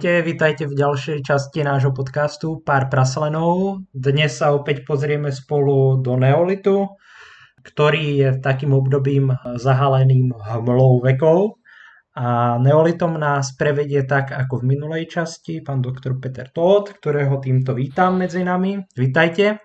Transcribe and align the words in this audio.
Ahojte, 0.00 0.24
vítajte 0.24 0.64
v 0.64 0.80
ďalšej 0.80 1.18
časti 1.28 1.60
nášho 1.60 1.92
podcastu 1.92 2.64
Pár 2.64 2.88
praslenov. 2.88 3.84
Dnes 3.92 4.32
sa 4.32 4.56
opäť 4.56 4.80
pozrieme 4.88 5.28
spolu 5.28 6.00
do 6.00 6.16
neolitu, 6.16 6.96
ktorý 7.60 8.04
je 8.16 8.28
takým 8.40 8.72
obdobím 8.72 9.28
zahaleným 9.60 10.32
hmlou 10.32 11.04
vekov. 11.04 11.60
A 12.16 12.56
neolitom 12.64 13.20
nás 13.20 13.52
prevedie 13.60 14.08
tak 14.08 14.32
ako 14.32 14.64
v 14.64 14.72
minulej 14.72 15.04
časti 15.04 15.60
pán 15.60 15.84
doktor 15.84 16.16
Peter 16.16 16.48
Todt, 16.48 16.96
ktorého 16.96 17.36
týmto 17.36 17.76
vítam 17.76 18.16
medzi 18.16 18.40
nami. 18.40 18.80
Vítajte. 18.96 19.60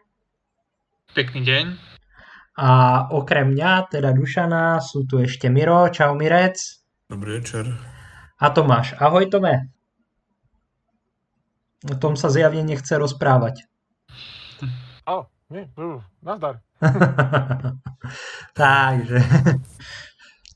Pekný 1.16 1.48
deň. 1.48 1.66
A 2.60 2.70
okrem 3.08 3.56
mňa, 3.56 3.88
teda 3.88 4.12
Dušana, 4.12 4.84
sú 4.84 5.08
tu 5.08 5.16
ešte 5.16 5.48
Miro. 5.48 5.88
Čau 5.96 6.12
Mirec. 6.20 6.60
Dobrý 7.08 7.40
večer. 7.40 7.72
A 8.36 8.52
Tomáš. 8.52 9.00
Ahoj 9.00 9.32
Tome. 9.32 9.75
O 11.84 11.96
tom 12.00 12.16
sa 12.16 12.32
zjavne 12.32 12.64
nechce 12.64 12.96
rozprávať. 12.96 13.68
A, 15.06 15.28
nie, 15.52 15.68
nazdar. 16.24 16.64
Takže 18.58 19.20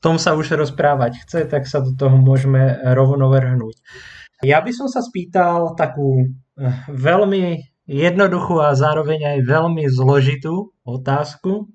tom 0.00 0.16
sa 0.16 0.32
už 0.32 0.56
rozprávať 0.56 1.20
chce, 1.24 1.40
tak 1.46 1.68
sa 1.68 1.84
do 1.84 1.92
toho 1.92 2.16
môžeme 2.16 2.80
rovno 2.96 3.28
vrhnúť. 3.28 3.76
Ja 4.40 4.64
by 4.64 4.72
som 4.72 4.88
sa 4.88 5.04
spýtal 5.04 5.76
takú 5.76 6.24
eh, 6.24 6.72
veľmi 6.88 7.60
jednoduchú 7.84 8.56
a 8.64 8.72
zároveň 8.72 9.36
aj 9.36 9.38
veľmi 9.44 9.84
zložitú 9.92 10.72
otázku. 10.88 11.68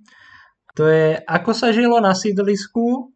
To 0.75 0.83
je, 0.89 1.21
ako 1.23 1.51
sa 1.53 1.69
žilo 1.71 2.01
na 2.01 2.17
sídlisku 2.17 3.14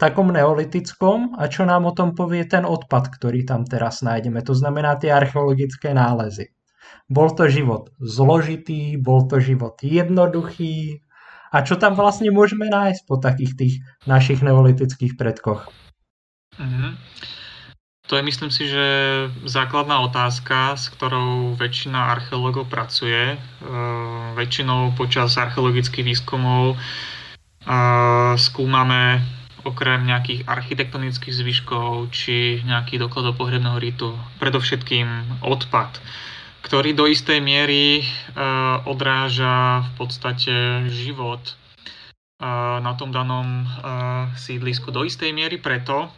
takom 0.00 0.32
neolitickom 0.32 1.36
a 1.36 1.44
čo 1.52 1.68
nám 1.68 1.84
o 1.84 1.92
tom 1.92 2.16
povie 2.16 2.48
ten 2.48 2.64
odpad, 2.64 3.12
ktorý 3.20 3.44
tam 3.44 3.68
teraz 3.68 4.00
nájdeme. 4.00 4.40
To 4.48 4.56
znamená 4.56 4.96
tie 4.96 5.12
archeologické 5.12 5.92
nálezy. 5.92 6.56
Bol 7.12 7.36
to 7.36 7.52
život 7.52 7.92
zložitý, 8.00 8.96
bol 8.96 9.28
to 9.28 9.36
život 9.44 9.76
jednoduchý, 9.84 11.04
a 11.50 11.66
čo 11.66 11.74
tam 11.74 11.98
vlastne 11.98 12.30
môžeme 12.30 12.70
nájsť 12.70 13.00
po 13.10 13.18
takých 13.18 13.52
tých 13.58 13.74
našich 14.06 14.38
neolitických 14.38 15.18
predkoch? 15.18 15.66
Mm-hmm. 16.54 16.92
To 18.06 18.18
je 18.18 18.22
myslím 18.26 18.50
si, 18.50 18.66
že 18.66 18.86
základná 19.46 20.02
otázka, 20.02 20.74
s 20.74 20.90
ktorou 20.94 21.54
väčšina 21.58 22.10
archeológov 22.18 22.66
pracuje. 22.70 23.34
E, 23.34 23.36
väčšinou 24.34 24.94
počas 24.98 25.38
archeologických 25.38 26.06
výskumov 26.06 26.74
e, 26.74 26.76
skúmame 28.34 29.22
okrem 29.62 30.08
nejakých 30.08 30.48
architektonických 30.48 31.34
zvyškov 31.34 32.14
či 32.14 32.64
nejakých 32.64 33.06
dokladov 33.08 33.36
pohrebného 33.36 33.76
ritu, 33.76 34.16
predovšetkým 34.40 35.40
odpad 35.44 36.00
ktorý 36.60 36.92
do 36.92 37.08
istej 37.08 37.40
miery 37.40 38.04
uh, 38.04 38.84
odráža 38.84 39.80
v 39.80 39.90
podstate 39.96 40.54
život 40.92 41.40
uh, 41.40 42.78
na 42.84 42.92
tom 43.00 43.10
danom 43.10 43.64
uh, 43.64 44.28
sídlisku. 44.36 44.92
Do 44.92 45.04
istej 45.08 45.32
miery 45.32 45.56
preto, 45.56 46.12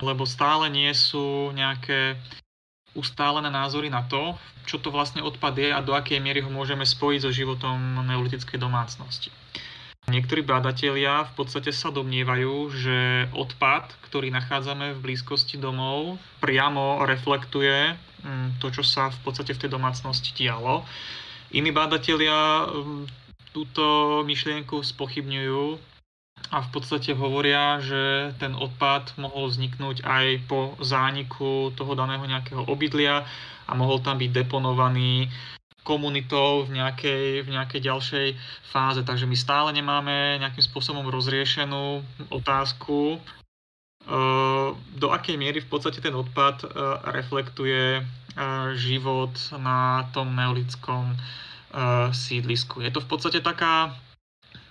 lebo 0.00 0.24
stále 0.24 0.72
nie 0.72 0.88
sú 0.96 1.52
nejaké 1.52 2.16
ustálené 2.96 3.52
názory 3.52 3.92
na 3.92 4.08
to, 4.08 4.32
čo 4.64 4.80
to 4.80 4.88
vlastne 4.88 5.20
odpad 5.20 5.54
je 5.60 5.68
a 5.68 5.84
do 5.84 5.92
akej 5.92 6.18
miery 6.18 6.40
ho 6.40 6.48
môžeme 6.48 6.82
spojiť 6.82 7.28
so 7.28 7.30
životom 7.30 8.00
neolitickej 8.08 8.56
domácnosti. 8.56 9.28
Niektorí 10.06 10.46
badatelia 10.46 11.26
v 11.26 11.32
podstate 11.34 11.74
sa 11.74 11.90
domnievajú, 11.90 12.54
že 12.70 13.26
odpad, 13.34 13.90
ktorý 14.06 14.30
nachádzame 14.30 14.94
v 14.94 15.02
blízkosti 15.02 15.58
domov, 15.58 16.22
priamo 16.38 17.02
reflektuje 17.02 17.98
mm, 18.22 18.62
to, 18.62 18.70
čo 18.70 18.86
sa 18.86 19.10
v 19.10 19.18
podstate 19.26 19.58
v 19.58 19.66
tej 19.66 19.70
domácnosti 19.74 20.30
dialo. 20.38 20.86
Iní 21.50 21.74
badatelia 21.74 22.70
mm, 22.70 23.02
túto 23.50 23.82
myšlienku 24.22 24.78
spochybňujú 24.78 25.96
a 26.54 26.62
v 26.62 26.68
podstate 26.70 27.10
hovoria, 27.10 27.82
že 27.82 28.30
ten 28.38 28.54
odpad 28.54 29.18
mohol 29.18 29.50
vzniknúť 29.50 30.06
aj 30.06 30.26
po 30.46 30.78
zániku 30.78 31.74
toho 31.74 31.98
daného 31.98 32.22
nejakého 32.22 32.62
obydlia 32.70 33.26
a 33.66 33.72
mohol 33.74 33.98
tam 33.98 34.22
byť 34.22 34.30
deponovaný 34.30 35.26
komunitou 35.86 36.66
v 36.66 36.82
nejakej, 36.82 37.46
v 37.46 37.48
nejakej 37.54 37.80
ďalšej 37.86 38.28
fáze. 38.74 39.00
Takže 39.06 39.30
my 39.30 39.36
stále 39.38 39.70
nemáme 39.70 40.42
nejakým 40.42 40.66
spôsobom 40.66 41.06
rozriešenú 41.06 42.02
otázku, 42.34 43.22
eh, 43.22 44.68
do 44.74 45.06
akej 45.14 45.38
miery 45.38 45.62
v 45.62 45.70
podstate 45.70 46.02
ten 46.02 46.18
odpad 46.18 46.66
eh, 46.66 46.68
reflektuje 47.14 48.02
eh, 48.02 48.06
život 48.74 49.38
na 49.54 50.10
tom 50.10 50.34
neolitskom 50.34 51.14
sídlisku. 52.16 52.80
Je 52.80 52.88
to 52.88 53.04
v 53.04 53.10
podstate 53.10 53.44
taká 53.44 53.92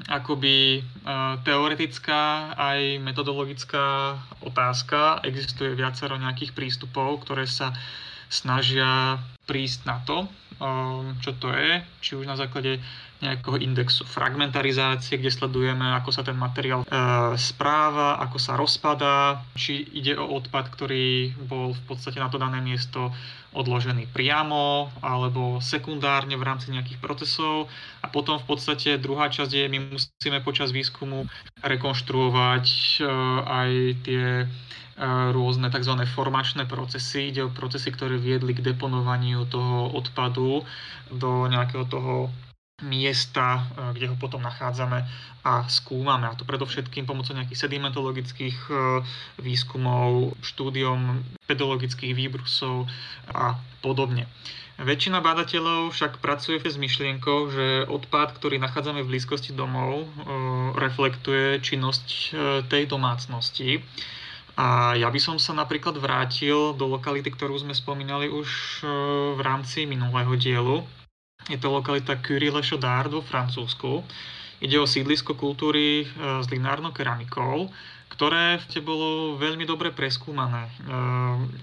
akoby 0.09 0.81
teoretická 1.45 2.55
aj 2.57 2.97
metodologická 2.97 4.17
otázka. 4.41 5.21
Existuje 5.21 5.77
viacero 5.77 6.17
nejakých 6.17 6.57
prístupov, 6.57 7.21
ktoré 7.21 7.45
sa 7.45 7.77
snažia 8.25 9.21
prísť 9.45 9.85
na 9.85 10.01
to, 10.01 10.25
čo 11.19 11.31
to 11.35 11.51
je, 11.51 11.83
či 11.99 12.15
už 12.15 12.25
na 12.25 12.39
základe 12.39 12.79
nejakého 13.23 13.57
indexu 13.63 14.03
fragmentarizácie, 14.03 15.17
kde 15.17 15.31
sledujeme, 15.31 15.95
ako 15.95 16.11
sa 16.11 16.21
ten 16.21 16.35
materiál 16.35 16.83
e, 16.83 16.87
správa, 17.39 18.19
ako 18.19 18.37
sa 18.37 18.59
rozpadá, 18.59 19.39
či 19.55 19.87
ide 19.95 20.19
o 20.19 20.27
odpad, 20.35 20.67
ktorý 20.67 21.31
bol 21.47 21.71
v 21.71 21.83
podstate 21.87 22.19
na 22.19 22.27
to 22.27 22.35
dané 22.35 22.59
miesto 22.59 23.15
odložený 23.55 24.11
priamo 24.11 24.91
alebo 24.99 25.63
sekundárne 25.63 26.35
v 26.35 26.43
rámci 26.43 26.75
nejakých 26.75 26.99
procesov. 26.99 27.71
A 28.03 28.11
potom 28.11 28.35
v 28.35 28.45
podstate 28.51 28.99
druhá 28.99 29.31
časť 29.31 29.51
je, 29.51 29.65
my 29.71 29.79
musíme 29.95 30.43
počas 30.43 30.75
výskumu 30.75 31.23
rekonštruovať 31.63 32.65
e, 32.99 33.07
aj 33.47 33.71
tie 34.03 34.23
rôzne 35.35 35.67
tzv. 35.67 35.93
formačné 36.07 36.63
procesy. 36.71 37.31
Ide 37.31 37.47
o 37.47 37.51
procesy, 37.51 37.91
ktoré 37.91 38.15
viedli 38.15 38.55
k 38.55 38.63
deponovaniu 38.63 39.43
toho 39.51 39.91
odpadu 39.91 40.63
do 41.11 41.31
nejakého 41.51 41.83
toho 41.91 42.31
miesta, 42.83 43.63
e, 43.63 43.95
kde 43.95 44.11
ho 44.11 44.15
potom 44.19 44.43
nachádzame 44.43 45.07
a 45.47 45.63
skúmame. 45.71 46.27
A 46.27 46.35
to 46.35 46.43
predovšetkým 46.43 47.07
pomocou 47.07 47.31
nejakých 47.31 47.67
sedimentologických 47.67 48.57
e, 48.67 48.73
výskumov, 49.39 50.35
štúdiom 50.43 51.23
pedologických 51.47 52.11
výbrusov 52.11 52.91
a 53.31 53.55
podobne. 53.79 54.27
Väčšina 54.75 55.23
bádateľov 55.23 55.95
však 55.95 56.19
pracuje 56.19 56.59
s 56.59 56.75
myšlienkou, 56.75 57.47
že 57.47 57.67
odpad, 57.87 58.35
ktorý 58.35 58.59
nachádzame 58.59 59.07
v 59.07 59.11
blízkosti 59.15 59.55
domov, 59.55 60.03
e, 60.03 60.07
reflektuje 60.75 61.63
činnosť 61.63 62.07
tej 62.67 62.83
domácnosti 62.91 63.79
a 64.55 64.95
ja 64.95 65.11
by 65.11 65.19
som 65.19 65.35
sa 65.35 65.51
napríklad 65.51 65.99
vrátil 65.99 66.71
do 66.79 66.87
lokality, 66.87 67.27
ktorú 67.27 67.59
sme 67.59 67.75
spomínali 67.75 68.31
už 68.31 68.79
e, 68.79 68.87
v 69.35 69.41
rámci 69.43 69.83
minulého 69.83 70.31
dielu. 70.39 70.79
Je 71.51 71.59
to 71.59 71.67
lokalita 71.67 72.15
Curie 72.23 72.49
le 72.49 72.63
Chaudard 72.63 73.11
vo 73.11 73.19
Francúzsku. 73.19 73.99
Ide 74.63 74.79
o 74.79 74.87
sídlisko 74.87 75.35
kultúry 75.35 76.03
e, 76.03 76.05
s 76.39 76.47
linárnou 76.47 76.95
keramikou, 76.95 77.67
ktoré 78.07 78.63
bolo 78.79 79.35
veľmi 79.35 79.67
dobre 79.67 79.91
preskúmané. 79.91 80.71
E, 80.71 80.71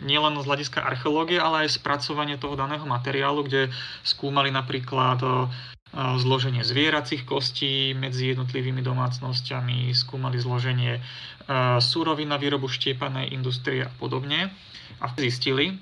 nielen 0.04 0.36
z 0.36 0.44
hľadiska 0.44 0.84
archeológie, 0.84 1.40
ale 1.40 1.64
aj 1.64 1.80
spracovanie 1.80 2.36
toho 2.36 2.60
daného 2.60 2.84
materiálu, 2.84 3.48
kde 3.48 3.72
skúmali 4.04 4.52
napríklad 4.52 5.48
zloženie 5.92 6.64
zvieracích 6.64 7.28
kostí 7.28 7.92
medzi 7.92 8.32
jednotlivými 8.32 8.80
domácnosťami, 8.80 9.92
skúmali 9.92 10.40
zloženie 10.40 11.04
súrovín 11.84 12.32
na 12.32 12.40
výrobu 12.40 12.68
štiepanej 12.72 13.32
industrie 13.36 13.84
a 13.84 13.92
podobne. 14.00 14.48
A 15.04 15.12
zistili, 15.20 15.76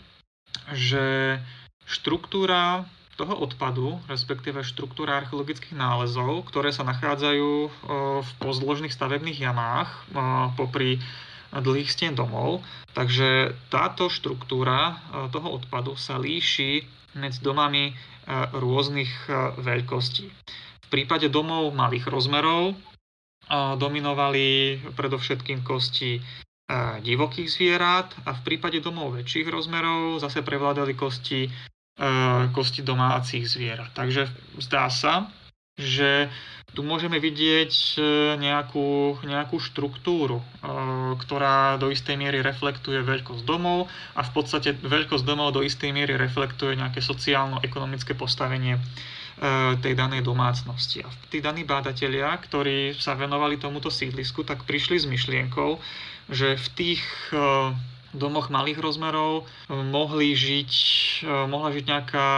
že 0.74 1.38
štruktúra 1.86 2.86
toho 3.14 3.36
odpadu, 3.36 4.00
respektíve 4.08 4.64
štruktúra 4.64 5.20
archeologických 5.20 5.76
nálezov, 5.76 6.48
ktoré 6.48 6.72
sa 6.72 6.88
nachádzajú 6.88 7.50
v 8.24 8.30
pozdložných 8.40 8.94
stavebných 8.94 9.44
jamách 9.44 9.92
popri 10.56 10.96
dlhých 11.52 11.90
stien 11.92 12.16
domov. 12.16 12.64
Takže 12.96 13.52
táto 13.68 14.08
štruktúra 14.08 14.96
toho 15.30 15.60
odpadu 15.60 16.00
sa 16.00 16.16
líši 16.16 16.80
medzi 17.20 17.42
domami 17.42 17.92
rôznych 18.54 19.10
veľkostí. 19.58 20.30
V 20.80 20.88
prípade 20.88 21.26
domov 21.30 21.74
malých 21.74 22.06
rozmerov 22.06 22.78
dominovali 23.78 24.78
predovšetkým 24.94 25.66
kosti 25.66 26.22
divokých 27.02 27.48
zvierat 27.50 28.14
a 28.22 28.30
v 28.30 28.40
prípade 28.46 28.78
domov 28.78 29.18
väčších 29.18 29.50
rozmerov 29.50 30.22
zase 30.22 30.46
prevládali 30.46 30.94
kosti, 30.94 31.50
kosti 32.54 32.80
domácich 32.86 33.50
zvierat. 33.50 33.90
Takže 33.90 34.30
zdá 34.62 34.86
sa, 34.86 35.26
že 35.80 36.28
tu 36.70 36.86
môžeme 36.86 37.18
vidieť 37.18 37.72
e, 37.74 38.00
nejakú, 38.38 39.18
nejakú 39.26 39.58
štruktúru, 39.58 40.38
e, 40.38 40.44
ktorá 41.18 41.74
do 41.82 41.90
istej 41.90 42.14
miery 42.14 42.46
reflektuje 42.46 43.02
veľkosť 43.02 43.42
domov 43.42 43.90
a 44.14 44.22
v 44.22 44.30
podstate 44.30 44.78
veľkosť 44.78 45.24
domov 45.26 45.58
do 45.58 45.66
istej 45.66 45.90
miery 45.90 46.14
reflektuje 46.14 46.78
nejaké 46.78 47.02
sociálno-ekonomické 47.02 48.14
postavenie 48.14 48.78
e, 48.78 48.80
tej 49.82 49.98
danej 49.98 50.22
domácnosti. 50.22 51.02
A 51.02 51.10
tí 51.26 51.42
daní 51.42 51.66
bádatelia, 51.66 52.30
ktorí 52.38 52.94
sa 52.94 53.18
venovali 53.18 53.58
tomuto 53.58 53.90
sídlisku, 53.90 54.46
tak 54.46 54.62
prišli 54.62 55.02
s 55.02 55.10
myšlienkou, 55.10 55.74
že 56.30 56.54
v 56.54 56.68
tých 56.78 57.02
domoch 58.14 58.54
malých 58.54 58.78
rozmerov 58.78 59.50
mohli 59.66 60.38
žiť, 60.38 60.72
mohla 61.50 61.74
žiť 61.74 61.84
nejaká 61.90 62.28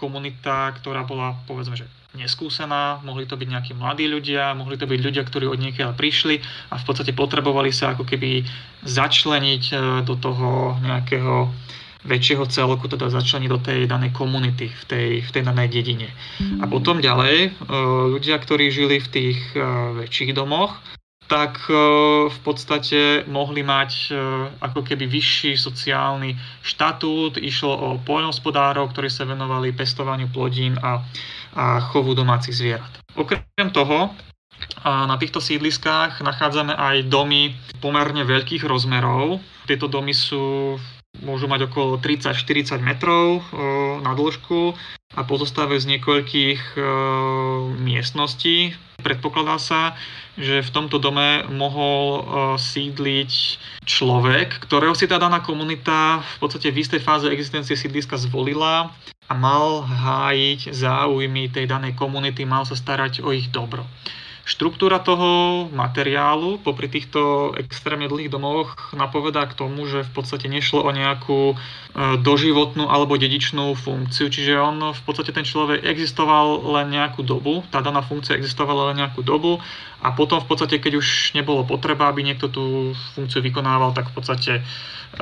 komunita, 0.00 0.72
ktorá 0.80 1.04
bola 1.04 1.36
povedzme, 1.44 1.76
že 1.76 1.84
neskúsená, 2.12 3.00
mohli 3.04 3.24
to 3.24 3.40
byť 3.40 3.48
nejakí 3.48 3.72
mladí 3.72 4.04
ľudia, 4.04 4.52
mohli 4.52 4.76
to 4.76 4.84
byť 4.84 5.00
ľudia, 5.00 5.22
ktorí 5.24 5.48
od 5.48 5.60
niekiaľ 5.60 5.96
prišli 5.96 6.40
a 6.68 6.76
v 6.76 6.84
podstate 6.84 7.16
potrebovali 7.16 7.72
sa 7.72 7.96
ako 7.96 8.04
keby 8.04 8.44
začleniť 8.84 9.64
e, 9.72 9.74
do 10.04 10.14
toho 10.20 10.76
nejakého 10.84 11.48
väčšieho 12.02 12.44
celku, 12.50 12.90
teda 12.90 13.14
začleniť 13.14 13.48
do 13.48 13.60
tej 13.62 13.80
danej 13.86 14.10
komunity, 14.10 14.66
v 14.66 14.84
tej, 14.90 15.08
v 15.22 15.30
tej 15.30 15.42
danej 15.46 15.70
dedine. 15.70 16.10
A 16.60 16.66
potom 16.66 17.00
ďalej, 17.00 17.36
e, 17.46 17.50
ľudia, 18.12 18.36
ktorí 18.36 18.68
žili 18.68 19.00
v 19.00 19.08
tých 19.08 19.38
e, 19.56 19.62
väčších 20.04 20.36
domoch, 20.36 20.76
tak 21.30 21.64
v 22.28 22.38
podstate 22.44 23.24
mohli 23.24 23.64
mať 23.64 24.12
ako 24.60 24.84
keby 24.84 25.08
vyšší 25.08 25.56
sociálny 25.56 26.36
štatút. 26.60 27.40
Išlo 27.40 27.72
o 27.72 27.88
poľnohospodárov, 28.04 28.92
ktorí 28.92 29.08
sa 29.08 29.24
venovali 29.24 29.72
pestovaniu 29.72 30.28
plodín 30.28 30.76
a 30.84 31.00
a 31.52 31.80
chovu 31.92 32.16
domácich 32.16 32.56
zvierat. 32.56 32.92
Okrem 33.16 33.70
toho, 33.72 34.12
na 34.84 35.16
týchto 35.18 35.42
sídliskách 35.42 36.22
nachádzame 36.22 36.72
aj 36.72 37.10
domy 37.10 37.56
pomerne 37.82 38.22
veľkých 38.22 38.62
rozmerov. 38.62 39.42
Tieto 39.66 39.90
domy 39.90 40.14
sú, 40.14 40.78
môžu 41.20 41.50
mať 41.50 41.66
okolo 41.66 41.98
30-40 41.98 42.78
metrov 42.78 43.42
na 44.00 44.14
dĺžku 44.14 44.74
a 45.12 45.20
pozostávajú 45.26 45.78
z 45.82 45.90
niekoľkých 45.98 46.62
miestností. 47.82 48.72
Predpokladá 49.02 49.58
sa, 49.58 49.98
že 50.36 50.64
v 50.64 50.70
tomto 50.72 50.96
dome 50.96 51.44
mohol 51.52 52.24
sídliť 52.56 53.32
človek, 53.84 54.64
ktorého 54.64 54.96
si 54.96 55.04
tá 55.04 55.20
daná 55.20 55.44
komunita 55.44 56.24
v 56.24 56.36
podstate 56.40 56.72
v 56.72 56.80
istej 56.80 57.00
fáze 57.04 57.28
existencie 57.28 57.76
sídliska 57.76 58.16
zvolila 58.16 58.88
a 59.28 59.32
mal 59.36 59.84
hájiť 59.84 60.72
záujmy 60.72 61.52
tej 61.52 61.68
danej 61.68 61.96
komunity, 61.96 62.48
mal 62.48 62.64
sa 62.64 62.76
starať 62.76 63.20
o 63.20 63.32
ich 63.32 63.52
dobro. 63.52 63.84
Štruktúra 64.42 64.98
toho 64.98 65.70
materiálu 65.70 66.58
popri 66.66 66.90
týchto 66.90 67.54
extrémne 67.54 68.10
dlhých 68.10 68.26
domovoch 68.26 68.90
napovedá 68.90 69.46
k 69.46 69.54
tomu, 69.54 69.86
že 69.86 70.02
v 70.02 70.10
podstate 70.10 70.50
nešlo 70.50 70.82
o 70.82 70.90
nejakú 70.90 71.54
e, 71.54 71.56
doživotnú 72.18 72.90
alebo 72.90 73.14
dedičnú 73.14 73.70
funkciu, 73.78 74.26
čiže 74.26 74.58
on 74.58 74.90
v 74.90 75.02
podstate 75.06 75.30
ten 75.30 75.46
človek 75.46 75.86
existoval 75.86 76.58
len 76.74 76.90
nejakú 76.90 77.22
dobu, 77.22 77.62
tá 77.70 77.78
daná 77.86 78.02
funkcia 78.02 78.34
existovala 78.34 78.90
len 78.90 79.06
nejakú 79.06 79.22
dobu 79.22 79.62
a 80.02 80.10
potom 80.10 80.42
v 80.42 80.50
podstate, 80.50 80.82
keď 80.82 80.98
už 80.98 81.38
nebolo 81.38 81.62
potreba, 81.62 82.10
aby 82.10 82.26
niekto 82.26 82.50
tú 82.50 82.98
funkciu 83.14 83.46
vykonával, 83.46 83.94
tak 83.94 84.10
v 84.10 84.14
podstate 84.18 84.52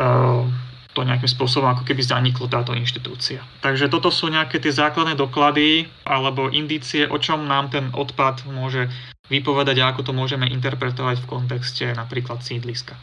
uh, 0.01 0.49
to 0.95 1.07
nejakým 1.07 1.31
spôsobom 1.31 1.71
ako 1.71 1.87
keby 1.87 2.03
zaniklo 2.03 2.51
táto 2.51 2.75
inštitúcia. 2.75 3.43
Takže 3.63 3.87
toto 3.87 4.11
sú 4.11 4.27
nejaké 4.27 4.59
tie 4.59 4.75
základné 4.75 5.15
doklady 5.15 5.87
alebo 6.03 6.51
indície, 6.51 7.07
o 7.07 7.19
čom 7.23 7.47
nám 7.47 7.71
ten 7.71 7.95
odpad 7.95 8.47
môže 8.51 8.91
vypovedať 9.31 9.77
a 9.79 9.95
ako 9.95 10.11
to 10.11 10.13
môžeme 10.13 10.51
interpretovať 10.51 11.23
v 11.23 11.31
kontexte 11.31 11.87
napríklad 11.95 12.43
sídliska. 12.43 12.99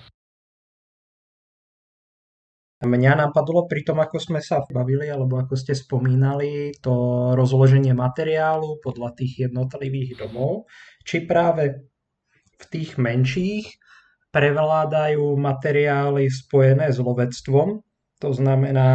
Mňa 2.78 3.26
napadlo 3.26 3.66
pri 3.66 3.82
tom, 3.82 3.98
ako 3.98 4.22
sme 4.22 4.38
sa 4.38 4.62
bavili, 4.70 5.10
alebo 5.10 5.42
ako 5.42 5.58
ste 5.58 5.74
spomínali, 5.74 6.78
to 6.78 6.94
rozloženie 7.34 7.98
materiálu 7.98 8.78
podľa 8.86 9.18
tých 9.18 9.50
jednotlivých 9.50 10.22
domov, 10.22 10.70
či 11.02 11.26
práve 11.26 11.90
v 12.54 12.64
tých 12.70 13.02
menších 13.02 13.66
prevládajú 14.32 15.36
materiály 15.40 16.28
spojené 16.28 16.92
s 16.92 17.00
lovectvom, 17.00 17.82
to 18.18 18.34
znamená, 18.34 18.90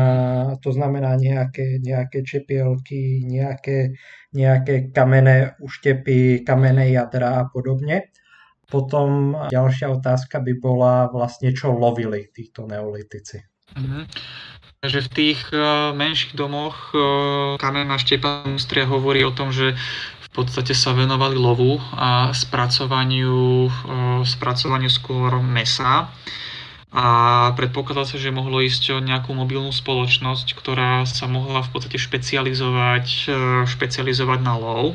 to 0.58 0.74
znamená 0.74 1.14
nejaké, 1.14 1.78
nejaké 1.78 2.26
čepielky, 2.26 3.22
nejaké, 3.22 3.94
nejaké 4.34 4.90
kamenné 4.90 5.54
uštepy, 5.62 6.42
kamenné 6.42 6.90
jadra 6.90 7.46
a 7.46 7.46
podobne. 7.46 8.10
Potom 8.66 9.36
ďalšia 9.52 9.94
otázka 9.94 10.42
by 10.42 10.52
bola 10.58 11.06
vlastne, 11.06 11.54
čo 11.54 11.70
lovili 11.70 12.34
títo 12.34 12.66
neolitici. 12.66 13.38
Mm-hmm. 13.78 14.04
Takže 14.82 15.00
v 15.06 15.12
tých 15.14 15.40
uh, 15.54 15.94
menších 15.94 16.34
domoch 16.34 16.90
uh, 16.90 17.54
kamenná 17.62 18.02
štepa 18.02 18.42
hovorí 18.90 19.22
o 19.22 19.30
tom, 19.30 19.54
že 19.54 19.78
v 20.32 20.40
podstate 20.40 20.72
sa 20.72 20.96
venovali 20.96 21.36
lovu 21.36 21.76
a 21.92 22.32
spracovaniu, 22.32 23.68
spracovaniu 24.24 24.88
skôr 24.88 25.28
mesa. 25.44 26.08
A 26.92 27.04
predpokladá 27.56 28.08
sa, 28.08 28.16
že 28.16 28.32
mohlo 28.32 28.60
ísť 28.60 28.96
o 28.96 29.04
nejakú 29.04 29.32
mobilnú 29.36 29.72
spoločnosť, 29.72 30.56
ktorá 30.56 31.04
sa 31.04 31.28
mohla 31.28 31.64
v 31.64 31.72
podstate 31.72 31.96
špecializovať, 31.96 33.06
e, 33.28 33.36
špecializovať 33.64 34.40
na 34.44 34.54
lov. 34.60 34.92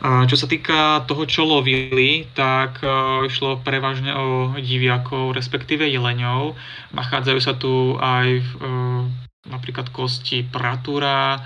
Čo 0.00 0.32
sa 0.32 0.46
týka 0.48 1.04
toho, 1.04 1.28
čo 1.28 1.44
lovili, 1.44 2.24
tak 2.32 2.80
e, 2.80 2.88
išlo 3.28 3.60
prevažne 3.60 4.16
o 4.16 4.56
diviakov, 4.56 5.36
respektíve 5.36 5.84
jeleňov. 5.84 6.56
Nachádzajú 6.96 7.40
sa 7.42 7.52
tu 7.52 8.00
aj 8.00 8.28
e, 8.40 8.44
napríklad 9.44 9.92
kosti 9.92 10.48
pratúra, 10.48 11.44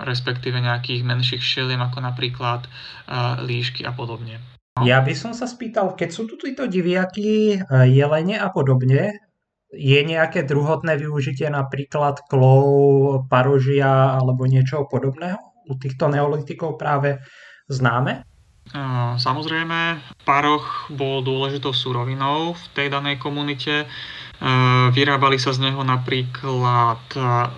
respektíve 0.00 0.58
nejakých 0.58 1.02
menších 1.02 1.42
šeliem, 1.42 1.82
ako 1.82 1.98
napríklad 2.02 2.66
líšky 3.42 3.82
a 3.82 3.92
podobne. 3.94 4.38
Ja 4.82 4.98
by 5.02 5.14
som 5.14 5.30
sa 5.34 5.46
spýtal, 5.46 5.94
keď 5.94 6.10
sú 6.10 6.26
tu 6.26 6.34
títo 6.34 6.66
diviaky, 6.66 7.62
jelene 7.90 8.38
a 8.38 8.50
podobne, 8.50 9.22
je 9.74 10.00
nejaké 10.06 10.46
druhotné 10.46 10.94
využitie 10.98 11.50
napríklad 11.50 12.22
klov, 12.30 13.26
parožia 13.26 14.14
alebo 14.14 14.46
niečo 14.46 14.86
podobného 14.86 15.38
u 15.66 15.74
týchto 15.74 16.06
neolitikov 16.10 16.78
práve 16.78 17.18
známe? 17.66 18.22
Samozrejme, 19.18 20.00
paroch 20.24 20.88
bol 20.88 21.20
dôležitou 21.20 21.76
súrovinou 21.76 22.56
v 22.56 22.64
tej 22.72 22.88
danej 22.88 23.20
komunite. 23.20 23.84
Vyrábali 24.92 25.40
sa 25.40 25.56
z 25.56 25.64
neho 25.64 25.80
napríklad 25.80 27.00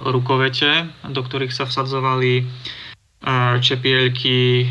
rukovete, 0.07 0.87
do 1.11 1.19
ktorých 1.19 1.51
sa 1.51 1.67
vsadzovali 1.67 2.47
čepielky 3.59 4.71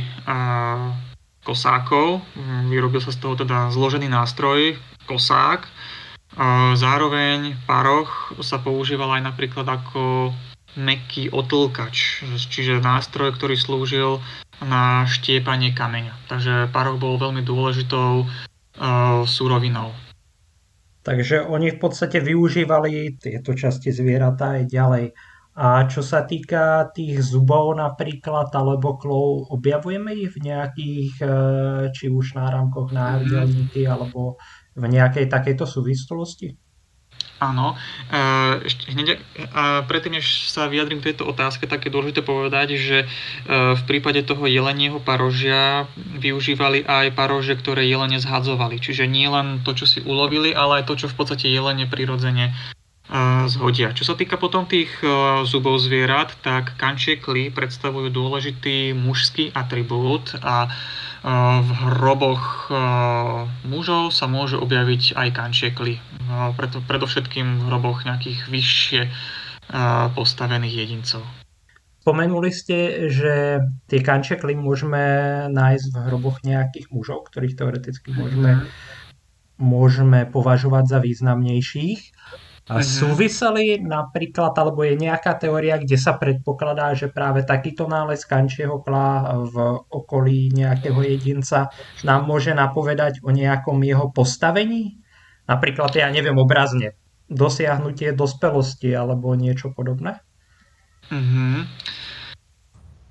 kosákov. 1.43 2.24
Vyrobil 2.72 3.03
sa 3.03 3.12
z 3.12 3.19
toho 3.19 3.36
teda 3.36 3.67
zložený 3.67 4.07
nástroj, 4.07 4.79
kosák. 5.12 5.67
Zároveň 6.79 7.60
paroch 7.67 8.31
sa 8.39 8.63
používal 8.63 9.19
aj 9.19 9.36
napríklad 9.36 9.67
ako 9.67 10.31
meký 10.75 11.31
otlkač, 11.31 12.24
čiže 12.51 12.84
nástroj, 12.84 13.36
ktorý 13.36 13.55
slúžil 13.55 14.19
na 14.63 15.03
štiepanie 15.07 15.72
kameňa. 15.75 16.15
Takže 16.31 16.72
paroch 16.72 17.00
bol 17.00 17.15
veľmi 17.15 17.43
dôležitou 17.43 18.24
uh, 18.27 19.24
súrovinou. 19.24 19.91
Takže 21.05 21.45
oni 21.45 21.69
v 21.69 21.77
podstate 21.77 22.17
využívali 22.17 23.21
tieto 23.21 23.53
časti 23.53 23.93
zvieratá 23.93 24.57
aj 24.57 24.63
ďalej. 24.65 25.05
A 25.55 25.88
čo 25.88 26.03
sa 26.03 26.25
týka 26.25 26.91
tých 26.91 27.21
zubov 27.24 27.77
napríklad, 27.77 28.51
alebo 28.51 28.97
klov, 28.97 29.53
objavujeme 29.53 30.12
ich 30.12 30.33
v 30.35 30.51
nejakých, 30.51 31.13
e, 31.21 31.27
či 31.95 32.12
už 32.12 32.35
náramkoch 32.35 32.91
náhrdelníky, 32.91 33.88
alebo 33.88 34.35
v 34.75 34.83
nejakej 34.83 35.31
takejto 35.31 35.63
súvislosti? 35.63 36.64
Áno. 37.35 37.75
E, 38.07 38.63
ešte 38.63 38.95
hneď, 38.95 39.19
a 39.51 39.83
predtým, 39.83 40.15
než 40.15 40.47
sa 40.47 40.71
vyjadrím 40.71 41.03
k 41.03 41.11
tejto 41.11 41.27
otázke, 41.27 41.67
tak 41.67 41.83
je 41.83 41.91
dôležité 41.91 42.23
povedať, 42.23 42.79
že 42.79 42.97
e, 43.03 43.07
v 43.75 43.81
prípade 43.83 44.23
toho 44.23 44.47
jelenieho 44.47 45.03
parožia 45.03 45.83
využívali 45.97 46.87
aj 46.87 47.11
parože, 47.11 47.59
ktoré 47.59 47.83
jelene 47.83 48.23
zhadzovali. 48.23 48.79
Čiže 48.79 49.03
nie 49.11 49.27
len 49.27 49.59
to, 49.67 49.75
čo 49.75 49.83
si 49.83 49.99
ulovili, 50.07 50.55
ale 50.55 50.81
aj 50.81 50.87
to, 50.87 50.95
čo 50.95 51.07
v 51.11 51.17
podstate 51.19 51.51
jelene 51.51 51.91
prirodzene 51.91 52.49
e, 52.49 52.53
zhodia. 53.51 53.91
Čo 53.91 54.07
sa 54.07 54.15
týka 54.15 54.39
potom 54.39 54.63
tých 54.63 54.95
zubov 55.43 55.83
zvierat, 55.83 56.39
tak 56.39 56.79
kančiekly 56.79 57.51
predstavujú 57.51 58.15
dôležitý 58.15 58.95
mužský 58.95 59.51
atribút 59.51 60.39
a 60.39 60.71
v 61.25 61.70
hroboch 61.89 62.70
mužov 63.65 64.13
sa 64.13 64.29
môžu 64.29 64.62
objaviť 64.62 65.17
aj 65.17 65.29
kančiekly. 65.34 65.98
Preto, 66.53 66.86
predovšetkým 66.86 67.65
v 67.65 67.65
hroboch 67.65 68.05
nejakých 68.05 68.46
vyššie 68.46 69.01
postavených 70.13 70.75
jedincov. 70.86 71.25
Spomenuli 72.05 72.53
ste, 72.53 73.10
že 73.10 73.58
tie 73.89 74.00
kančekly 74.05 74.53
môžeme 74.53 75.01
nájsť 75.50 75.86
v 75.89 75.98
hroboch 76.05 76.46
nejakých 76.46 76.94
mužov, 76.94 77.25
ktorých 77.34 77.58
teoreticky 77.58 78.13
môžeme, 78.13 78.70
môžeme 79.58 80.29
považovať 80.29 80.86
za 80.86 81.00
významnejších. 81.01 82.01
A 82.65 82.81
mhm. 82.81 82.86
súviseli 82.86 83.77
napríklad, 83.77 84.57
alebo 84.57 84.81
je 84.81 84.98
nejaká 84.98 85.38
teória, 85.38 85.77
kde 85.77 86.01
sa 86.01 86.17
predpokladá, 86.17 86.98
že 86.98 87.13
práve 87.13 87.45
takýto 87.45 87.86
nález 87.86 88.25
kančieho 88.25 88.81
kla 88.81 89.38
v 89.45 89.55
okolí 89.86 90.50
nejakého 90.50 90.98
jedinca 91.05 91.69
nám 92.01 92.25
môže 92.25 92.57
napovedať 92.57 93.22
o 93.22 93.29
nejakom 93.29 93.77
jeho 93.86 94.10
postavení? 94.10 94.98
Napríklad, 95.45 95.93
ja 95.93 96.10
neviem, 96.10 96.34
obrazne, 96.41 96.98
dosiahnutie 97.29 98.17
dospelosti 98.17 98.89
alebo 98.98 99.38
niečo 99.38 99.69
podobné? 99.69 100.25
Mm-hmm. 101.13 101.57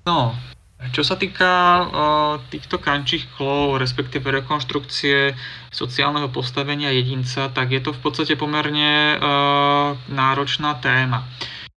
No, 0.03 0.35
čo 0.91 1.01
sa 1.05 1.15
týka 1.15 1.51
uh, 1.51 1.85
týchto 2.51 2.81
kančích 2.81 3.29
klov, 3.37 3.77
respektíve 3.79 4.27
rekonštrukcie 4.29 5.33
sociálneho 5.71 6.29
postavenia 6.29 6.91
jedinca, 6.91 7.49
tak 7.49 7.71
je 7.71 7.81
to 7.81 7.95
v 7.95 7.99
podstate 8.01 8.33
pomerne 8.35 9.15
uh, 9.15 9.97
náročná 10.11 10.77
téma. 10.81 11.25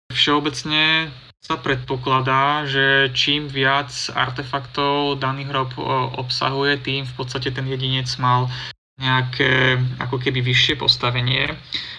Všeobecne 0.09 1.13
sa 1.39 1.57
predpokladá, 1.57 2.69
že 2.69 3.09
čím 3.17 3.49
viac 3.49 3.89
artefaktov 4.13 5.17
daný 5.17 5.49
hrob 5.49 5.73
obsahuje, 6.21 6.77
tým 6.83 7.09
v 7.09 7.15
podstate 7.17 7.55
ten 7.55 7.65
jedinec 7.65 8.11
mal 8.21 8.53
nejaké 8.99 9.79
ako 10.03 10.19
keby 10.19 10.43
vyššie 10.43 10.75
postavenie. 10.77 11.55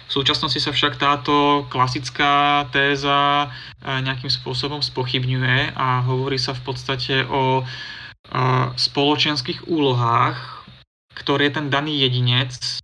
V 0.10 0.18
súčasnosti 0.18 0.58
sa 0.58 0.74
však 0.74 0.98
táto 0.98 1.70
klasická 1.70 2.66
téza 2.74 3.46
eh, 3.46 4.02
nejakým 4.02 4.34
spôsobom 4.34 4.82
spochybňuje 4.82 5.78
a 5.78 6.02
hovorí 6.02 6.42
sa 6.42 6.58
v 6.58 6.66
podstate 6.66 7.30
o 7.30 7.62
eh, 7.62 8.66
spoločenských 8.74 9.70
úlohách, 9.70 10.66
ktoré 11.14 11.54
ten 11.54 11.70
daný 11.70 12.02
jedinec 12.10 12.82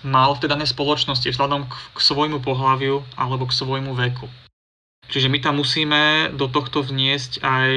mal 0.00 0.32
v 0.32 0.40
tej 0.44 0.56
danej 0.56 0.72
spoločnosti 0.72 1.28
vzhľadom 1.28 1.68
k 1.68 1.98
svojmu 2.00 2.40
pohľaviu 2.40 3.04
alebo 3.20 3.44
k 3.44 3.56
svojmu 3.56 3.92
veku. 3.92 4.28
Čiže 5.06 5.30
my 5.30 5.38
tam 5.38 5.62
musíme 5.62 6.34
do 6.34 6.50
tohto 6.50 6.82
vniesť 6.82 7.38
aj 7.44 7.70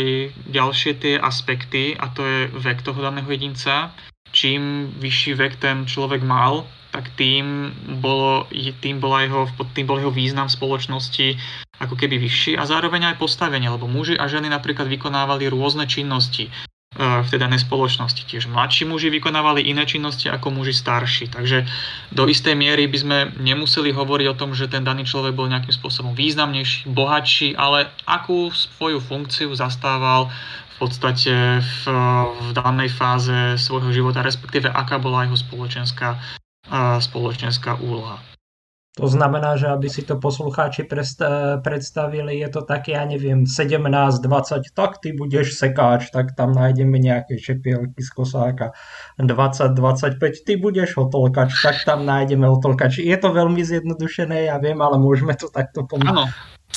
ďalšie 0.50 0.92
tie 0.98 1.16
aspekty, 1.22 1.94
a 1.94 2.10
to 2.10 2.26
je 2.26 2.40
vek 2.58 2.82
toho 2.82 2.98
daného 2.98 3.30
jedinca. 3.30 3.94
Čím 4.32 4.94
vyšší 4.98 5.34
vek 5.34 5.54
ten 5.58 5.90
človek 5.90 6.22
mal, 6.22 6.66
tak 6.90 7.14
tým, 7.14 7.70
bolo, 8.02 8.50
tým, 8.82 8.98
bola 8.98 9.22
jeho, 9.22 9.46
tým 9.78 9.86
bol 9.86 10.02
jeho 10.02 10.14
význam 10.14 10.50
v 10.50 10.58
spoločnosti 10.58 11.28
ako 11.80 11.96
keby 11.96 12.20
vyšší 12.20 12.60
a 12.60 12.68
zároveň 12.68 13.14
aj 13.14 13.22
postavenie, 13.22 13.70
lebo 13.72 13.88
muži 13.88 14.20
a 14.20 14.28
ženy 14.28 14.52
napríklad 14.52 14.90
vykonávali 14.90 15.48
rôzne 15.48 15.88
činnosti 15.88 16.50
e, 16.50 16.52
v 16.98 17.28
tej 17.30 17.40
danej 17.40 17.64
spoločnosti. 17.64 18.28
Tiež 18.28 18.52
mladší 18.52 18.84
muži 18.84 19.08
vykonávali 19.08 19.64
iné 19.64 19.88
činnosti 19.88 20.28
ako 20.28 20.52
muži 20.52 20.76
starší. 20.76 21.32
Takže 21.32 21.64
do 22.12 22.28
istej 22.28 22.58
miery 22.58 22.92
by 22.92 22.98
sme 23.00 23.18
nemuseli 23.40 23.96
hovoriť 23.96 24.28
o 24.28 24.36
tom, 24.36 24.52
že 24.52 24.68
ten 24.68 24.84
daný 24.84 25.08
človek 25.08 25.32
bol 25.32 25.48
nejakým 25.48 25.72
spôsobom 25.72 26.12
významnejší, 26.18 26.92
bohatší, 26.92 27.56
ale 27.56 27.88
akú 28.04 28.52
svoju 28.52 29.00
funkciu 29.00 29.56
zastával 29.56 30.28
podstate 30.80 31.60
v, 31.60 31.84
v 32.40 32.50
danej 32.56 32.90
fáze 32.96 33.60
svojho 33.60 33.92
života, 33.92 34.24
respektíve 34.24 34.72
aká 34.72 34.98
bola 34.98 35.28
jeho 35.28 35.36
spoločenská 35.36 36.18
spoločenská 37.00 37.82
úloha. 37.82 38.22
To 38.98 39.08
znamená, 39.08 39.56
že 39.56 39.72
aby 39.72 39.88
si 39.88 40.04
to 40.04 40.20
poslucháči 40.20 40.84
predstavili, 41.64 42.44
je 42.44 42.50
to 42.52 42.68
také, 42.68 43.00
ja 43.00 43.08
neviem, 43.08 43.48
17, 43.48 43.80
20, 43.80 44.76
tak 44.76 45.00
ty 45.00 45.16
budeš 45.16 45.56
sekáč, 45.56 46.12
tak 46.12 46.36
tam 46.36 46.52
nájdeme 46.52 47.00
nejaké 47.00 47.40
šepielky 47.40 47.96
z 47.96 48.12
kosáka. 48.12 48.76
20, 49.16 49.72
25, 49.72 50.44
ty 50.44 50.54
budeš 50.60 51.00
hotolkač, 51.00 51.56
tak 51.64 51.80
tam 51.88 52.04
nájdeme 52.04 52.44
hotolkač. 52.44 53.00
Je 53.00 53.16
to 53.16 53.32
veľmi 53.32 53.64
zjednodušené, 53.64 54.52
ja 54.52 54.60
viem, 54.60 54.76
ale 54.84 55.00
môžeme 55.00 55.32
to 55.32 55.48
takto 55.48 55.88
pomôcť. 55.88 56.12
Áno, 56.12 56.28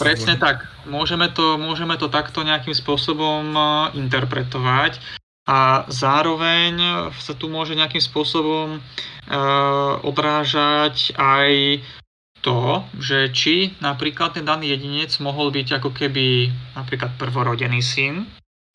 presne 0.03 0.35
tak. 0.37 0.67
Môžeme 0.85 1.31
to, 1.31 1.57
môžeme 1.57 1.95
to 1.95 2.11
takto 2.11 2.43
nejakým 2.43 2.75
spôsobom 2.75 3.55
interpretovať. 3.95 4.99
A 5.43 5.83
zároveň 5.91 6.79
sa 7.19 7.35
tu 7.35 7.51
môže 7.51 7.75
nejakým 7.75 7.99
spôsobom 7.99 8.79
uh, 8.79 9.93
odrážať 10.07 11.11
aj 11.19 11.83
to, 12.47 12.87
že 12.99 13.31
či 13.35 13.55
napríklad 13.83 14.39
ten 14.39 14.47
daný 14.47 14.75
jedinec 14.75 15.11
mohol 15.19 15.51
byť 15.51 15.83
ako 15.83 15.91
keby 15.95 16.51
napríklad 16.79 17.19
prvorodený 17.19 17.83
syn, 17.83 18.27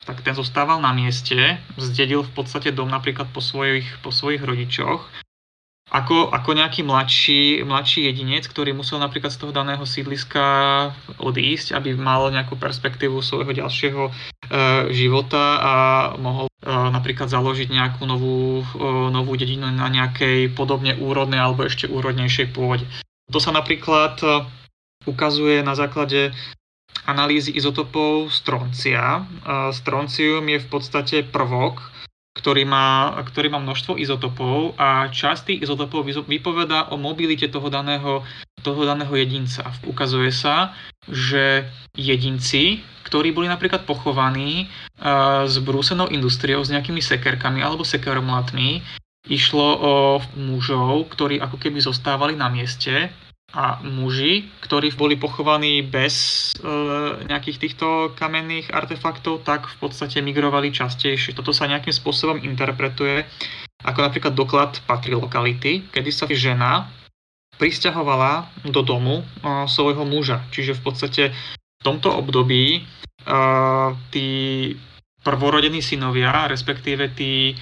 tak 0.04 0.24
ten 0.24 0.32
zostával 0.32 0.80
na 0.80 0.92
mieste, 0.92 1.56
zdedil 1.76 2.24
v 2.24 2.32
podstate 2.32 2.72
dom 2.72 2.88
napríklad 2.88 3.28
po 3.32 3.44
svojich, 3.44 3.84
po 4.00 4.08
svojich 4.08 4.40
rodičoch 4.40 5.04
ako, 5.88 6.28
ako 6.28 6.50
nejaký 6.52 6.84
mladší, 6.84 7.64
mladší 7.64 8.12
jedinec, 8.12 8.44
ktorý 8.44 8.76
musel 8.76 9.00
napríklad 9.00 9.32
z 9.32 9.40
toho 9.40 9.52
daného 9.56 9.80
sídliska 9.88 10.44
odísť, 11.16 11.72
aby 11.72 11.96
mal 11.96 12.28
nejakú 12.28 12.60
perspektívu 12.60 13.24
svojho 13.24 13.56
ďalšieho 13.56 14.02
e, 14.04 14.12
života 14.92 15.44
a 15.56 15.74
mohol 16.20 16.52
e, 16.52 16.52
napríklad 16.68 17.32
založiť 17.32 17.72
nejakú 17.72 18.04
novú, 18.04 18.60
e, 18.60 18.86
novú 19.08 19.32
dedinu 19.40 19.72
na 19.72 19.88
nejakej 19.88 20.52
podobne 20.52 20.92
úrodnej 21.00 21.40
alebo 21.40 21.64
ešte 21.64 21.88
úrodnejšej 21.88 22.52
pôde. 22.52 22.84
To 23.32 23.40
sa 23.40 23.52
napríklad 23.56 24.20
e, 24.20 24.44
ukazuje 25.08 25.64
na 25.64 25.72
základe 25.72 26.36
analýzy 27.08 27.56
izotopov 27.56 28.28
stroncia. 28.28 29.24
E, 29.24 29.72
stroncium 29.72 30.44
je 30.52 30.60
v 30.60 30.68
podstate 30.68 31.16
prvok, 31.24 31.80
ktorý 32.38 32.62
má, 32.62 33.18
ktorý 33.26 33.50
má 33.50 33.58
množstvo 33.58 33.98
izotopov 33.98 34.78
a 34.78 35.10
časť 35.10 35.40
tých 35.50 35.60
izotopov 35.66 36.06
vypovedá 36.06 36.94
o 36.94 36.96
mobilite 36.96 37.50
toho 37.50 37.66
daného, 37.66 38.22
toho 38.62 38.82
daného 38.86 39.10
jedinca. 39.18 39.66
Ukazuje 39.82 40.30
sa, 40.30 40.70
že 41.10 41.66
jedinci, 41.98 42.86
ktorí 43.02 43.34
boli 43.34 43.50
napríklad 43.50 43.82
pochovaní 43.82 44.70
uh, 45.02 45.44
s 45.50 45.58
brúsenou 45.58 46.06
industriou, 46.14 46.62
s 46.62 46.70
nejakými 46.70 47.02
sekerkami 47.02 47.58
alebo 47.58 47.82
sekeromlatmi, 47.82 48.86
išlo 49.26 49.68
o 49.76 49.94
mužov, 50.38 51.10
ktorí 51.12 51.42
ako 51.42 51.58
keby 51.58 51.82
zostávali 51.82 52.38
na 52.38 52.46
mieste 52.48 53.12
a 53.48 53.80
muži, 53.80 54.44
ktorí 54.60 54.92
boli 54.92 55.16
pochovaní 55.16 55.80
bez 55.80 56.16
e, 56.60 56.68
nejakých 57.24 57.58
týchto 57.64 58.12
kamenných 58.12 58.68
artefaktov, 58.68 59.40
tak 59.40 59.64
v 59.64 59.76
podstate 59.80 60.20
migrovali 60.20 60.68
častejšie. 60.68 61.32
Toto 61.32 61.56
sa 61.56 61.64
nejakým 61.64 61.96
spôsobom 61.96 62.44
interpretuje 62.44 63.24
ako 63.88 63.98
napríklad 64.04 64.34
doklad 64.36 64.72
patrí 64.84 65.16
lokality, 65.16 65.86
kedy 65.88 66.10
sa 66.12 66.28
žena 66.28 66.92
pristahovala 67.56 68.52
do 68.68 68.84
domu 68.84 69.24
e, 69.24 69.64
svojho 69.64 70.04
muža. 70.04 70.44
Čiže 70.52 70.76
v 70.76 70.82
podstate 70.84 71.22
v 71.32 71.82
tomto 71.82 72.12
období 72.12 72.64
e, 72.76 72.80
tí 74.12 74.28
prvorodení 75.24 75.80
synovia, 75.80 76.52
respektíve 76.52 77.16
tí 77.16 77.56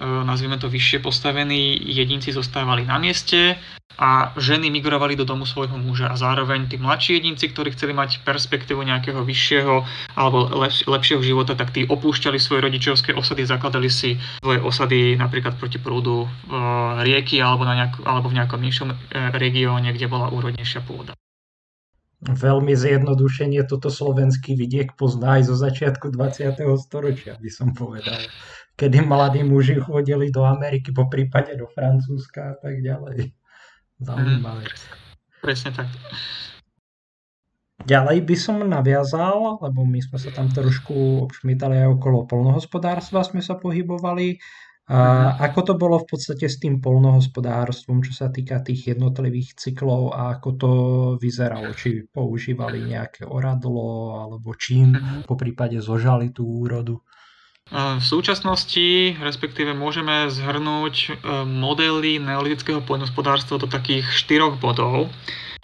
nazvime 0.00 0.56
to 0.56 0.72
vyššie 0.72 1.04
postavení 1.04 1.76
jedinci 1.76 2.32
zostávali 2.32 2.88
na 2.88 2.96
mieste 2.96 3.60
a 4.00 4.32
ženy 4.40 4.72
migrovali 4.72 5.12
do 5.12 5.28
domu 5.28 5.44
svojho 5.44 5.76
muža 5.76 6.08
a 6.08 6.16
zároveň 6.16 6.72
tí 6.72 6.80
mladší 6.80 7.20
jedinci, 7.20 7.52
ktorí 7.52 7.76
chceli 7.76 7.92
mať 7.92 8.24
perspektívu 8.24 8.80
nejakého 8.80 9.20
vyššieho 9.20 9.74
alebo 10.16 10.48
lepš- 10.56 10.88
lepšieho 10.88 11.20
života, 11.20 11.52
tak 11.52 11.76
tí 11.76 11.84
opúšťali 11.84 12.40
svoje 12.40 12.64
rodičovské 12.64 13.12
osady, 13.12 13.44
zakladali 13.44 13.92
si 13.92 14.16
svoje 14.40 14.64
osady 14.64 15.20
napríklad 15.20 15.60
proti 15.60 15.76
prúdu 15.76 16.24
e, 16.24 16.28
rieky 17.04 17.44
alebo, 17.44 17.68
na 17.68 17.76
nejak- 17.76 18.00
alebo 18.00 18.32
v 18.32 18.40
nejakom 18.40 18.60
nižšom 18.64 18.88
e, 18.88 18.96
regióne, 19.36 19.92
kde 19.92 20.08
bola 20.08 20.32
úrodnejšia 20.32 20.80
pôda. 20.80 21.12
Veľmi 22.20 22.76
zjednodušenie 22.76 23.64
toto 23.64 23.88
slovenský 23.88 24.52
vidiek 24.52 24.92
pozná 24.92 25.40
aj 25.40 25.48
zo 25.48 25.56
začiatku 25.56 26.12
20. 26.12 26.52
storočia, 26.76 27.40
by 27.40 27.48
som 27.48 27.72
povedal 27.72 28.20
kedy 28.80 29.04
mladí 29.04 29.44
muži 29.44 29.76
chodili 29.76 30.32
do 30.32 30.48
Ameriky, 30.48 30.88
po 30.96 31.04
prípade 31.12 31.52
do 31.52 31.68
Francúzska 31.68 32.56
a 32.56 32.56
tak 32.56 32.80
ďalej. 32.80 33.28
Zaujímavé. 34.00 34.64
Mm, 34.64 35.44
presne 35.44 35.70
tak. 35.76 35.92
Ďalej 37.84 38.18
by 38.24 38.36
som 38.36 38.56
naviazal, 38.64 39.60
lebo 39.60 39.84
my 39.84 40.00
sme 40.00 40.16
sa 40.16 40.32
tam 40.32 40.48
trošku 40.48 41.28
obšmítali 41.28 41.80
aj 41.84 42.00
okolo 42.00 42.24
polnohospodárstva, 42.24 43.24
sme 43.24 43.44
sa 43.44 43.60
pohybovali. 43.60 44.40
A 44.90 44.98
mhm. 44.98 45.46
ako 45.46 45.60
to 45.62 45.74
bolo 45.78 46.02
v 46.02 46.08
podstate 46.10 46.50
s 46.50 46.58
tým 46.58 46.82
polnohospodárstvom, 46.82 48.02
čo 48.02 48.10
sa 48.10 48.26
týka 48.26 48.58
tých 48.58 48.96
jednotlivých 48.96 49.54
cyklov 49.54 50.10
a 50.10 50.34
ako 50.34 50.48
to 50.58 50.70
vyzeralo? 51.22 51.70
Či 51.76 52.10
používali 52.10 52.82
nejaké 52.90 53.22
oradlo, 53.22 54.18
alebo 54.24 54.50
čím 54.58 54.96
mhm. 54.96 55.30
po 55.30 55.38
prípade 55.38 55.78
zožali 55.78 56.34
tú 56.34 56.48
úrodu? 56.48 56.98
V 57.70 58.02
súčasnosti, 58.02 59.14
respektíve 59.22 59.78
môžeme 59.78 60.26
zhrnúť 60.26 60.94
e, 60.98 61.08
modely 61.46 62.18
neolitického 62.18 62.82
poľnohospodárstva 62.82 63.62
do 63.62 63.70
takých 63.70 64.10
štyroch 64.10 64.58
bodov. 64.58 65.06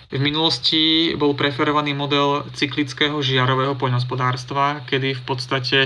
V 0.06 0.22
minulosti 0.22 1.18
bol 1.18 1.34
preferovaný 1.34 1.98
model 1.98 2.46
cyklického 2.54 3.18
žiarového 3.18 3.75
poľnohospodárstva, 3.75 4.86
kedy 4.86 5.18
v 5.18 5.22
podstate 5.26 5.78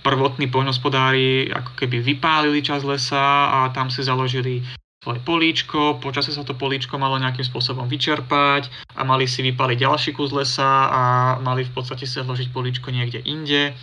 prvotní 0.00 0.48
poľnohospodári 0.48 1.52
ako 1.52 1.84
keby 1.84 2.00
vypálili 2.00 2.64
čas 2.64 2.80
lesa 2.80 3.52
a 3.52 3.68
tam 3.76 3.92
si 3.92 4.00
založili 4.00 4.64
svoje 5.04 5.20
políčko, 5.22 6.00
počasie 6.02 6.34
sa 6.34 6.42
to 6.42 6.56
políčko 6.56 6.98
malo 6.98 7.20
nejakým 7.20 7.46
spôsobom 7.46 7.86
vyčerpať 7.86 8.72
a 8.96 9.06
mali 9.06 9.28
si 9.30 9.44
vypaliť 9.44 9.78
ďalší 9.78 10.10
kus 10.16 10.32
lesa 10.32 10.90
a 10.90 11.02
mali 11.38 11.62
v 11.62 11.70
podstate 11.70 12.08
si 12.08 12.18
zložiť 12.18 12.50
políčko 12.50 12.88
niekde 12.90 13.22
inde. 13.22 13.76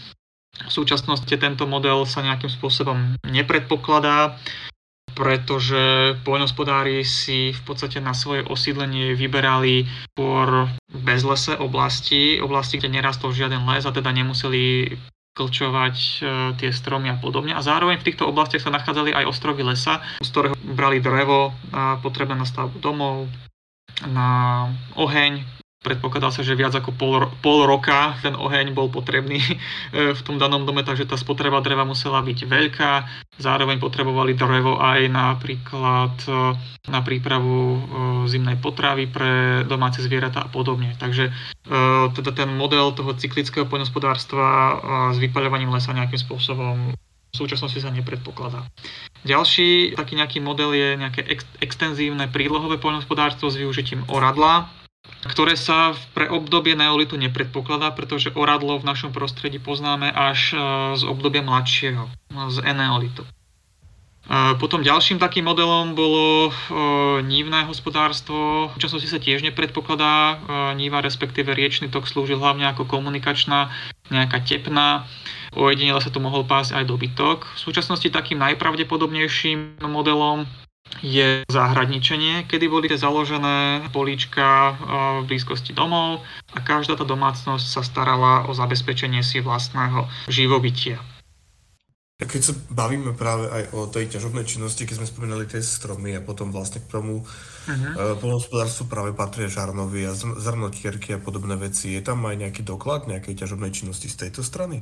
V 0.54 0.72
súčasnosti 0.72 1.34
tento 1.34 1.66
model 1.66 2.06
sa 2.06 2.22
nejakým 2.22 2.50
spôsobom 2.50 3.18
nepredpokladá 3.26 4.38
pretože 5.14 6.18
poľnohospodári 6.26 7.06
si 7.06 7.54
v 7.54 7.62
podstate 7.64 8.02
na 8.02 8.18
svoje 8.18 8.42
osídlenie 8.50 9.14
vyberali 9.14 9.86
por 10.18 10.74
bezlese 10.90 11.54
oblasti, 11.58 12.42
oblasti, 12.42 12.82
kde 12.82 12.98
nerastol 12.98 13.30
žiaden 13.32 13.62
les 13.70 13.86
a 13.86 13.94
teda 13.94 14.10
nemuseli 14.10 14.90
klčovať 15.34 15.96
e, 15.98 16.14
tie 16.62 16.70
stromy 16.70 17.10
a 17.10 17.18
podobne. 17.18 17.58
A 17.58 17.66
zároveň 17.66 18.02
v 18.02 18.06
týchto 18.10 18.30
oblastiach 18.30 18.66
sa 18.66 18.74
nachádzali 18.74 19.14
aj 19.14 19.30
ostrovy 19.30 19.66
lesa, 19.66 20.02
z 20.22 20.30
ktorého 20.30 20.58
brali 20.78 21.02
drevo 21.02 21.54
potrebné 22.06 22.38
na 22.38 22.46
stavbu 22.46 22.78
domov, 22.78 23.30
na 24.06 24.70
oheň, 24.94 25.42
Predpokladá 25.84 26.32
sa, 26.32 26.48
že 26.48 26.56
viac 26.56 26.72
ako 26.72 26.96
pol, 26.96 27.28
pol 27.44 27.68
roka 27.68 28.16
ten 28.24 28.40
oheň 28.40 28.72
bol 28.72 28.88
potrebný 28.88 29.36
e, 29.44 29.56
v 30.16 30.22
tom 30.24 30.40
danom 30.40 30.64
dome, 30.64 30.80
takže 30.82 31.04
tá 31.04 31.20
spotreba 31.20 31.60
dreva 31.60 31.84
musela 31.84 32.24
byť 32.24 32.40
veľká. 32.48 32.92
Zároveň 33.36 33.84
potrebovali 33.84 34.32
drevo 34.32 34.80
aj 34.80 35.12
napríklad 35.12 36.16
e, 36.24 36.56
na 36.88 37.04
prípravu 37.04 37.56
e, 37.60 37.80
zimnej 38.32 38.64
potravy 38.64 39.12
pre 39.12 39.64
domáce 39.68 40.00
zvieratá 40.00 40.48
a 40.48 40.50
podobne. 40.50 40.96
Takže 40.96 41.30
teda 42.14 42.36
ten 42.36 42.52
model 42.52 42.92
toho 42.92 43.16
cyklického 43.16 43.64
poľnohospodárstva 43.64 44.46
s 45.16 45.18
vypaľovaním 45.20 45.72
lesa 45.72 45.96
nejakým 45.96 46.20
spôsobom 46.20 46.92
v 47.34 47.36
súčasnosti 47.36 47.80
sa 47.82 47.90
nepredpokladá. 47.90 48.68
Ďalší 49.26 49.96
taký 49.98 50.14
nejaký 50.20 50.40
model 50.44 50.76
je 50.76 50.90
nejaké 51.00 51.24
ex- 51.26 51.50
extenzívne 51.64 52.30
prílohové 52.30 52.78
poľnohospodárstvo 52.78 53.50
s 53.50 53.58
využitím 53.58 54.06
oradla, 54.12 54.70
ktoré 55.24 55.56
sa 55.56 55.96
pre 56.12 56.28
obdobie 56.28 56.76
neolitu 56.76 57.16
nepredpokladá, 57.16 57.96
pretože 57.96 58.34
oradlo 58.36 58.76
v 58.80 58.88
našom 58.88 59.16
prostredí 59.16 59.62
poznáme 59.62 60.12
až 60.12 60.52
e, 60.52 60.58
z 61.00 61.04
obdobia 61.08 61.40
mladšieho, 61.46 62.12
z 62.52 62.58
eneolitu. 62.68 63.24
E, 63.24 63.30
potom 64.60 64.84
ďalším 64.84 65.24
takým 65.24 65.48
modelom 65.48 65.96
bolo 65.96 66.50
e, 66.50 66.52
nívne 67.24 67.64
hospodárstvo. 67.64 68.68
V 68.76 68.78
časnosti 68.84 69.08
sa 69.08 69.24
tiež 69.24 69.48
nepredpokladá. 69.48 70.44
Níva, 70.76 71.00
respektíve 71.00 71.56
riečný 71.56 71.88
tok 71.88 72.10
slúžil 72.10 72.42
hlavne 72.42 72.68
ako 72.68 72.84
komunikačná, 72.84 73.72
nejaká 74.12 74.44
tepná. 74.44 75.08
Ojedinele 75.54 76.02
sa 76.02 76.10
tu 76.10 76.18
mohol 76.18 76.44
pásť 76.44 76.82
aj 76.82 76.90
dobytok. 76.90 77.46
V 77.56 77.60
súčasnosti 77.62 78.10
takým 78.10 78.42
najpravdepodobnejším 78.42 79.86
modelom 79.86 80.50
je 81.02 81.42
záhradničenie, 81.48 82.46
kedy 82.46 82.66
boli 82.68 82.86
tie 82.92 83.00
založené 83.00 83.88
políčka 83.90 84.78
v 85.22 85.26
blízkosti 85.26 85.72
domov 85.72 86.22
a 86.54 86.60
každá 86.60 87.00
tá 87.00 87.08
domácnosť 87.08 87.66
sa 87.66 87.82
starala 87.82 88.46
o 88.46 88.54
zabezpečenie 88.54 89.24
si 89.24 89.40
vlastného 89.40 90.06
živobytia. 90.28 91.02
Keď 92.24 92.42
sa 92.42 92.54
bavíme 92.72 93.12
práve 93.14 93.52
aj 93.52 93.64
o 93.76 93.86
tej 93.92 94.08
ťažobnej 94.16 94.48
činnosti, 94.48 94.88
keď 94.88 95.04
sme 95.04 95.12
spomínali 95.12 95.44
tie 95.44 95.60
stromy 95.60 96.16
a 96.16 96.24
potom 96.24 96.50
vlastne 96.56 96.80
k 96.80 96.88
tomu 96.88 97.24
uh-huh. 97.24 98.18
polnohospodárstvu 98.20 98.88
práve 98.88 99.12
patria 99.12 99.52
žarnovy 99.52 100.08
a 100.08 100.16
zrnotierky 100.16 101.16
a 101.16 101.20
podobné 101.20 101.60
veci. 101.60 101.94
Je 101.94 102.02
tam 102.02 102.24
aj 102.24 102.40
nejaký 102.40 102.62
doklad 102.64 103.06
nejakej 103.12 103.44
ťažobnej 103.44 103.76
činnosti 103.76 104.08
z 104.08 104.28
tejto 104.28 104.42
strany? 104.42 104.82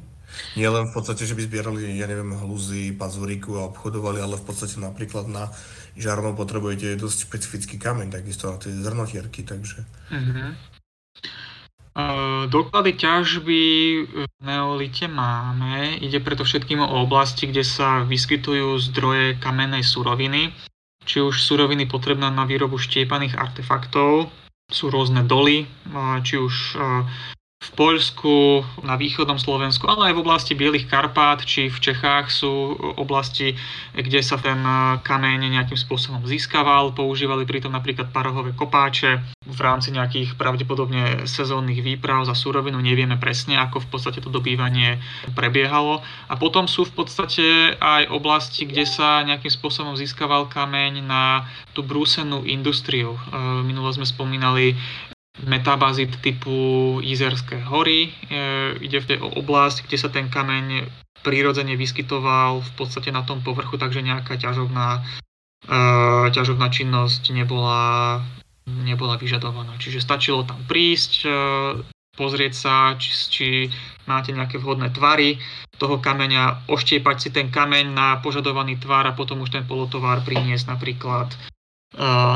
Nie 0.55 0.71
len 0.71 0.87
v 0.87 0.93
podstate, 0.95 1.27
že 1.27 1.35
by 1.35 1.43
zbierali, 1.43 1.99
ja 1.99 2.07
neviem, 2.07 2.31
hluzy, 2.31 2.95
pazuriku 2.95 3.59
a 3.59 3.67
obchodovali, 3.67 4.23
ale 4.23 4.39
v 4.39 4.45
podstate 4.47 4.79
napríklad 4.79 5.27
na 5.27 5.51
žarnov 5.99 6.39
potrebujete 6.39 6.95
dosť 6.95 7.27
špecifický 7.27 7.75
kameň, 7.75 8.15
takisto 8.15 8.47
na 8.47 8.55
tie 8.55 8.71
zrnotierky, 8.71 9.43
takže... 9.43 9.83
Uh-huh. 10.07 10.55
Doklady 12.47 12.95
ťažby 12.95 13.61
v 14.07 14.25
neolite 14.39 15.11
máme. 15.11 15.99
Ide 15.99 16.23
preto 16.23 16.47
všetkým 16.47 16.79
o 16.79 17.03
oblasti, 17.03 17.51
kde 17.51 17.67
sa 17.67 18.07
vyskytujú 18.07 18.79
zdroje 18.91 19.35
kamennej 19.43 19.83
suroviny, 19.83 20.55
či 21.03 21.19
už 21.19 21.43
suroviny 21.43 21.91
potrebné 21.91 22.31
na 22.31 22.47
výrobu 22.47 22.79
štiepaných 22.79 23.35
artefaktov, 23.35 24.31
sú 24.71 24.87
rôzne 24.87 25.27
doly, 25.27 25.67
či 26.23 26.39
už 26.39 26.79
v 27.61 27.69
Poľsku, 27.77 28.65
na 28.81 28.97
východnom 28.97 29.37
Slovensku, 29.37 29.85
ale 29.85 30.09
aj 30.09 30.17
v 30.17 30.23
oblasti 30.25 30.57
Bielých 30.57 30.89
Karpát 30.89 31.45
či 31.45 31.69
v 31.69 31.77
Čechách 31.77 32.33
sú 32.33 32.73
oblasti, 32.97 33.53
kde 33.93 34.17
sa 34.25 34.41
ten 34.41 34.57
kameň 35.05 35.61
nejakým 35.61 35.77
spôsobom 35.77 36.25
získaval. 36.25 36.97
Používali 36.97 37.45
pritom 37.45 37.69
napríklad 37.69 38.09
parohové 38.09 38.57
kopáče 38.57 39.21
v 39.45 39.59
rámci 39.61 39.93
nejakých 39.93 40.41
pravdepodobne 40.41 41.29
sezónnych 41.29 41.85
výprav 41.85 42.25
za 42.25 42.33
súrovinu. 42.33 42.81
Nevieme 42.81 43.21
presne, 43.21 43.61
ako 43.61 43.85
v 43.85 43.87
podstate 43.93 44.25
to 44.25 44.33
dobývanie 44.33 44.97
prebiehalo. 45.37 46.01
A 46.33 46.33
potom 46.41 46.65
sú 46.65 46.89
v 46.89 46.97
podstate 46.97 47.77
aj 47.77 48.09
oblasti, 48.09 48.65
kde 48.65 48.89
sa 48.89 49.21
nejakým 49.21 49.53
spôsobom 49.53 49.93
získaval 49.93 50.49
kameň 50.49 51.05
na 51.05 51.45
tú 51.77 51.85
brúsenú 51.85 52.41
industriu. 52.41 53.13
E, 53.13 53.19
minulo 53.61 53.93
sme 53.93 54.09
spomínali 54.09 54.73
metabazit 55.45 56.21
typu 56.21 56.99
Jizerské 57.01 57.61
hory. 57.65 58.09
E, 58.09 58.09
ide 58.81 59.01
v 59.01 59.09
tej 59.15 59.17
oblasť, 59.21 59.87
kde 59.87 59.97
sa 59.97 60.09
ten 60.09 60.29
kameň 60.29 60.85
prirodzene 61.21 61.77
vyskytoval 61.77 62.61
v 62.61 62.71
podstate 62.77 63.13
na 63.13 63.21
tom 63.25 63.45
povrchu, 63.45 63.77
takže 63.77 64.01
nejaká 64.01 64.37
ťažovná, 64.37 65.01
e, 65.65 65.79
ťažovná 66.33 66.67
činnosť 66.69 67.33
nebola, 67.33 68.21
nebola 68.65 69.17
vyžadovaná. 69.17 69.77
Čiže 69.81 70.01
stačilo 70.01 70.45
tam 70.45 70.61
prísť, 70.65 71.11
e, 71.25 71.29
pozrieť 72.17 72.53
sa, 72.53 72.75
či, 72.99 73.09
či 73.09 73.47
máte 74.05 74.35
nejaké 74.35 74.59
vhodné 74.59 74.91
tvary 74.93 75.41
toho 75.79 75.97
kameňa, 75.97 76.69
oštiepať 76.69 77.17
si 77.17 77.29
ten 77.33 77.49
kameň 77.49 77.85
na 77.89 78.07
požadovaný 78.21 78.77
tvar 78.77 79.09
a 79.09 79.17
potom 79.17 79.41
už 79.41 79.49
ten 79.49 79.65
polotovar 79.65 80.21
priniesť 80.21 80.69
napríklad 80.69 81.33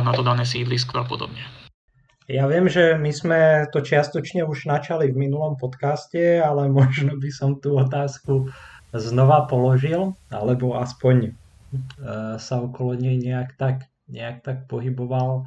na 0.03 0.11
to 0.11 0.19
dané 0.19 0.43
sídlisko 0.43 0.99
a 0.99 1.07
podobne. 1.07 1.64
Ja 2.25 2.49
viem, 2.49 2.65
že 2.65 2.97
my 2.97 3.11
sme 3.13 3.41
to 3.69 3.85
čiastočne 3.85 4.49
už 4.49 4.65
načali 4.65 5.13
v 5.13 5.29
minulom 5.29 5.61
podcaste, 5.61 6.41
ale 6.41 6.65
možno 6.73 7.21
by 7.21 7.29
som 7.29 7.61
tú 7.61 7.77
otázku 7.77 8.49
znova 8.95 9.45
položil, 9.45 10.17
alebo 10.33 10.73
aspoň 10.79 11.15
e, 11.21 11.31
sa 12.41 12.55
okolo 12.63 12.97
nej 12.97 13.21
nejak 13.21 13.53
tak, 13.61 13.85
nejak 14.09 14.41
tak 14.41 14.57
pohyboval. 14.65 15.45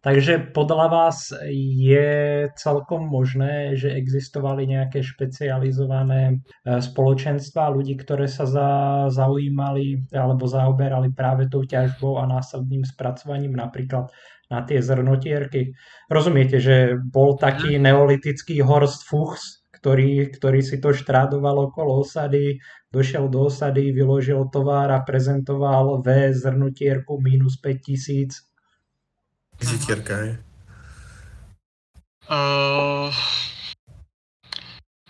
Takže 0.00 0.56
podľa 0.56 0.86
vás 0.88 1.28
je 1.52 2.48
celkom 2.56 3.04
možné, 3.04 3.76
že 3.76 3.92
existovali 3.92 4.64
nejaké 4.64 5.04
špecializované 5.04 6.40
e, 6.64 6.80
spoločenstva 6.80 7.68
ľudí, 7.68 8.00
ktoré 8.00 8.24
sa 8.24 8.48
za, 8.48 8.70
zaujímali 9.12 10.08
alebo 10.14 10.48
zaoberali 10.48 11.12
práve 11.12 11.52
tou 11.52 11.66
ťažbou 11.66 12.16
a 12.16 12.24
následným 12.24 12.86
spracovaním 12.86 13.52
napríklad 13.52 14.08
na 14.50 14.66
tie 14.66 14.82
zrnotierky. 14.82 15.72
Rozumiete, 16.10 16.58
že 16.58 16.98
bol 16.98 17.38
taký 17.38 17.78
neolitický 17.78 18.60
Horst 18.66 19.06
Fuchs, 19.06 19.62
ktorý, 19.80 20.28
ktorý 20.28 20.60
si 20.60 20.76
to 20.82 20.92
štrádoval 20.92 21.72
okolo 21.72 22.04
osady, 22.04 22.60
došiel 22.92 23.30
do 23.32 23.48
osady, 23.48 23.94
vyložil 23.94 24.50
tovar 24.52 24.92
a 24.92 25.00
prezentoval 25.00 26.04
V 26.04 26.34
zrnotierku 26.34 27.16
minus 27.22 27.56
5000. 27.62 28.44
Vizitierka, 29.56 30.14
je? 30.20 30.32
Uh, 32.30 33.10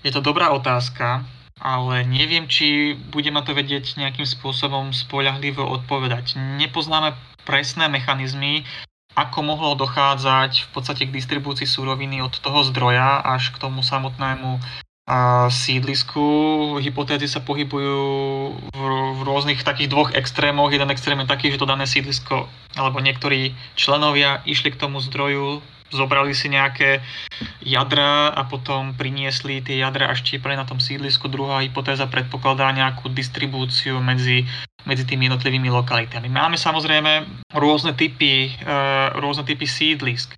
je 0.01 0.11
to 0.13 0.25
dobrá 0.25 0.55
otázka, 0.57 1.27
ale 1.61 2.09
neviem, 2.09 2.49
či 2.49 2.97
budeme 3.13 3.45
to 3.45 3.53
vedieť 3.53 4.01
nejakým 4.01 4.25
spôsobom 4.25 4.97
spoľahlivo 4.97 5.61
odpovedať. 5.61 6.41
Nepoznáme 6.57 7.13
presné 7.45 7.93
mechanizmy, 7.93 8.65
ako 9.27 9.45
mohlo 9.45 9.77
dochádzať 9.77 10.65
v 10.65 10.69
podstate 10.73 11.03
k 11.05 11.15
distribúcii 11.15 11.69
súroviny 11.69 12.25
od 12.25 12.33
toho 12.41 12.65
zdroja 12.65 13.21
až 13.21 13.53
k 13.53 13.61
tomu 13.61 13.85
samotnému 13.85 14.61
sídlisku. 15.51 16.23
Hypotézy 16.79 17.27
sa 17.27 17.43
pohybujú 17.43 18.03
v, 18.71 18.81
v 19.19 19.21
rôznych 19.27 19.67
takých 19.67 19.91
dvoch 19.91 20.11
extrémoch. 20.15 20.71
Jeden 20.71 20.91
extrém 20.95 21.19
je 21.19 21.27
taký, 21.27 21.51
že 21.51 21.59
to 21.59 21.67
dané 21.67 21.85
sídlisko 21.85 22.47
alebo 22.79 23.03
niektorí 23.03 23.53
členovia 23.75 24.39
išli 24.47 24.71
k 24.71 24.79
tomu 24.79 25.03
zdroju, 25.03 25.59
zobrali 25.91 26.35
si 26.35 26.49
nejaké 26.51 27.03
jadra 27.63 28.31
a 28.33 28.47
potom 28.47 28.95
priniesli 28.95 29.61
tie 29.61 29.83
jadra 29.83 30.11
a 30.11 30.15
štiepali 30.15 30.57
na 30.57 30.67
tom 30.67 30.79
sídlisku. 30.79 31.27
Druhá 31.29 31.63
hypotéza 31.63 32.07
predpokladá 32.09 32.71
nejakú 32.73 33.11
distribúciu 33.13 33.99
medzi 34.03 34.47
medzi 34.89 35.05
tými 35.05 35.29
jednotlivými 35.29 35.69
lokalitami. 35.69 36.33
Máme 36.33 36.57
samozrejme 36.57 37.45
rôzne 37.53 37.93
typy, 37.93 38.49
e, 38.49 38.73
rôzne 39.21 39.45
typy 39.45 39.69
sídlisk. 39.69 40.33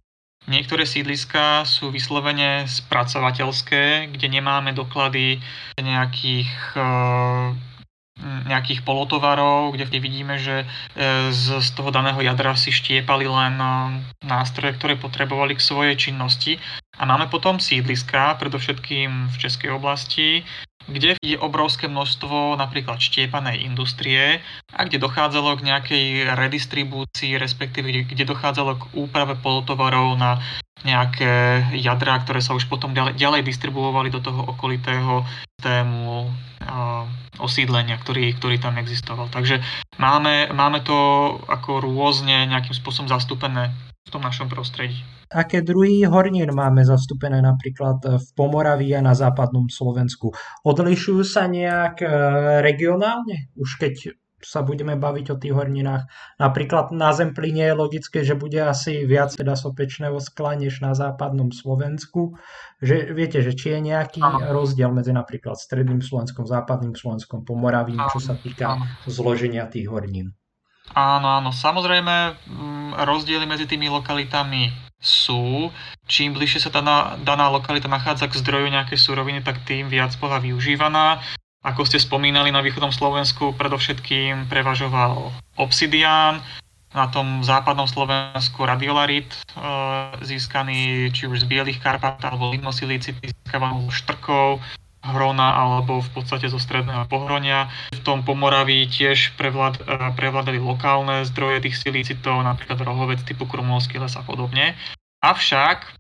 Niektoré 0.51 0.83
sídliska 0.83 1.63
sú 1.63 1.95
vyslovene 1.95 2.67
spracovateľské, 2.67 4.11
kde 4.11 4.27
nemáme 4.27 4.75
doklady 4.75 5.39
nejakých 5.79 6.51
nejakých 8.23 8.87
polotovarov, 8.87 9.75
kde 9.75 9.99
vidíme, 9.99 10.39
že 10.39 10.65
z, 11.31 11.47
z 11.59 11.69
toho 11.75 11.91
daného 11.91 12.19
jadra 12.23 12.55
si 12.55 12.71
štiepali 12.71 13.27
len 13.27 13.59
nástroje, 14.23 14.79
ktoré 14.79 14.95
potrebovali 14.97 15.59
k 15.59 15.65
svojej 15.65 15.95
činnosti. 15.99 16.57
A 17.01 17.09
máme 17.09 17.27
potom 17.27 17.59
sídliska, 17.59 18.39
predovšetkým 18.39 19.33
v 19.33 19.37
Českej 19.37 19.71
oblasti, 19.75 20.45
kde 20.89 21.19
je 21.23 21.37
obrovské 21.39 21.87
množstvo 21.87 22.59
napríklad 22.59 22.99
štiepanej 22.99 23.63
industrie 23.63 24.43
a 24.73 24.81
kde 24.87 25.03
dochádzalo 25.03 25.59
k 25.59 25.67
nejakej 25.67 26.07
redistribúcii, 26.35 27.39
respektíve 27.39 28.07
kde 28.09 28.25
dochádzalo 28.25 28.73
k 28.79 28.85
úprave 28.97 29.39
polotovarov 29.39 30.19
na 30.19 30.43
nejaké 30.83 31.63
jadra, 31.79 32.19
ktoré 32.23 32.43
sa 32.43 32.59
už 32.59 32.67
potom 32.67 32.91
ďalej, 32.91 33.15
ďalej 33.15 33.43
distribuovali 33.47 34.11
do 34.11 34.19
toho 34.19 34.51
okolitého 34.51 35.23
systému 35.55 36.27
uh, 36.27 37.07
osídlenia, 37.39 37.95
ktorý, 38.03 38.35
ktorý 38.35 38.59
tam 38.59 38.75
existoval. 38.83 39.31
Takže 39.31 39.63
máme, 40.03 40.51
máme 40.51 40.83
to 40.83 40.99
ako 41.47 41.79
rôzne 41.79 42.51
nejakým 42.51 42.75
spôsobom 42.75 43.07
zastúpené 43.07 43.71
v 44.03 44.11
tom 44.11 44.23
našom 44.23 44.51
prostredí 44.51 45.01
aké 45.33 45.65
druhy 45.65 46.05
hornín 46.05 46.53
máme 46.53 46.85
zastúpené 46.85 47.41
napríklad 47.41 48.21
v 48.21 48.27
Pomoraví 48.37 48.93
a 48.93 49.01
na 49.01 49.17
západnom 49.17 49.67
Slovensku. 49.73 50.37
Odlišujú 50.63 51.25
sa 51.25 51.49
nejak 51.49 52.05
e, 52.05 52.07
regionálne? 52.61 53.49
Už 53.57 53.81
keď 53.81 54.13
sa 54.43 54.67
budeme 54.67 54.99
baviť 54.99 55.27
o 55.33 55.37
tých 55.39 55.55
horninách. 55.55 56.11
Napríklad 56.43 56.91
na 56.91 57.15
Zemplíne 57.15 57.71
je 57.71 57.79
logické, 57.79 58.27
že 58.27 58.35
bude 58.35 58.59
asi 58.59 59.07
viac 59.07 59.31
teda 59.31 59.55
sopečného 59.55 60.19
skla 60.19 60.59
než 60.59 60.83
na 60.83 60.99
západnom 60.99 61.55
Slovensku. 61.55 62.35
Že, 62.83 63.15
viete, 63.15 63.39
že 63.39 63.55
či 63.55 63.79
je 63.79 63.95
nejaký 63.95 64.19
ano. 64.19 64.51
rozdiel 64.51 64.91
medzi 64.91 65.15
napríklad 65.15 65.55
stredným 65.55 66.03
Slovenskom, 66.03 66.43
západným 66.43 66.99
Slovenskom, 66.99 67.47
Pomoravím, 67.47 68.03
čo 68.11 68.19
sa 68.19 68.35
týka 68.35 68.83
ano. 68.83 68.85
zloženia 69.07 69.71
tých 69.71 69.87
hornín. 69.87 70.35
Áno, 70.93 71.29
áno. 71.41 71.51
Samozrejme, 71.53 72.37
mm, 72.49 72.91
rozdiely 73.09 73.49
medzi 73.49 73.65
tými 73.65 73.89
lokalitami 73.89 74.73
sú. 75.03 75.73
Čím 76.07 76.37
bližšie 76.39 76.69
sa 76.69 76.71
daná, 76.71 77.19
daná 77.25 77.49
lokalita 77.49 77.91
nachádza 77.91 78.31
k 78.31 78.39
zdroju 78.39 78.71
nejakej 78.71 78.99
suroviny, 79.01 79.41
tak 79.43 79.65
tým 79.67 79.89
viac 79.91 80.15
bola 80.21 80.39
využívaná. 80.39 81.19
Ako 81.63 81.87
ste 81.87 81.99
spomínali, 81.99 82.51
na 82.51 82.63
východnom 82.63 82.91
Slovensku 82.95 83.55
predovšetkým 83.55 84.51
prevažoval 84.51 85.31
obsidián, 85.59 86.43
na 86.93 87.09
tom 87.09 87.41
západnom 87.41 87.89
Slovensku 87.89 88.69
radiolarit, 88.69 89.33
e, 89.33 89.37
získaný 90.21 91.09
či 91.15 91.25
už 91.25 91.47
z 91.47 91.49
bielých 91.49 91.81
Karpat 91.81 92.21
alebo 92.21 92.53
limosilicity 92.53 93.33
získavaný 93.33 93.89
štrkov, 93.89 94.61
hrona 95.03 95.59
alebo 95.59 95.99
v 95.99 96.11
podstate 96.15 96.47
zo 96.47 96.63
stredného 96.63 97.11
pohronia. 97.11 97.67
V 97.91 98.01
tom 98.07 98.23
Pomoraví 98.23 98.87
tiež 98.87 99.35
prevlád, 99.35 99.83
e, 99.83 100.15
prevládali 100.15 100.63
lokálne 100.63 101.27
zdroje 101.27 101.67
tých 101.67 101.79
silicitov, 101.83 102.47
napríklad 102.47 102.79
rohovec 102.79 103.21
typu 103.27 103.51
Krumlovský 103.51 103.99
les 103.99 104.15
a 104.15 104.23
podobne. 104.23 104.79
Avšak 105.23 105.99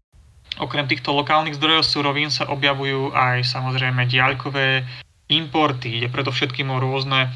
okrem 0.62 0.86
týchto 0.86 1.10
lokálnych 1.10 1.58
zdrojov 1.58 1.82
surovín 1.82 2.30
sa 2.30 2.46
objavujú 2.46 3.10
aj 3.10 3.42
samozrejme 3.42 4.06
diaľkové 4.06 4.86
importy. 5.26 6.06
Je 6.06 6.08
predovšetkým 6.12 6.70
o 6.70 6.78
rôzne 6.78 7.26
e, 7.26 7.30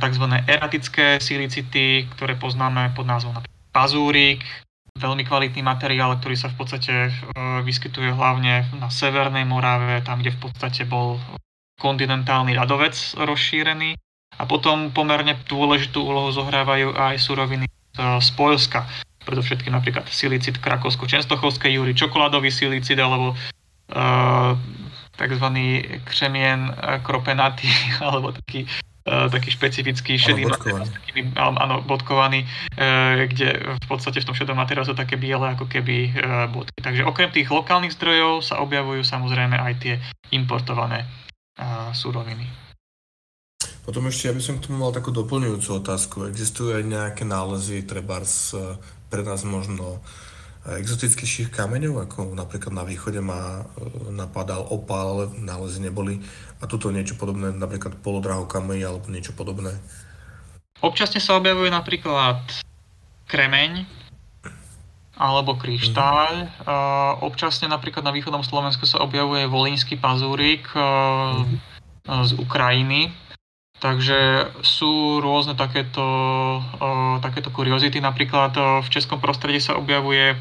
tzv. 0.00 0.24
eratické 0.48 1.20
silicity, 1.20 2.08
ktoré 2.16 2.40
poznáme 2.40 2.96
pod 2.96 3.04
názvom 3.04 3.36
napríklad 3.36 3.54
pazúrik, 3.76 4.40
veľmi 4.96 5.22
kvalitný 5.28 5.62
materiál, 5.62 6.16
ktorý 6.16 6.36
sa 6.36 6.48
v 6.48 6.56
podstate 6.56 6.94
e, 7.08 7.10
vyskytuje 7.62 8.16
hlavne 8.16 8.66
na 8.80 8.88
Severnej 8.88 9.44
Morave, 9.44 10.00
tam, 10.02 10.20
kde 10.20 10.34
v 10.34 10.48
podstate 10.48 10.88
bol 10.88 11.20
kontinentálny 11.76 12.56
ľadovec 12.56 12.96
rozšírený. 13.20 13.96
A 14.36 14.44
potom 14.44 14.92
pomerne 14.92 15.36
dôležitú 15.48 16.04
úlohu 16.04 16.28
zohrávajú 16.28 16.92
aj 16.92 17.16
suroviny 17.16 17.64
z 17.96 18.28
Polska 18.36 18.84
predovšetkým 19.26 19.74
napríklad 19.74 20.06
silicid 20.06 20.62
krakovsko-čenstochovskej 20.62 21.74
júry, 21.74 21.92
čokoládový 21.98 22.54
silicid 22.54 23.02
alebo 23.02 23.34
uh, 23.34 24.54
tzv. 25.18 25.46
křemien 26.06 26.70
kropenatý 27.02 27.66
alebo 28.06 28.30
taký 28.30 28.70
uh, 29.06 29.30
taký 29.30 29.54
špecifický 29.54 30.18
šedý 30.18 30.44
materiál, 30.50 31.54
áno, 31.56 31.80
bodkovaný, 31.86 32.42
uh, 32.42 33.24
kde 33.30 33.78
v 33.78 33.86
podstate 33.86 34.20
v 34.20 34.28
tom 34.28 34.36
šedom 34.36 34.58
materiálu 34.58 34.90
sú 34.90 34.98
také 34.98 35.14
biele 35.14 35.54
ako 35.54 35.70
keby 35.70 36.12
uh, 36.18 36.50
bodky. 36.50 36.76
Takže 36.82 37.06
okrem 37.06 37.30
tých 37.30 37.48
lokálnych 37.48 37.94
zdrojov 37.94 38.42
sa 38.42 38.58
objavujú 38.60 39.06
samozrejme 39.06 39.56
aj 39.56 39.74
tie 39.78 39.94
importované 40.34 41.06
uh, 41.56 41.94
suroviny. 41.94 42.44
Potom 43.86 44.02
ešte, 44.10 44.26
ja 44.26 44.34
by 44.34 44.42
som 44.42 44.58
k 44.58 44.66
tomu 44.66 44.82
mal 44.82 44.90
takú 44.90 45.14
doplňujúcu 45.14 45.70
otázku. 45.78 46.26
Existujú 46.26 46.74
aj 46.74 46.84
nejaké 46.90 47.22
nálezy, 47.22 47.86
treba 47.86 48.18
pre 49.06 49.22
nás 49.22 49.46
možno 49.46 50.02
exotickejších 50.66 51.54
kameňov, 51.54 52.10
ako 52.10 52.34
napríklad 52.34 52.74
na 52.74 52.82
východe 52.82 53.22
ma 53.22 53.62
napadal 54.10 54.66
opál, 54.66 55.06
ale 55.14 55.24
nálezy 55.38 55.78
neboli. 55.78 56.18
A 56.60 56.64
tuto 56.64 56.88
niečo 56.88 57.18
podobné, 57.20 57.52
napríklad 57.52 58.00
polodrahokameň 58.00 58.80
alebo 58.86 59.06
niečo 59.12 59.36
podobné. 59.36 59.76
Občasne 60.80 61.20
sa 61.20 61.36
objavuje 61.36 61.68
napríklad 61.68 62.40
kremeň 63.28 63.84
alebo 65.16 65.56
kryštál. 65.56 66.44
Mm-hmm. 66.44 67.24
občasne 67.24 67.72
napríklad 67.72 68.04
na 68.04 68.12
východnom 68.12 68.44
Slovensku 68.44 68.84
sa 68.84 69.00
objavuje 69.00 69.48
volínsky 69.48 69.96
pazúrik 69.96 70.68
mm-hmm. 70.76 71.56
z 72.04 72.30
Ukrajiny, 72.36 73.16
Takže 73.76 74.48
sú 74.64 75.20
rôzne 75.20 75.52
takéto, 75.52 76.00
takéto 77.20 77.52
kuriozity. 77.52 78.00
Napríklad 78.00 78.56
v 78.56 78.88
českom 78.88 79.20
prostredí 79.20 79.60
sa 79.60 79.76
objavuje 79.76 80.32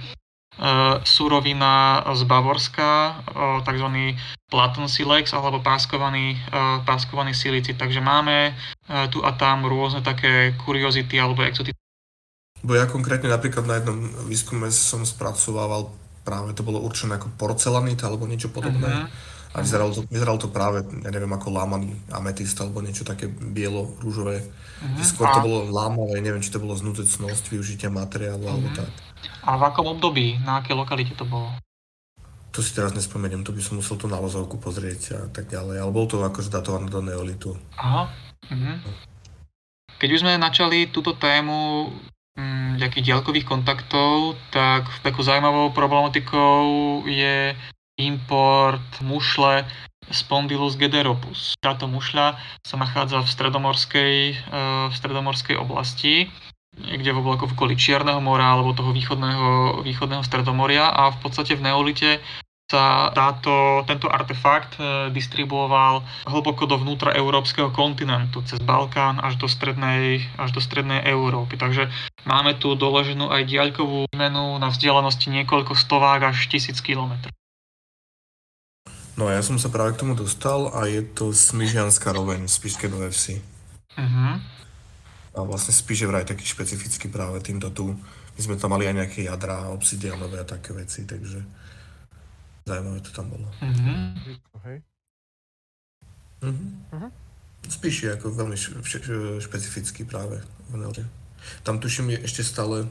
surovina 1.03 2.03
z 2.15 2.21
Bavorska, 2.23 3.21
uh, 3.35 3.59
tzv. 3.63 4.15
Platon 4.45 4.87
silex 4.87 5.33
alebo 5.33 5.59
páskovaný, 5.59 6.37
uh, 6.53 6.79
páskovaný 6.85 7.35
silicit. 7.35 7.75
Takže 7.75 7.99
máme 7.99 8.55
tu 9.09 9.25
a 9.25 9.33
tam 9.33 9.65
rôzne 9.65 10.05
také 10.05 10.53
kuriozity 10.61 11.17
alebo 11.17 11.41
exotické. 11.41 11.81
Bo 12.61 12.77
ja 12.77 12.85
konkrétne 12.85 13.33
napríklad 13.33 13.65
na 13.65 13.81
jednom 13.81 13.97
výskume 14.29 14.69
som 14.69 15.01
spracovával 15.01 15.89
práve 16.25 16.53
to 16.53 16.61
bolo 16.65 16.81
určené 16.81 17.17
ako 17.17 17.33
porcelanit 17.37 18.01
alebo 18.05 18.29
niečo 18.29 18.53
podobné. 18.53 19.05
Uh-huh 19.05 19.33
a 19.55 19.63
vyzeralo 19.63 19.95
to, 19.95 20.03
vyzeralo 20.11 20.35
to 20.35 20.51
práve, 20.51 20.83
ja 20.83 21.09
neviem, 21.15 21.31
ako 21.31 21.47
lámaný 21.47 21.95
ametist 22.11 22.59
alebo 22.59 22.83
niečo 22.83 23.07
také 23.07 23.31
bielo-rúžové. 23.31 24.43
Uh-huh. 24.43 24.99
Skôr 24.99 25.31
to 25.31 25.39
bolo 25.47 25.71
lámavé, 25.71 26.19
neviem, 26.19 26.43
či 26.43 26.51
to 26.51 26.59
bolo 26.59 26.75
znútecnosť 26.75 27.55
využitia 27.55 27.87
materiálu 27.87 28.43
uh-huh. 28.43 28.51
alebo 28.51 28.67
tak. 28.75 28.91
A 29.43 29.59
v 29.59 29.63
akom 29.67 29.87
období, 29.91 30.41
na 30.43 30.61
aké 30.61 30.73
lokalite 30.73 31.13
to 31.17 31.27
bolo? 31.27 31.51
To 32.55 32.63
si 32.63 32.71
teraz 32.71 32.95
nespomeniem, 32.95 33.43
to 33.43 33.51
by 33.51 33.59
som 33.59 33.83
musel 33.83 33.99
tú 33.99 34.07
nálozovku 34.07 34.55
pozrieť 34.55 35.01
a 35.11 35.21
tak 35.27 35.51
ďalej, 35.51 35.83
ale 35.83 35.91
bolo 35.91 36.07
to 36.07 36.23
akože 36.23 36.47
datované 36.47 36.87
do 36.87 37.03
neolitu. 37.03 37.59
Aha. 37.75 38.07
Uh-huh. 38.47 38.77
Keď 39.99 40.09
už 40.15 40.21
sme 40.23 40.39
načali 40.39 40.87
túto 40.87 41.19
tému 41.19 41.91
m, 42.35 42.39
mm, 42.39 42.71
nejakých 42.79 43.11
diaľkových 43.11 43.47
kontaktov, 43.47 44.39
tak 44.55 44.87
takou 45.03 45.23
zaujímavou 45.23 45.75
problematikou 45.75 47.03
je 47.11 47.55
import 47.99 48.87
mušle 49.03 49.67
Spondylus 50.11 50.77
gederopus. 50.77 51.57
Táto 51.57 51.89
mušľa 51.89 52.37
sa 52.61 52.75
nachádza 52.77 53.25
v 53.25 53.31
stredomorskej, 53.31 54.15
e, 54.31 54.35
v 54.91 54.93
stredomorskej 54.93 55.57
oblasti, 55.57 56.29
kde 56.75 57.11
v 57.11 57.19
oblaku 57.23 57.47
v 57.47 57.55
okolí 57.55 57.75
Čierneho 57.79 58.19
mora 58.19 58.51
alebo 58.51 58.75
toho 58.75 58.91
východného, 58.91 59.81
východného 59.83 60.23
stredomoria 60.23 60.91
a 60.91 61.15
v 61.15 61.17
podstate 61.23 61.55
v 61.55 61.71
neolite 61.71 62.19
sa 62.65 63.13
táto, 63.13 63.85
tento 63.85 64.09
artefakt 64.09 64.81
e, 64.81 65.13
distribuoval 65.13 66.01
hlboko 66.25 66.65
do 66.65 66.81
vnútra 66.81 67.13
európskeho 67.13 67.69
kontinentu, 67.69 68.41
cez 68.41 68.57
Balkán 68.57 69.21
až 69.21 69.37
do 69.37 69.45
strednej, 69.45 70.25
až 70.41 70.49
do 70.57 70.61
strednej 70.61 71.05
Európy. 71.05 71.61
Takže 71.61 71.93
máme 72.25 72.57
tu 72.57 72.73
doloženú 72.73 73.29
aj 73.29 73.45
diaľkovú 73.45 74.09
menu 74.17 74.57
na 74.57 74.73
vzdialenosti 74.73 75.29
niekoľko 75.29 75.77
stovák 75.77 76.33
až 76.33 76.49
tisíc 76.49 76.81
kilometrov. 76.81 77.29
No 79.15 79.29
ja 79.31 79.45
som 79.45 79.61
sa 79.61 79.69
práve 79.69 79.95
k 79.95 80.01
tomu 80.01 80.17
dostal 80.17 80.73
a 80.73 80.89
je 80.89 81.05
to 81.05 81.31
Smyžianská 81.31 82.11
roveň 82.11 82.49
z 82.49 82.53
Spišskej 82.59 82.89
Vsi. 83.13 83.35
Uh-huh. 83.95 84.41
A 85.35 85.43
vlastne 85.43 85.75
Spiš 85.75 86.07
je 86.07 86.09
vraj 86.09 86.23
taký 86.23 86.47
špecifický 86.47 87.11
práve 87.11 87.43
týmto 87.43 87.67
tu. 87.75 87.91
My 88.35 88.39
sme 88.39 88.55
tam 88.55 88.71
mali 88.71 88.87
aj 88.87 88.95
nejaké 89.03 89.27
jadra, 89.27 89.67
obsidianové 89.71 90.39
a 90.43 90.47
také 90.47 90.71
veci, 90.71 91.03
takže 91.03 91.43
zaujímavé 92.63 92.99
to 93.03 93.11
tam 93.11 93.29
bolo. 93.29 93.47
Uh-huh. 96.43 97.11
Spiš 97.67 97.95
je 98.03 98.09
ako 98.15 98.31
veľmi 98.31 98.55
špe- 98.55 99.39
špecifický 99.43 100.07
práve 100.07 100.39
v 100.71 101.03
Tam 101.67 101.79
tuším 101.83 102.15
je 102.15 102.19
ešte 102.25 102.43
stále 102.43 102.85
uh, 102.85 102.89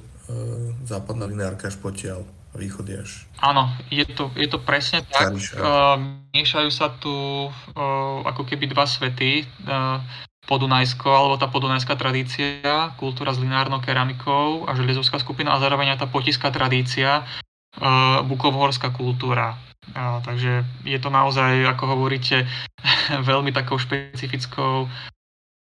západná 0.84 1.26
lineárka 1.26 1.68
až 1.72 1.80
potiaľ 1.80 2.22
a 2.24 2.58
východ 2.58 2.86
je 2.86 2.98
až... 3.02 3.26
Áno, 3.42 3.66
je 3.90 4.06
to, 4.06 4.30
je 4.38 4.46
to 4.46 4.62
presne 4.62 5.02
tak. 5.10 5.34
Uh, 5.58 5.98
miešajú 6.30 6.70
sa 6.70 6.94
tu 7.02 7.10
uh, 7.50 8.22
ako 8.22 8.46
keby 8.46 8.70
dva 8.70 8.86
svety. 8.86 9.42
Uh, 9.66 9.98
podunajsko, 10.44 11.08
alebo 11.08 11.34
tá 11.40 11.48
podunajská 11.48 11.96
tradícia, 11.96 12.92
kultúra 13.00 13.32
s 13.32 13.40
lineárnou 13.40 13.80
keramikou 13.80 14.68
a 14.68 14.76
železovská 14.76 15.16
skupina 15.20 15.56
a 15.56 15.60
zároveň 15.62 15.96
aj 15.96 16.04
tá 16.04 16.08
potiská 16.08 16.52
tradícia, 16.52 17.24
uh, 17.24 18.20
bukovhorská 18.28 18.92
kultúra. 18.92 19.56
Uh, 19.92 20.20
takže 20.24 20.64
je 20.84 20.98
to 21.00 21.08
naozaj, 21.08 21.64
ako 21.64 21.96
hovoríte, 21.96 22.44
veľmi 23.30 23.52
takou 23.52 23.80
špecifickou 23.80 24.88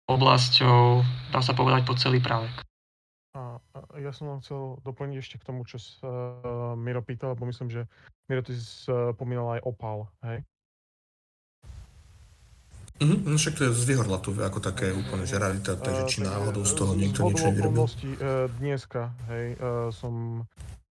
oblasťou, 0.07 1.03
dá 1.35 1.41
sa 1.43 1.53
povedať, 1.57 1.83
po 1.83 1.97
celý 1.99 2.23
právek. 2.23 2.53
A, 3.37 3.61
ja 4.01 4.15
som 4.15 4.31
vám 4.33 4.41
chcel 4.41 4.81
doplniť 4.87 5.17
ešte 5.21 5.37
k 5.41 5.47
tomu, 5.53 5.69
čo 5.69 5.77
sa 5.77 6.09
uh, 6.09 6.73
Miro 6.79 7.01
pýtal, 7.05 7.37
lebo 7.37 7.49
myslím, 7.49 7.69
že 7.69 7.85
Miro, 8.29 8.41
ty 8.45 8.57
si 8.57 8.65
spomínal 8.87 9.59
aj 9.59 9.61
opal, 9.65 10.09
hej? 10.25 10.45
Mhm, 12.97 13.29
no 13.29 13.37
však 13.37 13.55
to 13.61 13.63
je 13.69 13.77
z 13.77 13.85
Vyhorlatu 13.93 14.33
ako 14.41 14.59
také 14.65 14.89
úplne, 14.89 15.29
že 15.29 15.37
rarita, 15.37 15.77
takže 15.77 16.09
či 16.09 16.25
náhodou 16.25 16.65
z 16.65 16.73
toho 16.73 16.97
niekto 16.97 17.29
niečo 17.29 17.53
nevyrobil. 17.53 17.85
Uh, 17.85 18.49
dneska, 18.57 19.13
hej, 19.29 19.53
uh, 19.61 19.93
som 19.93 20.45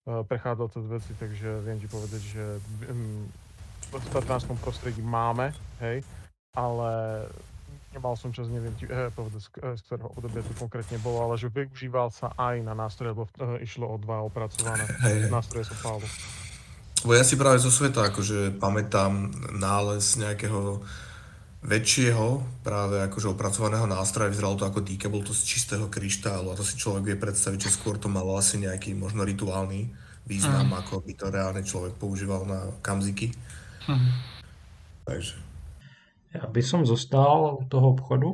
uh, 0.03 0.21
prechádzal 0.27 0.67
cez 0.75 0.83
veci, 0.91 1.11
takže 1.15 1.63
viem 1.63 1.79
ti 1.79 1.87
povedať, 1.87 2.21
že 2.21 2.43
v 3.87 4.07
tatánskom 4.11 4.59
prostredí 4.59 4.99
máme, 4.99 5.55
hej, 5.79 6.03
ale 6.51 7.23
nemal 7.93 8.17
som 8.17 8.33
čas, 8.33 8.49
neviem 8.49 8.73
ti 8.75 8.89
eh, 8.89 9.13
povedať, 9.13 9.41
z, 9.77 9.81
ktorého 9.85 10.09
obdobia 10.17 10.41
to 10.41 10.53
konkrétne 10.57 10.97
bolo, 10.99 11.29
ale 11.29 11.37
že 11.37 11.53
využíval 11.53 12.09
sa 12.09 12.33
aj 12.35 12.65
na 12.65 12.73
nástroje, 12.73 13.13
lebo 13.13 13.29
išlo 13.61 13.85
o 13.85 13.95
dva 14.01 14.25
opracované 14.25 14.83
hey, 15.05 15.29
nástroje 15.29 15.69
sú 15.69 15.75
pálu. 15.79 16.03
Bo 17.05 17.13
ja 17.13 17.23
si 17.23 17.35
práve 17.37 17.61
zo 17.61 17.69
sveta 17.69 18.09
akože 18.09 18.57
pamätám 18.57 19.29
nález 19.53 20.15
nejakého 20.17 20.81
väčšieho, 21.63 22.43
práve 22.59 22.99
akože 23.07 23.31
opracovaného 23.31 23.87
nástroja, 23.87 24.29
vyzeralo 24.29 24.59
to 24.59 24.67
ako 24.67 24.83
dýka, 24.83 25.07
bol 25.07 25.23
to 25.23 25.31
z 25.31 25.47
čistého 25.47 25.87
kryštálu 25.87 26.51
a 26.51 26.59
to 26.59 26.63
si 26.67 26.75
človek 26.75 27.07
vie 27.07 27.15
predstaviť, 27.15 27.71
že 27.71 27.75
skôr 27.79 27.95
to 27.95 28.11
malo 28.11 28.35
asi 28.35 28.59
nejaký 28.59 28.91
možno 28.91 29.23
rituálny 29.23 29.87
význam, 30.27 30.75
mm. 30.75 30.79
ako 30.83 31.03
by 31.03 31.13
to 31.15 31.25
reálne 31.31 31.63
človek 31.63 31.95
používal 31.95 32.43
na 32.43 32.67
kamziky. 32.83 33.31
Mm. 33.87 34.11
Takže. 35.07 35.35
Ja 36.33 36.49
by 36.49 36.61
som 36.65 36.81
zostal 36.83 37.61
u 37.61 37.63
toho 37.69 37.93
obchodu. 37.93 38.29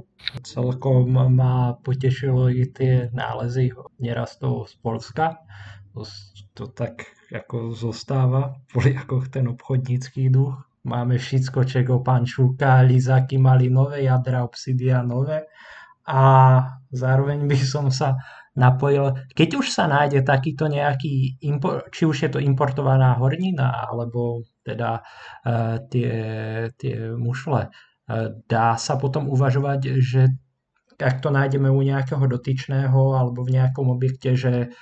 Celkom 0.48 1.12
ma 1.12 1.76
potešilo 1.84 2.48
i 2.48 2.64
tie 2.72 3.12
nálezy 3.12 3.76
nerastov 4.00 4.72
z 4.72 4.74
Polska. 4.80 5.26
To, 5.94 6.08
to 6.56 6.72
tak 6.72 7.12
ako 7.30 7.76
zostáva, 7.76 8.58
boli 8.74 8.98
ako 8.98 9.28
ten 9.30 9.46
obchodnícky 9.52 10.34
duch 10.34 10.69
Máme 10.88 11.20
všetko, 11.20 11.68
čego 11.68 12.00
pán 12.00 12.24
Šuka, 12.24 12.88
lizáky 12.88 13.36
mali 13.36 13.68
nové 13.68 14.08
jadra, 14.08 14.48
obsidianové 14.48 15.52
a 16.08 16.22
zároveň 16.88 17.44
by 17.44 17.60
som 17.60 17.92
sa 17.92 18.16
napojil, 18.56 19.30
keď 19.36 19.50
už 19.60 19.68
sa 19.76 19.92
nájde 19.92 20.24
takýto 20.24 20.72
nejaký, 20.72 21.40
či 21.92 22.04
už 22.08 22.18
je 22.28 22.30
to 22.32 22.40
importovaná 22.40 23.16
hornina, 23.20 23.88
alebo 23.92 24.48
teda 24.64 25.00
uh, 25.00 25.84
tie, 25.92 26.12
tie 26.76 26.96
mušle, 27.12 27.70
uh, 27.70 28.28
dá 28.48 28.76
sa 28.80 28.96
potom 28.96 29.28
uvažovať, 29.28 29.80
že 30.00 30.32
ak 31.00 31.24
to 31.24 31.32
nájdeme 31.32 31.72
u 31.72 31.80
nejakého 31.80 32.24
dotyčného 32.28 33.16
alebo 33.16 33.48
v 33.48 33.56
nejakom 33.56 33.88
objekte, 33.88 34.36
že 34.36 34.76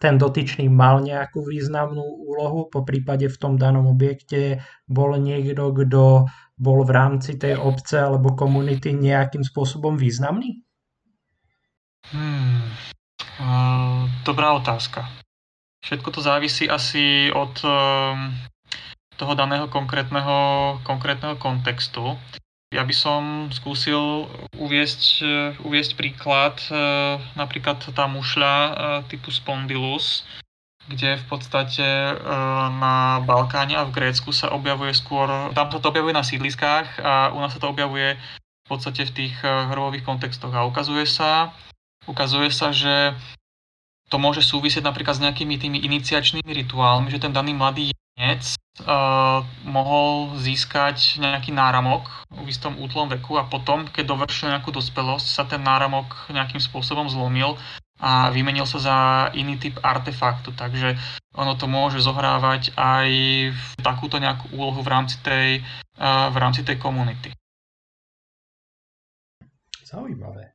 ten 0.00 0.16
dotyčný 0.16 0.72
mal 0.72 1.04
nejakú 1.04 1.44
významnú 1.44 2.00
úlohu, 2.24 2.72
po 2.72 2.88
prípade 2.88 3.28
v 3.28 3.36
tom 3.36 3.60
danom 3.60 3.84
objekte 3.84 4.64
bol 4.88 5.12
niekto, 5.20 5.76
kto 5.76 6.24
bol 6.56 6.78
v 6.88 6.90
rámci 6.90 7.36
tej 7.36 7.60
obce 7.60 8.00
alebo 8.00 8.32
komunity 8.32 8.96
nejakým 8.96 9.44
spôsobom 9.44 10.00
významný? 10.00 10.64
Hmm. 12.16 12.64
Uh, 13.36 14.08
dobrá 14.24 14.56
otázka. 14.56 15.04
Všetko 15.84 16.08
to 16.16 16.20
závisí 16.24 16.64
asi 16.64 17.28
od 17.32 17.60
uh, 17.60 18.16
toho 19.20 19.32
daného 19.36 19.68
konkrétneho, 19.68 20.80
konkrétneho 20.84 21.36
kontextu. 21.36 22.16
Ja 22.70 22.86
by 22.86 22.94
som 22.94 23.22
skúsil 23.50 24.30
uviesť, 24.54 25.26
uviesť 25.66 25.92
príklad, 25.98 26.54
e, 26.70 27.18
napríklad 27.34 27.82
tá 27.82 28.06
mušľa 28.06 28.54
e, 28.54 28.70
typu 29.10 29.34
Spondylus, 29.34 30.22
kde 30.86 31.18
v 31.18 31.24
podstate 31.26 31.86
na 32.82 33.22
Balkáne 33.22 33.78
a 33.78 33.86
v 33.86 33.94
Grécku 33.94 34.34
sa 34.34 34.50
objavuje 34.50 34.90
skôr, 34.90 35.30
tam 35.54 35.70
sa 35.70 35.78
to 35.78 35.86
objavuje 35.86 36.10
na 36.10 36.26
sídliskách 36.26 36.98
a 36.98 37.30
u 37.30 37.38
nás 37.38 37.54
sa 37.54 37.62
to 37.62 37.70
objavuje 37.70 38.18
v 38.18 38.66
podstate 38.66 39.06
v 39.06 39.14
tých 39.14 39.34
hrovových 39.42 40.02
kontextoch. 40.02 40.50
A 40.50 40.66
ukazuje 40.66 41.06
sa, 41.06 41.54
ukazuje 42.10 42.50
sa, 42.50 42.74
že 42.74 43.14
to 44.10 44.18
môže 44.18 44.42
súvisieť 44.42 44.82
napríklad 44.82 45.14
s 45.14 45.22
nejakými 45.22 45.62
tými 45.62 45.78
iniciačnými 45.86 46.50
rituálmi, 46.66 47.06
že 47.14 47.22
ten 47.22 47.30
daný 47.30 47.54
mladý 47.54 47.94
jedinec 48.20 48.44
uh, 48.84 49.40
mohol 49.64 50.36
získať 50.36 51.16
nejaký 51.16 51.56
náramok 51.56 52.04
v 52.28 52.52
istom 52.52 52.76
útlom 52.76 53.08
veku 53.08 53.40
a 53.40 53.48
potom, 53.48 53.88
keď 53.88 54.04
dovršil 54.12 54.52
nejakú 54.52 54.68
dospelosť, 54.70 55.26
sa 55.26 55.44
ten 55.48 55.64
náramok 55.64 56.28
nejakým 56.28 56.60
spôsobom 56.60 57.08
zlomil 57.08 57.56
a 58.00 58.28
vymenil 58.32 58.64
sa 58.64 58.78
za 58.80 58.98
iný 59.32 59.56
typ 59.56 59.80
artefaktu. 59.80 60.52
Takže 60.52 60.96
ono 61.36 61.56
to 61.56 61.64
môže 61.64 62.00
zohrávať 62.04 62.76
aj 62.76 63.08
takúto 63.80 64.20
nejakú 64.20 64.52
úlohu 64.52 64.84
v 64.84 64.92
rámci 64.92 65.16
tej, 65.24 65.64
uh, 65.96 66.28
v 66.28 66.36
rámci 66.36 66.60
tej 66.60 66.76
komunity. 66.76 67.32
Zaujímavé. 69.84 70.54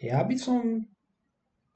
Ja 0.00 0.24
by 0.24 0.36
som 0.40 0.88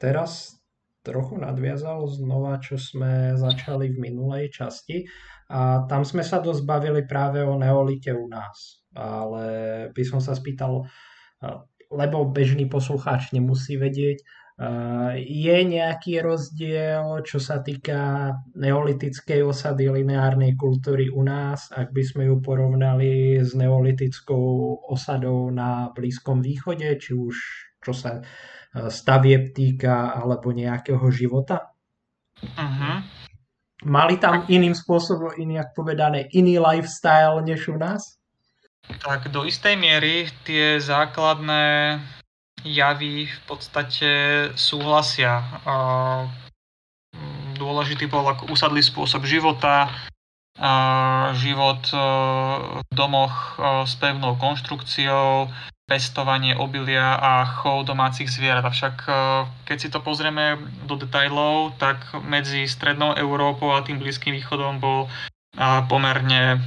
teraz 0.01 0.57
trochu 1.05 1.37
nadviazal 1.37 2.09
znova, 2.09 2.57
čo 2.59 2.81
sme 2.81 3.37
začali 3.37 3.93
v 3.93 4.11
minulej 4.11 4.51
časti. 4.51 5.05
A 5.53 5.85
tam 5.85 6.09
sme 6.09 6.25
sa 6.25 6.41
dosť 6.41 6.65
bavili 6.65 7.05
práve 7.05 7.45
o 7.45 7.61
neolite 7.61 8.17
u 8.17 8.25
nás. 8.25 8.81
Ale 8.97 9.45
by 9.93 10.03
som 10.03 10.25
sa 10.25 10.33
spýtal, 10.33 10.89
lebo 11.93 12.33
bežný 12.33 12.65
poslucháč 12.65 13.37
nemusí 13.37 13.77
vedieť, 13.77 14.25
je 15.19 15.59
nejaký 15.67 16.23
rozdiel, 16.23 17.27
čo 17.27 17.43
sa 17.43 17.59
týka 17.59 18.31
neolitickej 18.55 19.43
osady 19.43 19.91
lineárnej 19.91 20.55
kultúry 20.55 21.11
u 21.11 21.27
nás, 21.27 21.75
ak 21.75 21.91
by 21.91 22.03
sme 22.07 22.23
ju 22.31 22.39
porovnali 22.39 23.43
s 23.43 23.59
neolitickou 23.59 24.79
osadou 24.87 25.51
na 25.51 25.91
Blízkom 25.91 26.39
východe, 26.39 26.87
či 27.03 27.19
už 27.19 27.35
čo 27.83 27.93
sa 27.93 28.23
stavieb 28.91 29.55
týka 29.55 30.19
alebo 30.19 30.51
nejakého 30.51 31.07
života? 31.15 31.71
Uh-huh. 32.43 32.99
Mali 33.85 34.19
tam 34.19 34.49
iným 34.51 34.75
spôsobom, 34.75 35.37
inak 35.39 35.77
povedané, 35.77 36.27
iný 36.35 36.59
lifestyle 36.59 37.39
než 37.45 37.69
u 37.69 37.79
nás? 37.79 38.19
Tak 38.85 39.33
do 39.33 39.45
istej 39.49 39.81
miery 39.81 40.29
tie 40.45 40.77
základné 40.77 42.01
javy 42.65 43.29
v 43.29 43.41
podstate 43.49 44.11
súhlasia. 44.57 45.41
Dôležitý 47.55 48.09
bol 48.09 48.25
ako 48.29 48.53
usadlý 48.53 48.83
spôsob 48.83 49.25
života, 49.25 49.89
život 51.39 51.81
v 51.93 52.91
domoch 52.93 53.57
s 53.89 53.95
pevnou 54.01 54.37
konštrukciou, 54.37 55.49
pestovanie 55.85 56.57
obilia 56.57 57.21
a 57.21 57.45
chov 57.45 57.85
domácich 57.85 58.33
zvierat. 58.33 58.65
Avšak 58.65 58.97
e, 59.05 59.13
keď 59.69 59.77
si 59.77 59.89
to 59.93 60.01
pozrieme 60.01 60.57
do 60.89 60.97
detajlov, 60.97 61.77
tak 61.77 62.01
medzi 62.25 62.65
strednou 62.65 63.13
Európou 63.21 63.77
a 63.77 63.85
tým 63.85 64.01
Blízkym 64.01 64.33
východom 64.33 64.81
bol 64.81 65.05
e, 65.05 65.09
pomerne 65.85 66.57
e, 66.57 66.59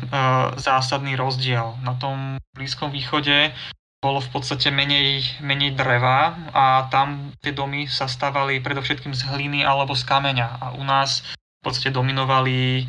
zásadný 0.62 1.18
rozdiel. 1.18 1.82
Na 1.82 1.98
tom 1.98 2.38
Blízkom 2.54 2.94
východe 2.94 3.58
bolo 3.98 4.22
v 4.22 4.30
podstate 4.30 4.70
menej, 4.70 5.26
menej 5.42 5.74
dreva 5.74 6.38
a 6.54 6.86
tam 6.94 7.34
tie 7.42 7.50
domy 7.50 7.90
sa 7.90 8.06
stavali 8.06 8.62
predovšetkým 8.62 9.18
z 9.18 9.26
hliny 9.34 9.66
alebo 9.66 9.98
z 9.98 10.06
kameňa. 10.06 10.62
A 10.62 10.66
u 10.78 10.86
nás 10.86 11.26
v 11.58 11.62
podstate 11.66 11.90
dominovali, 11.90 12.86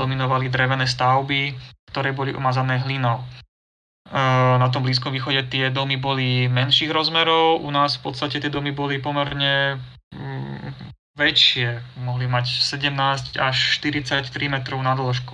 dominovali 0.00 0.48
drevené 0.48 0.88
stavby, 0.88 1.52
ktoré 1.92 2.16
boli 2.16 2.32
umazané 2.32 2.80
hlinou 2.80 3.20
na 4.60 4.68
tom 4.68 4.84
Blízkom 4.84 5.08
východe 5.08 5.48
tie 5.48 5.72
domy 5.72 5.96
boli 5.96 6.44
menších 6.52 6.92
rozmerov, 6.92 7.64
u 7.64 7.70
nás 7.72 7.96
v 7.96 8.12
podstate 8.12 8.44
tie 8.44 8.52
domy 8.52 8.76
boli 8.76 9.00
pomerne 9.00 9.80
mm, 10.12 10.76
väčšie, 11.16 11.80
mohli 12.04 12.28
mať 12.28 12.60
17 12.60 13.40
až 13.40 13.56
43 13.80 14.28
metrov 14.52 14.84
na 14.84 14.92
dĺžku. 14.92 15.32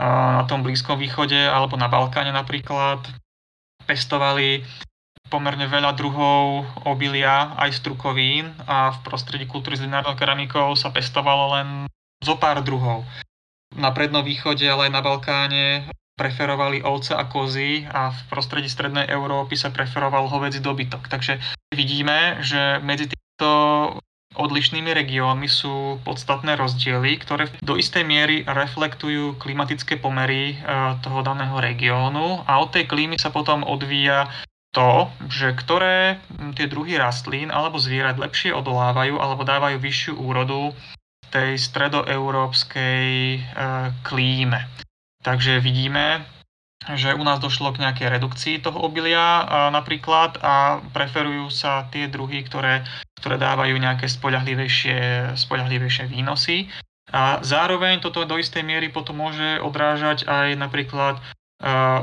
Na 0.00 0.42
tom 0.48 0.64
Blízkom 0.64 0.96
východe 0.96 1.36
alebo 1.36 1.76
na 1.76 1.86
Balkáne 1.86 2.32
napríklad 2.32 3.04
pestovali 3.84 4.64
pomerne 5.28 5.68
veľa 5.68 5.92
druhov 5.92 6.64
obilia 6.88 7.52
aj 7.60 7.84
strukovín 7.84 8.48
a 8.64 8.96
v 8.96 8.98
prostredí 9.04 9.44
kultúry 9.44 9.76
s 9.76 9.84
lineárnou 9.84 10.16
keramikou 10.16 10.72
sa 10.72 10.88
pestovalo 10.88 11.60
len 11.60 11.68
zo 12.24 12.36
pár 12.40 12.64
druhov. 12.64 13.04
Na 13.76 13.92
prednom 13.92 14.24
východe, 14.24 14.64
ale 14.64 14.88
aj 14.88 14.92
na 14.92 15.02
Balkáne 15.04 15.64
preferovali 16.14 16.82
ovce 16.86 17.14
a 17.14 17.26
kozy 17.26 17.82
a 17.90 18.14
v 18.14 18.20
prostredí 18.30 18.70
strednej 18.70 19.10
Európy 19.10 19.58
sa 19.58 19.74
preferoval 19.74 20.30
hovedzí 20.30 20.62
dobytok. 20.62 21.10
Takže 21.10 21.42
vidíme, 21.74 22.38
že 22.40 22.78
medzi 22.86 23.10
týmito 23.10 23.52
odlišnými 24.34 24.90
regiónmi 24.90 25.46
sú 25.46 26.02
podstatné 26.02 26.58
rozdiely, 26.58 27.18
ktoré 27.22 27.50
do 27.62 27.78
istej 27.78 28.02
miery 28.02 28.42
reflektujú 28.42 29.38
klimatické 29.38 29.98
pomery 30.02 30.54
e, 30.54 30.66
toho 31.02 31.22
daného 31.22 31.54
regiónu 31.62 32.42
a 32.42 32.58
od 32.58 32.74
tej 32.74 32.90
klímy 32.90 33.14
sa 33.18 33.30
potom 33.30 33.62
odvíja 33.62 34.26
to, 34.74 35.06
že 35.30 35.54
ktoré 35.54 36.18
tie 36.58 36.66
druhy 36.66 36.98
rastlín 36.98 37.54
alebo 37.54 37.78
zvierat 37.78 38.18
lepšie 38.18 38.50
odolávajú 38.50 39.22
alebo 39.22 39.46
dávajú 39.46 39.78
vyššiu 39.78 40.18
úrodu 40.18 40.74
tej 41.30 41.54
stredoeurópskej 41.58 43.06
e, 43.38 43.40
klíme. 44.02 44.66
Takže 45.24 45.64
vidíme, 45.64 46.20
že 46.84 47.16
u 47.16 47.24
nás 47.24 47.40
došlo 47.40 47.72
k 47.72 47.80
nejakej 47.80 48.12
redukcii 48.12 48.60
toho 48.60 48.76
obilia 48.76 49.48
napríklad 49.72 50.36
a 50.44 50.84
preferujú 50.92 51.48
sa 51.48 51.88
tie 51.88 52.12
druhy, 52.12 52.44
ktoré, 52.44 52.84
ktoré 53.16 53.40
dávajú 53.40 53.72
nejaké 53.80 54.04
spoľahlivejšie, 54.04 55.32
spoľahlivejšie 55.32 56.04
výnosy. 56.12 56.68
A 57.08 57.40
zároveň 57.40 58.04
toto 58.04 58.28
do 58.28 58.36
istej 58.36 58.60
miery 58.68 58.92
potom 58.92 59.16
môže 59.24 59.64
odrážať 59.64 60.28
aj 60.28 60.60
napríklad 60.60 61.16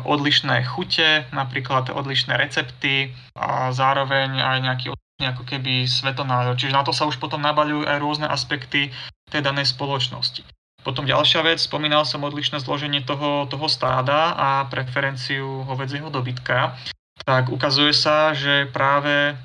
odlišné 0.02 0.66
chute, 0.66 1.30
napríklad 1.30 1.94
odlišné 1.94 2.34
recepty 2.34 3.14
a 3.38 3.70
zároveň 3.70 4.42
aj 4.42 4.58
nejaký 4.66 4.88
ako 5.22 5.46
keby 5.46 5.86
svetonázor. 5.86 6.58
Čiže 6.58 6.74
na 6.74 6.82
to 6.82 6.90
sa 6.90 7.06
už 7.06 7.22
potom 7.22 7.46
nabaľujú 7.46 7.86
aj 7.86 7.98
rôzne 8.02 8.26
aspekty 8.26 8.90
tej 9.30 9.42
danej 9.46 9.70
spoločnosti. 9.70 10.42
Potom 10.82 11.06
ďalšia 11.06 11.46
vec, 11.46 11.62
spomínal 11.62 12.06
som 12.10 12.26
odlišné 12.26 12.58
zloženie 12.62 13.06
toho, 13.06 13.46
toho 13.46 13.68
stáda 13.70 14.34
a 14.34 14.66
preferenciu 14.66 15.62
hovedzieho 15.70 16.10
dobytka. 16.10 16.74
Tak 17.22 17.54
ukazuje 17.54 17.94
sa, 17.94 18.34
že 18.34 18.66
práve 18.74 19.38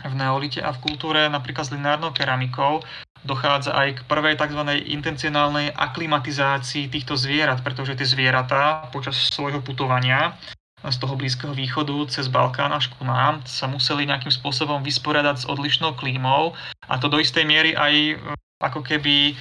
v 0.00 0.14
neolite 0.16 0.64
a 0.64 0.72
v 0.72 0.80
kultúre 0.80 1.28
napríklad 1.28 1.68
s 1.68 1.74
lineárnou 1.76 2.16
keramikou 2.16 2.80
dochádza 3.20 3.76
aj 3.76 4.00
k 4.00 4.04
prvej 4.08 4.40
tzv. 4.40 4.60
intencionálnej 4.88 5.76
aklimatizácii 5.76 6.88
týchto 6.88 7.20
zvierat, 7.20 7.60
pretože 7.60 7.92
tie 7.92 8.08
zvieratá 8.08 8.88
počas 8.88 9.28
svojho 9.28 9.60
putovania 9.60 10.32
z 10.80 10.96
toho 10.96 11.12
Blízkeho 11.12 11.52
východu 11.52 12.08
cez 12.08 12.32
Balkán 12.32 12.72
až 12.72 12.88
ku 12.96 13.04
nám 13.04 13.44
sa 13.44 13.68
museli 13.68 14.08
nejakým 14.08 14.32
spôsobom 14.32 14.80
vysporiadať 14.80 15.44
s 15.44 15.48
odlišnou 15.52 15.92
klímou 16.00 16.56
a 16.88 16.96
to 16.96 17.12
do 17.12 17.20
istej 17.20 17.44
miery 17.44 17.76
aj 17.76 18.16
ako 18.64 18.80
keby 18.80 19.36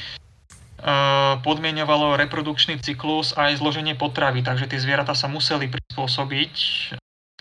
podmienovalo 1.43 2.15
reprodukčný 2.15 2.79
cyklus 2.79 3.35
aj 3.35 3.59
zloženie 3.59 3.99
potravy, 3.99 4.39
takže 4.39 4.67
tie 4.71 4.79
zvieratá 4.79 5.11
sa 5.11 5.27
museli 5.27 5.67
prispôsobiť 5.67 6.55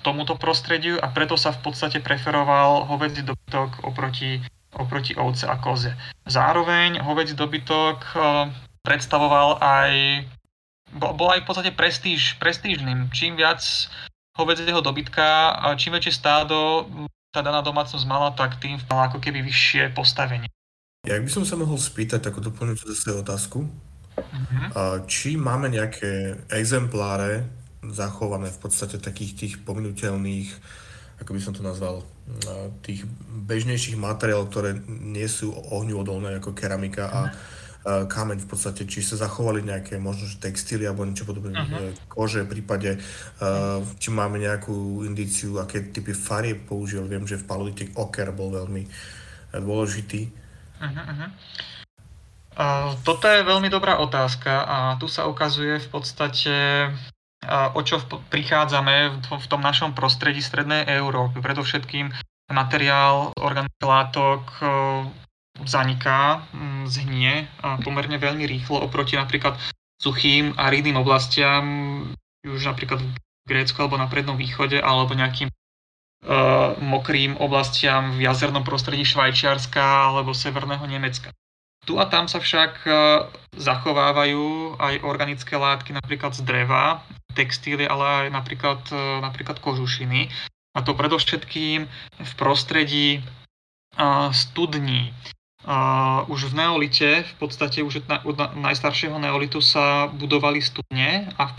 tomuto 0.02 0.38
prostrediu 0.38 0.98
a 0.98 1.10
preto 1.10 1.34
sa 1.34 1.50
v 1.54 1.70
podstate 1.70 1.98
preferoval 1.98 2.86
hovedzí 2.86 3.22
dobytok 3.26 3.82
oproti, 3.82 4.42
oproti 4.74 5.14
ovce 5.18 5.46
a 5.46 5.58
koze. 5.58 5.94
Zároveň 6.26 7.02
hovedzí 7.02 7.34
dobytok 7.34 8.14
predstavoval 8.82 9.58
aj, 9.58 9.92
bol 10.94 11.28
aj 11.34 11.42
v 11.42 11.46
podstate 11.46 11.70
prestíž, 11.74 12.38
prestížnym. 12.38 13.10
Čím 13.10 13.36
viac 13.36 13.60
hovedzieho 14.38 14.78
dobytka, 14.78 15.58
čím 15.74 15.98
väčšie 15.98 16.14
stádo 16.14 16.86
tá 17.34 17.42
daná 17.42 17.60
domácnosť 17.60 18.06
mala, 18.08 18.32
tak 18.32 18.56
tým 18.62 18.80
mala 18.88 19.10
ako 19.10 19.18
keby 19.20 19.42
vyššie 19.44 19.92
postavenie. 19.92 20.48
Ja 21.08 21.16
by 21.16 21.30
som 21.32 21.48
sa 21.48 21.56
mohol 21.56 21.80
spýtať 21.80 22.20
takú 22.20 22.44
doplňujúcu 22.44 22.84
zase 22.92 23.16
otázku. 23.16 23.64
Uh-huh. 23.64 25.00
Či 25.08 25.40
máme 25.40 25.72
nejaké 25.72 26.36
exempláre 26.52 27.48
zachované 27.80 28.52
v 28.52 28.60
podstate 28.60 29.00
takých 29.00 29.32
tých 29.32 29.54
pominuteľných, 29.64 30.52
ako 31.24 31.30
by 31.32 31.40
som 31.40 31.56
to 31.56 31.64
nazval, 31.64 32.04
tých 32.84 33.08
bežnejších 33.24 33.96
materiálov, 33.96 34.52
ktoré 34.52 34.76
nie 34.88 35.24
sú 35.24 35.48
ohňu 35.48 36.04
odolné 36.04 36.36
ako 36.36 36.52
keramika 36.52 37.08
a 37.08 37.20
kameň 37.88 38.44
v 38.44 38.48
podstate, 38.52 38.84
či 38.84 39.00
sa 39.00 39.16
zachovali 39.16 39.64
nejaké 39.64 39.96
možno 39.96 40.28
že 40.28 40.36
textíly 40.36 40.84
alebo 40.84 41.08
niečo 41.08 41.24
podobné, 41.24 41.56
uh-huh. 41.56 41.96
kože 42.04 42.44
v 42.44 42.60
prípade, 42.60 43.00
uh, 43.00 43.80
či 43.96 44.12
máme 44.12 44.36
nejakú 44.36 45.08
indíciu, 45.08 45.56
aké 45.56 45.88
typy 45.88 46.12
farie 46.12 46.52
použil. 46.52 47.08
Viem, 47.08 47.24
že 47.24 47.40
v 47.40 47.48
palodite 47.48 47.88
oker 47.96 48.28
bol 48.36 48.52
veľmi 48.52 48.84
dôležitý. 49.56 50.47
Uh-huh. 50.78 51.30
Uh, 52.58 52.90
toto 53.06 53.30
je 53.30 53.46
veľmi 53.46 53.70
dobrá 53.70 54.02
otázka 54.02 54.52
a 54.66 54.76
tu 54.98 55.06
sa 55.06 55.30
ukazuje 55.30 55.78
v 55.78 55.88
podstate, 55.90 56.54
o 57.48 57.80
čo 57.86 58.02
prichádzame 58.34 59.22
v, 59.22 59.46
tom 59.46 59.62
našom 59.62 59.94
prostredí 59.94 60.42
Strednej 60.42 60.86
Európy. 60.90 61.38
Predovšetkým 61.38 62.10
materiál 62.50 63.30
organických 63.38 63.86
látok 63.86 64.42
uh, 64.58 65.06
zaniká, 65.62 66.46
um, 66.54 66.86
zhnie 66.86 67.50
pomerne 67.82 68.18
veľmi 68.18 68.46
rýchlo 68.46 68.78
oproti 68.78 69.18
napríklad 69.18 69.58
suchým 69.98 70.54
a 70.54 70.70
rýdnym 70.70 70.98
oblastiam, 70.98 71.64
už 72.46 72.70
napríklad 72.70 73.02
v 73.02 73.10
Grécku 73.48 73.78
alebo 73.82 73.98
na 73.98 74.06
Prednom 74.06 74.38
východe, 74.38 74.78
alebo 74.78 75.14
nejakým 75.18 75.50
mokrým 76.82 77.38
oblastiam 77.38 78.18
v 78.18 78.26
jazernom 78.26 78.66
prostredí 78.66 79.06
Švajčiarska 79.06 80.10
alebo 80.10 80.34
severného 80.34 80.82
Nemecka. 80.84 81.30
Tu 81.86 81.96
a 81.96 82.04
tam 82.04 82.28
sa 82.28 82.36
však 82.36 82.84
uh, 82.84 82.92
zachovávajú 83.56 84.76
aj 84.76 85.00
organické 85.08 85.56
látky 85.56 85.96
napríklad 85.96 86.36
z 86.36 86.44
dreva, 86.44 87.00
textíly, 87.32 87.88
ale 87.88 88.04
aj 88.04 88.26
napríklad, 88.28 88.82
uh, 88.92 89.24
napríklad 89.24 89.56
kožušiny. 89.62 90.28
A 90.76 90.84
to 90.84 90.92
predovšetkým 90.92 91.88
v 92.20 92.32
prostredí 92.36 93.24
studní. 94.30 95.10
Už 96.30 96.40
v 96.44 96.54
neolite, 96.54 97.26
v 97.26 97.34
podstate 97.42 97.82
už 97.82 98.06
od 98.22 98.36
najstaršieho 98.54 99.18
neolitu 99.18 99.58
sa 99.58 100.06
budovali 100.06 100.62
studne 100.62 101.34
a 101.34 101.50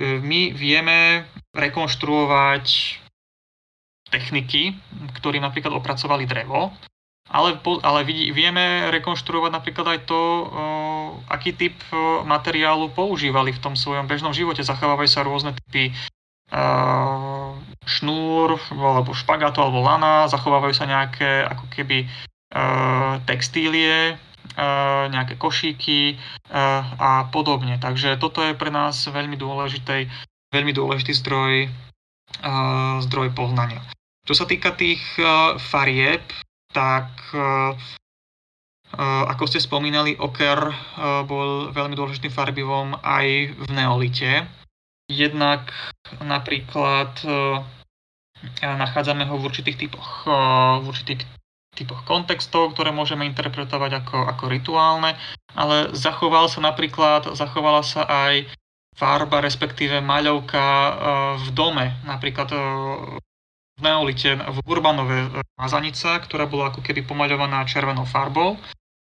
my 0.00 0.56
vieme 0.56 1.28
rekonštruovať 1.52 2.64
techniky, 4.12 4.76
ktorí 5.16 5.40
napríklad 5.40 5.72
opracovali 5.72 6.28
drevo, 6.28 6.68
ale, 7.32 7.56
ale 7.80 8.00
vidí, 8.04 8.28
vieme 8.28 8.92
rekonštruovať 8.92 9.50
napríklad 9.56 9.86
aj 9.96 10.00
to, 10.04 10.20
aký 11.32 11.56
typ 11.56 11.72
materiálu 12.28 12.92
používali 12.92 13.56
v 13.56 13.62
tom 13.62 13.72
svojom 13.72 14.04
bežnom 14.04 14.36
živote. 14.36 14.60
Zachovávajú 14.60 15.08
sa 15.08 15.24
rôzne 15.24 15.56
typy 15.56 15.96
šnúr, 17.88 18.60
alebo 18.76 19.16
špagátu, 19.16 19.64
alebo 19.64 19.80
lana, 19.80 20.28
zachovávajú 20.28 20.76
sa 20.76 20.84
nejaké 20.84 21.48
ako 21.48 21.64
keby 21.72 22.04
textílie, 23.24 24.20
nejaké 25.08 25.40
košíky 25.40 26.20
a 27.00 27.32
podobne. 27.32 27.80
Takže 27.80 28.20
toto 28.20 28.44
je 28.44 28.52
pre 28.52 28.68
nás 28.68 29.08
veľmi 29.08 29.40
dôležitý, 29.40 30.04
veľmi 30.52 30.76
dôležitý 30.76 31.16
zdroj, 31.16 31.72
zdroj 33.08 33.32
poznania. 33.32 33.80
Čo 34.22 34.34
sa 34.38 34.46
týka 34.46 34.70
tých 34.78 35.02
uh, 35.18 35.58
farieb, 35.58 36.22
tak 36.70 37.10
uh, 37.34 37.74
uh, 38.94 39.24
ako 39.28 39.50
ste 39.50 39.58
spomínali, 39.58 40.14
oker 40.14 40.70
bol 41.26 41.74
veľmi 41.74 41.98
dôležitým 41.98 42.30
farbivom 42.30 42.94
aj 43.02 43.26
v 43.50 43.68
neolite. 43.74 44.46
Jednak 45.10 45.74
napríklad 46.24 47.10
nachádzame 48.62 49.28
ho 49.28 49.36
v 49.36 49.44
určitých 49.44 49.76
typoch, 49.76 50.24
v 50.80 50.86
určitých 50.88 51.26
typoch 51.76 52.00
kontextov, 52.08 52.72
ktoré 52.72 52.94
môžeme 52.94 53.28
interpretovať 53.28 54.02
ako, 54.02 54.18
ako 54.24 54.44
rituálne, 54.48 55.18
ale 55.52 55.92
zachoval 55.92 56.48
sa 56.48 56.64
napríklad, 56.64 57.28
zachovala 57.36 57.84
sa 57.84 58.08
aj 58.08 58.48
farba, 58.96 59.44
respektíve 59.44 60.00
maľovka 60.00 60.64
v 61.44 61.48
dome. 61.52 61.92
Napríklad 62.08 62.48
v 63.82 63.90
neolite 63.90 64.38
v 64.38 64.58
Urbanove 64.62 65.42
mazanica, 65.58 66.22
ktorá 66.22 66.46
bola 66.46 66.70
ako 66.70 66.86
keby 66.86 67.02
pomaľovaná 67.02 67.66
červenou 67.66 68.06
farbou 68.06 68.54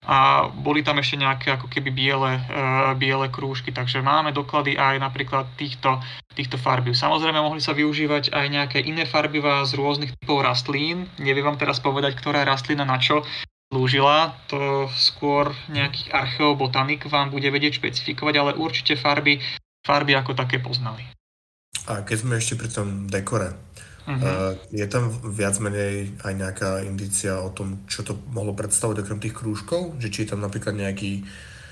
a 0.01 0.49
boli 0.49 0.81
tam 0.81 0.97
ešte 0.97 1.19
nejaké 1.19 1.53
ako 1.53 1.69
keby 1.69 1.93
biele, 1.93 2.39
uh, 2.39 2.95
biele 2.97 3.29
krúžky, 3.29 3.69
takže 3.69 4.01
máme 4.01 4.33
doklady 4.33 4.73
aj 4.73 4.97
napríklad 4.97 5.45
týchto, 5.59 6.01
týchto 6.33 6.57
farbiv. 6.57 6.97
Samozrejme 6.97 7.37
mohli 7.37 7.61
sa 7.61 7.77
využívať 7.77 8.33
aj 8.33 8.45
nejaké 8.49 8.79
iné 8.81 9.05
farbivá 9.05 9.61
z 9.67 9.77
rôznych 9.77 10.17
typov 10.17 10.41
rastlín. 10.41 11.05
Neviem 11.21 11.45
vám 11.45 11.61
teraz 11.61 11.77
povedať, 11.77 12.17
ktorá 12.17 12.41
rastlina 12.47 12.81
na 12.81 12.97
čo 12.97 13.21
slúžila, 13.69 14.33
to 14.49 14.89
skôr 14.97 15.53
nejaký 15.69 16.09
archeobotanik 16.09 17.05
vám 17.05 17.29
bude 17.29 17.47
vedieť 17.53 17.77
špecifikovať, 17.77 18.33
ale 18.41 18.51
určite 18.57 18.97
farby, 18.97 19.37
farby 19.85 20.17
ako 20.17 20.33
také 20.33 20.57
poznali. 20.57 21.05
A 21.85 22.01
keď 22.01 22.17
sme 22.25 22.41
ešte 22.41 22.57
pri 22.57 22.69
tom 22.73 23.05
dekore, 23.05 23.53
Uh-huh. 24.01 24.57
Je 24.73 24.85
tam 24.89 25.13
viac 25.29 25.61
menej 25.61 26.09
aj 26.25 26.33
nejaká 26.33 26.71
indícia 26.81 27.37
o 27.37 27.53
tom, 27.53 27.85
čo 27.85 28.01
to 28.01 28.17
mohlo 28.33 28.57
predstavovať 28.57 29.05
okrem 29.05 29.21
tých 29.21 29.37
krúžkov? 29.37 30.01
Že 30.01 30.07
či 30.09 30.19
je 30.25 30.29
tam 30.33 30.41
napríklad 30.41 30.73
nejaký 30.73 31.25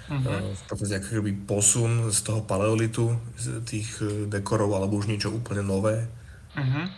Uh-huh. 0.10 0.58
V 0.58 0.64
podstate 0.74 1.06
posun 1.46 2.10
z 2.10 2.26
toho 2.26 2.42
paleolitu, 2.42 3.14
z 3.38 3.62
tých 3.62 4.02
e, 4.02 4.26
dekorov, 4.26 4.74
alebo 4.74 4.98
už 4.98 5.06
niečo 5.06 5.30
úplne 5.30 5.62
nové. 5.62 6.10
Uh-huh. 6.58 6.90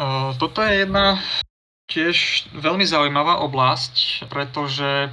Uh, 0.00 0.32
toto 0.40 0.64
je 0.64 0.88
jedna 0.88 1.20
tiež 1.92 2.48
veľmi 2.56 2.88
zaujímavá 2.88 3.44
oblasť, 3.44 4.24
pretože 4.32 5.12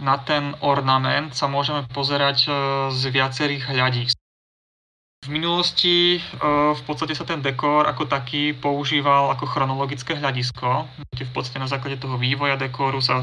na 0.00 0.16
ten 0.24 0.56
ornament 0.64 1.36
sa 1.36 1.52
môžeme 1.52 1.84
pozerať 1.92 2.48
z 2.96 3.02
viacerých 3.12 3.68
hľadísk. 3.68 4.21
V 5.22 5.30
minulosti 5.30 6.18
v 6.74 6.82
podstate 6.82 7.14
sa 7.14 7.22
ten 7.22 7.38
dekor 7.38 7.86
ako 7.86 8.10
taký 8.10 8.58
používal 8.58 9.30
ako 9.30 9.46
chronologické 9.46 10.18
hľadisko, 10.18 10.90
v 11.14 11.30
podstate 11.30 11.62
na 11.62 11.70
základe 11.70 12.02
toho 12.02 12.18
vývoja 12.18 12.58
dekoru 12.58 12.98
sa 12.98 13.22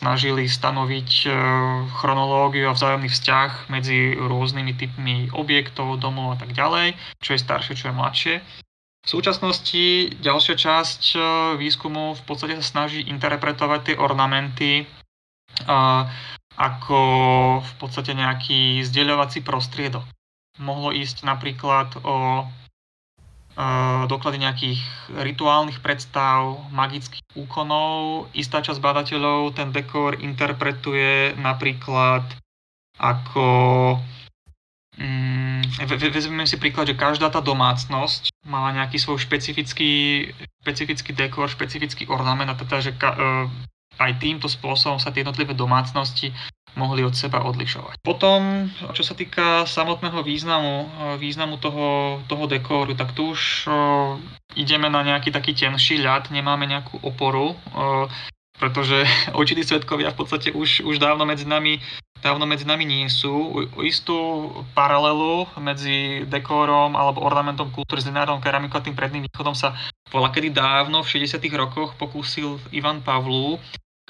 snažili 0.00 0.48
stanoviť 0.48 1.10
e, 1.28 1.30
chronológiu 2.00 2.72
a 2.72 2.76
vzájomný 2.76 3.12
vzťah 3.12 3.68
medzi 3.68 4.16
rôznymi 4.16 4.72
typmi 4.72 5.28
objektov, 5.36 6.00
domov 6.00 6.34
a 6.34 6.36
tak 6.40 6.56
ďalej, 6.56 6.96
čo 7.20 7.36
je 7.36 7.44
staršie, 7.44 7.76
čo 7.76 7.92
je 7.92 7.98
mladšie. 8.00 8.34
V 9.04 9.08
súčasnosti 9.08 9.84
ďalšia 10.24 10.56
časť 10.56 11.02
e, 11.12 11.18
výskumu 11.60 12.16
v 12.16 12.22
podstate 12.24 12.56
sa 12.56 12.64
snaží 12.64 13.04
interpretovať 13.04 13.80
tie 13.92 13.96
ornamenty 14.00 14.72
e, 14.80 14.84
ako 16.56 17.00
v 17.60 17.72
podstate 17.76 18.16
nejaký 18.16 18.80
zdieľovací 18.88 19.44
prostriedok. 19.44 20.08
Mohlo 20.60 20.92
ísť 20.92 21.24
napríklad 21.24 21.96
o 22.04 22.44
doklady 24.06 24.40
nejakých 24.40 24.80
rituálnych 25.20 25.82
predstav, 25.84 26.64
magických 26.70 27.24
úkonov. 27.34 28.26
Istá 28.32 28.62
časť 28.64 28.80
badateľov 28.80 29.58
ten 29.58 29.74
dekor 29.74 30.16
interpretuje 30.16 31.34
napríklad 31.36 32.24
ako... 32.96 33.46
Mm, 35.00 35.64
vezmeme 36.12 36.44
si 36.44 36.60
príklad, 36.60 36.92
že 36.92 36.98
každá 36.98 37.32
tá 37.32 37.40
domácnosť 37.40 38.44
mala 38.44 38.76
nejaký 38.76 39.00
svoj 39.00 39.16
špecifický, 39.20 40.28
špecifický 40.60 41.10
dekor, 41.16 41.48
špecifický 41.48 42.04
ornament 42.12 42.52
a 42.52 42.58
teda, 42.58 42.84
že 42.84 42.92
ka, 42.92 43.16
e, 43.16 43.18
aj 43.96 44.20
týmto 44.20 44.48
spôsobom 44.48 45.00
sa 45.00 45.08
tie 45.08 45.24
jednotlivé 45.24 45.56
domácnosti 45.56 46.32
mohli 46.74 47.02
od 47.02 47.14
seba 47.14 47.42
odlišovať. 47.42 48.02
Potom, 48.02 48.70
čo 48.94 49.02
sa 49.02 49.14
týka 49.14 49.66
samotného 49.66 50.20
významu, 50.22 50.74
významu 51.18 51.58
toho, 51.58 52.20
toho 52.26 52.44
dekóru, 52.46 52.94
tak 52.94 53.14
tu 53.14 53.34
už 53.34 53.66
ideme 54.54 54.90
na 54.90 55.02
nejaký 55.02 55.30
taký 55.30 55.54
tenší 55.54 56.02
ľad, 56.02 56.30
nemáme 56.34 56.66
nejakú 56.66 56.98
oporu, 57.02 57.54
pretože 58.58 59.06
očití 59.40 59.64
svetkovia 59.64 60.12
v 60.14 60.18
podstate 60.18 60.48
už, 60.52 60.84
už 60.84 60.96
dávno 61.00 61.24
medzi 61.24 61.48
nami 61.48 61.78
dávno 62.20 62.44
medzi 62.44 62.68
nami 62.68 62.84
nie 62.84 63.08
sú. 63.08 63.64
O 63.74 63.80
istú 63.80 64.16
paralelu 64.76 65.48
medzi 65.56 66.28
dekórom 66.28 66.92
alebo 66.94 67.24
ornamentom 67.24 67.72
kultúry 67.72 68.04
s 68.04 68.08
lineárnou 68.08 68.44
keramikou 68.44 68.76
a 68.78 68.84
tým 68.84 68.96
predným 68.96 69.24
východom 69.26 69.56
sa 69.56 69.74
bola 70.12 70.28
kedy 70.28 70.52
dávno 70.52 71.00
v 71.00 71.24
60 71.24 71.40
rokoch 71.56 71.96
pokúsil 71.96 72.60
Ivan 72.70 73.00
Pavlu, 73.00 73.56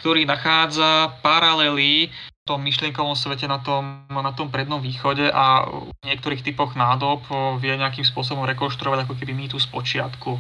ktorý 0.02 0.26
nachádza 0.26 1.14
paralely 1.22 2.10
tom 2.50 2.66
myšlienkovom 2.66 3.14
svete 3.14 3.46
na 3.46 3.62
tom, 3.62 4.10
na 4.10 4.34
tom 4.34 4.50
prednom 4.50 4.82
východe 4.82 5.30
a 5.30 5.70
v 5.70 5.94
niektorých 6.02 6.42
typoch 6.42 6.74
nádob 6.74 7.22
vie 7.62 7.78
nejakým 7.78 8.02
spôsobom 8.02 8.42
rekonštruovať 8.42 9.06
ako 9.06 9.14
keby 9.14 9.30
mýtu 9.38 9.62
z 9.62 9.70
počiatku. 9.70 10.34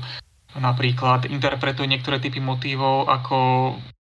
Napríklad 0.58 1.30
interpretuje 1.30 1.86
niektoré 1.86 2.18
typy 2.18 2.42
motívov 2.42 3.06
ako 3.06 3.38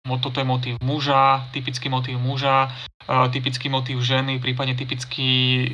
toto 0.08 0.40
je 0.40 0.46
motív 0.48 0.74
muža, 0.80 1.52
typický 1.52 1.92
motív 1.92 2.16
muža, 2.16 2.72
typický 3.28 3.68
motív 3.68 4.00
ženy, 4.00 4.40
prípadne 4.40 4.72
typický, 4.72 5.68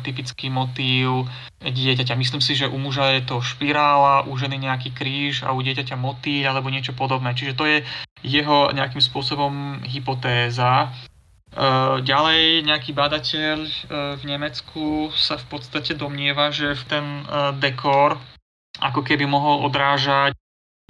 typický 0.00 0.48
motív 0.48 1.28
dieťaťa. 1.60 2.16
Myslím 2.16 2.40
si, 2.40 2.56
že 2.56 2.72
u 2.72 2.78
muža 2.80 3.20
je 3.20 3.28
to 3.28 3.44
špirála, 3.44 4.24
u 4.24 4.32
ženy 4.32 4.56
nejaký 4.56 4.96
kríž 4.96 5.44
a 5.44 5.52
u 5.52 5.60
dieťaťa 5.60 5.92
motýľ 5.92 6.56
alebo 6.56 6.72
niečo 6.72 6.96
podobné. 6.96 7.36
Čiže 7.36 7.52
to 7.52 7.68
je 7.68 7.84
jeho 8.24 8.72
nejakým 8.72 9.04
spôsobom 9.04 9.84
hypotéza. 9.84 10.88
Ďalej 12.04 12.68
nejaký 12.68 12.92
badateľ 12.92 13.58
eh, 13.64 13.74
v 14.20 14.22
Nemecku 14.28 15.08
sa 15.16 15.40
v 15.40 15.46
podstate 15.56 15.96
domnieva, 15.96 16.52
že 16.52 16.76
v 16.76 16.84
ten 16.84 17.06
eh, 17.24 17.56
dekor 17.56 18.20
ako 18.76 19.00
keby 19.00 19.24
mohol 19.24 19.64
odrážať 19.64 20.36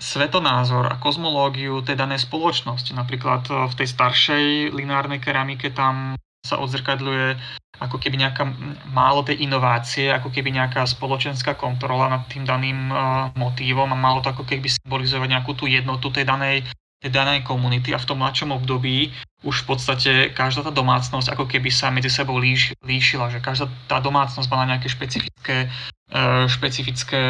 svetonázor 0.03 0.91
a 0.91 0.99
kozmológiu 0.99 1.87
tej 1.87 1.97
danej 1.97 2.27
spoločnosti. 2.27 2.91
Napríklad 2.93 3.49
v 3.49 3.75
tej 3.79 3.89
staršej 3.95 4.75
lineárnej 4.75 5.23
keramike 5.23 5.71
tam 5.73 6.19
sa 6.45 6.59
odzrkadľuje 6.61 7.39
ako 7.81 7.97
keby 7.97 8.21
nejaká 8.21 8.45
málo 8.93 9.25
tej 9.25 9.47
inovácie, 9.47 10.13
ako 10.13 10.35
keby 10.35 10.53
nejaká 10.53 10.85
spoločenská 10.85 11.57
kontrola 11.57 12.13
nad 12.13 12.29
tým 12.29 12.45
daným 12.45 12.93
motívom 13.39 13.89
a 13.89 13.97
malo 13.97 14.21
to 14.21 14.35
ako 14.35 14.45
keby 14.45 14.69
symbolizovať 14.69 15.29
nejakú 15.33 15.57
tú 15.57 15.65
jednotu 15.65 16.13
tej 16.13 16.29
danej 16.29 16.67
tej 17.01 17.11
danej 17.13 17.45
komunity 17.45 17.93
a 17.93 18.01
v 18.01 18.09
tom 18.09 18.25
mladšom 18.25 18.57
období 18.57 19.13
už 19.45 19.63
v 19.63 19.67
podstate 19.69 20.13
každá 20.33 20.65
tá 20.67 20.73
domácnosť 20.73 21.37
ako 21.37 21.45
keby 21.45 21.69
sa 21.69 21.93
medzi 21.93 22.09
sebou 22.09 22.41
líš, 22.41 22.73
líšila, 22.81 23.29
že 23.29 23.45
každá 23.45 23.69
tá 23.87 24.01
domácnosť 24.01 24.49
mala 24.49 24.75
nejaké 24.75 24.89
špecifické, 24.89 25.69
e, 25.69 26.19
špecifické 26.49 27.23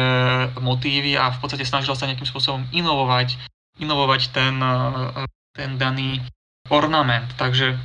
motívy 0.57 1.19
a 1.19 1.29
v 1.35 1.37
podstate 1.43 1.67
snažila 1.67 1.99
sa 1.99 2.07
nejakým 2.07 2.25
spôsobom 2.25 2.63
inovovať, 2.71 3.35
inovovať 3.77 4.21
ten, 4.31 4.55
e, 4.57 5.27
ten 5.51 5.75
daný 5.75 6.23
ornament. 6.71 7.27
Takže 7.35 7.75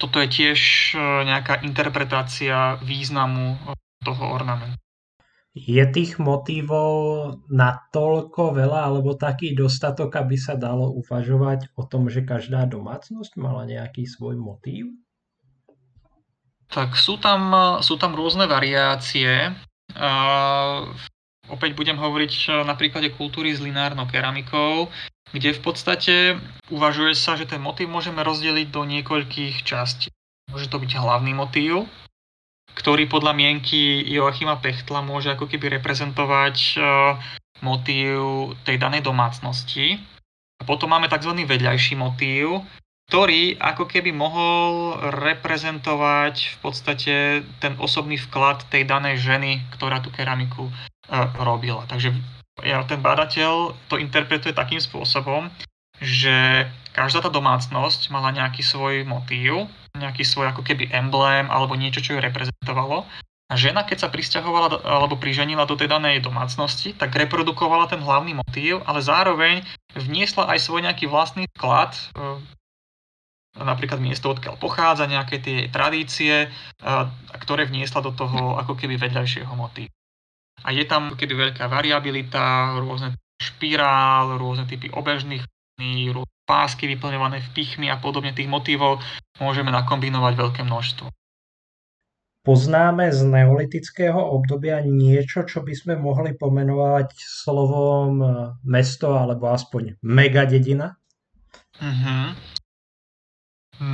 toto 0.00 0.18
je 0.24 0.28
tiež 0.32 0.60
e, 0.96 1.28
nejaká 1.28 1.60
interpretácia 1.60 2.80
významu 2.80 3.60
toho 4.00 4.24
ornamentu. 4.32 4.80
Je 5.58 5.82
tých 5.90 6.22
motívov 6.22 6.90
natoľko 7.50 8.54
veľa 8.54 8.86
alebo 8.86 9.18
taký 9.18 9.58
dostatok, 9.58 10.14
aby 10.22 10.38
sa 10.38 10.54
dalo 10.54 10.94
uvažovať 11.02 11.74
o 11.74 11.82
tom, 11.82 12.06
že 12.06 12.22
každá 12.22 12.62
domácnosť 12.70 13.34
mala 13.34 13.66
nejaký 13.66 14.06
svoj 14.06 14.38
motív? 14.38 14.94
Tak 16.70 16.94
sú 16.94 17.18
tam, 17.18 17.50
sú 17.82 17.98
tam 17.98 18.14
rôzne 18.14 18.46
variácie. 18.46 19.50
Uh, 19.98 20.94
opäť 21.50 21.74
budem 21.74 21.98
hovoriť 21.98 22.62
na 22.62 22.78
príklade 22.78 23.10
kultúry 23.16 23.50
s 23.50 23.58
lineárnou 23.58 24.06
keramikou, 24.06 24.86
kde 25.34 25.56
v 25.56 25.60
podstate 25.64 26.14
uvažuje 26.70 27.18
sa, 27.18 27.34
že 27.34 27.50
ten 27.50 27.58
motív 27.58 27.90
môžeme 27.90 28.22
rozdeliť 28.22 28.68
do 28.70 28.84
niekoľkých 28.84 29.66
častí. 29.66 30.12
Môže 30.52 30.70
to 30.70 30.78
byť 30.80 30.92
hlavný 30.96 31.34
motív, 31.34 31.88
ktorý 32.78 33.10
podľa 33.10 33.34
mienky 33.34 34.06
Joachima 34.06 34.62
Pechtla 34.62 35.02
môže 35.02 35.34
ako 35.34 35.50
keby 35.50 35.82
reprezentovať 35.82 36.56
e, 36.56 36.74
motív 37.66 38.54
tej 38.62 38.78
danej 38.78 39.02
domácnosti. 39.02 39.98
A 40.58 40.62
potom 40.62 40.94
máme 40.94 41.10
tzv. 41.10 41.34
vedľajší 41.34 41.98
motív, 41.98 42.62
ktorý 43.10 43.58
ako 43.58 43.90
keby 43.90 44.14
mohol 44.14 44.94
reprezentovať 45.10 46.34
v 46.54 46.56
podstate 46.62 47.14
ten 47.58 47.74
osobný 47.82 48.14
vklad 48.14 48.62
tej 48.70 48.86
danej 48.86 49.26
ženy, 49.26 49.66
ktorá 49.74 49.98
tú 49.98 50.14
keramiku 50.14 50.70
e, 50.70 50.72
robila. 51.42 51.82
Takže 51.90 52.14
ja, 52.62 52.86
ten 52.86 53.02
badateľ 53.02 53.74
to 53.90 53.98
interpretuje 53.98 54.54
takým 54.54 54.78
spôsobom, 54.78 55.50
že 55.98 56.66
každá 56.94 57.22
tá 57.22 57.30
domácnosť 57.30 58.10
mala 58.10 58.34
nejaký 58.34 58.62
svoj 58.62 59.06
motív, 59.06 59.70
nejaký 59.94 60.26
svoj 60.26 60.50
ako 60.50 60.66
keby 60.66 60.90
emblém 60.90 61.46
alebo 61.46 61.78
niečo, 61.78 62.02
čo 62.02 62.18
ju 62.18 62.20
reprezentovalo. 62.22 63.06
A 63.48 63.56
žena, 63.56 63.80
keď 63.80 64.04
sa 64.04 64.12
pristahovala 64.12 64.84
alebo 64.84 65.16
priženila 65.16 65.64
do 65.64 65.72
tej 65.72 65.88
danej 65.88 66.20
domácnosti, 66.20 66.92
tak 66.92 67.16
reprodukovala 67.16 67.88
ten 67.88 68.04
hlavný 68.04 68.36
motív, 68.36 68.84
ale 68.84 69.00
zároveň 69.00 69.64
vniesla 69.96 70.52
aj 70.52 70.68
svoj 70.68 70.84
nejaký 70.84 71.08
vlastný 71.08 71.48
vklad, 71.56 71.96
e, 71.96 72.04
napríklad 73.56 74.04
miesto, 74.04 74.28
odkiaľ 74.28 74.60
pochádza, 74.60 75.08
nejaké 75.08 75.40
tie 75.40 75.58
tradície, 75.72 76.44
e, 76.44 76.48
ktoré 77.40 77.64
vniesla 77.64 78.04
do 78.04 78.12
toho 78.12 78.60
ako 78.60 78.76
keby 78.76 79.00
vedľajšieho 79.00 79.56
motívu. 79.56 79.88
A 80.68 80.68
je 80.76 80.84
tam 80.84 81.16
keby 81.16 81.48
veľká 81.48 81.72
variabilita, 81.72 82.76
rôzne 82.76 83.16
špirál, 83.40 84.36
rôzne 84.36 84.68
typy 84.68 84.92
obežných, 84.92 85.40
pásky 86.48 86.88
vyplňované 86.88 87.44
v 87.44 87.48
pichmi 87.54 87.86
a 87.92 88.00
podobne 88.00 88.32
tých 88.32 88.48
motívov 88.50 88.98
môžeme 89.38 89.68
nakombinovať 89.68 90.32
veľké 90.34 90.62
množstvo. 90.64 91.06
Poznáme 92.48 93.12
z 93.12 93.28
neolitického 93.28 94.16
obdobia 94.16 94.80
niečo, 94.80 95.44
čo 95.44 95.60
by 95.60 95.74
sme 95.76 95.94
mohli 96.00 96.32
pomenovať 96.32 97.12
slovom 97.20 98.12
e, 98.24 98.28
mesto 98.64 99.12
alebo 99.12 99.52
aspoň 99.52 100.00
megadedina? 100.00 100.96
Mm-hmm. 101.76 102.24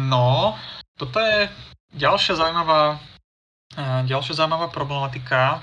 No, 0.07 0.55
toto 0.95 1.19
je 1.19 1.51
ďalšia 1.99 2.39
zaujímavá, 2.39 3.03
e, 3.75 4.07
ďalšia 4.07 4.39
zaujímavá 4.39 4.71
problematika, 4.71 5.59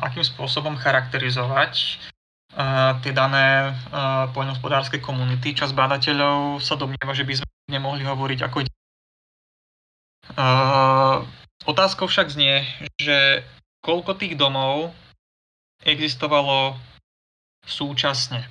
akým 0.00 0.26
spôsobom 0.26 0.74
charakterizovať 0.74 2.02
tie 3.02 3.12
dané 3.12 3.74
poľnohospodárske 4.30 5.02
komunity. 5.02 5.58
Čas 5.58 5.74
bádateľov 5.74 6.62
sa 6.62 6.78
domnieva, 6.78 7.10
že 7.10 7.26
by 7.26 7.42
sme 7.42 7.48
nemohli 7.66 8.06
hovoriť 8.06 8.40
ako 8.46 8.56
Uh, 10.32 11.20
otázkou 11.68 12.08
však 12.08 12.32
znie, 12.32 12.64
že 12.96 13.44
koľko 13.84 14.16
tých 14.16 14.40
domov 14.40 14.88
existovalo 15.84 16.80
súčasne. 17.68 18.48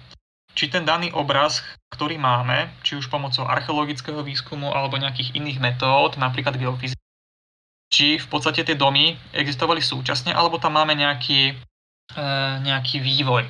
Či 0.54 0.70
ten 0.70 0.86
daný 0.86 1.10
obraz, 1.18 1.66
ktorý 1.89 2.22
máme, 2.22 2.70
či 2.86 2.93
už 2.93 3.10
pomocou 3.10 3.49
archeologického 3.49 4.22
výskumu 4.22 4.70
alebo 4.70 5.01
nejakých 5.01 5.34
iných 5.34 5.58
metód, 5.58 6.22
napríklad 6.22 6.62
geofyziky, 6.62 7.10
či 7.89 8.22
v 8.22 8.28
podstate 8.30 8.62
tie 8.62 8.78
domy 8.78 9.18
existovali 9.34 9.82
súčasne, 9.82 10.30
alebo 10.30 10.62
tam 10.62 10.78
máme 10.78 10.93
nejaký, 10.93 11.58
e, 12.14 12.26
nejaký 12.62 13.01
vývoj. 13.01 13.49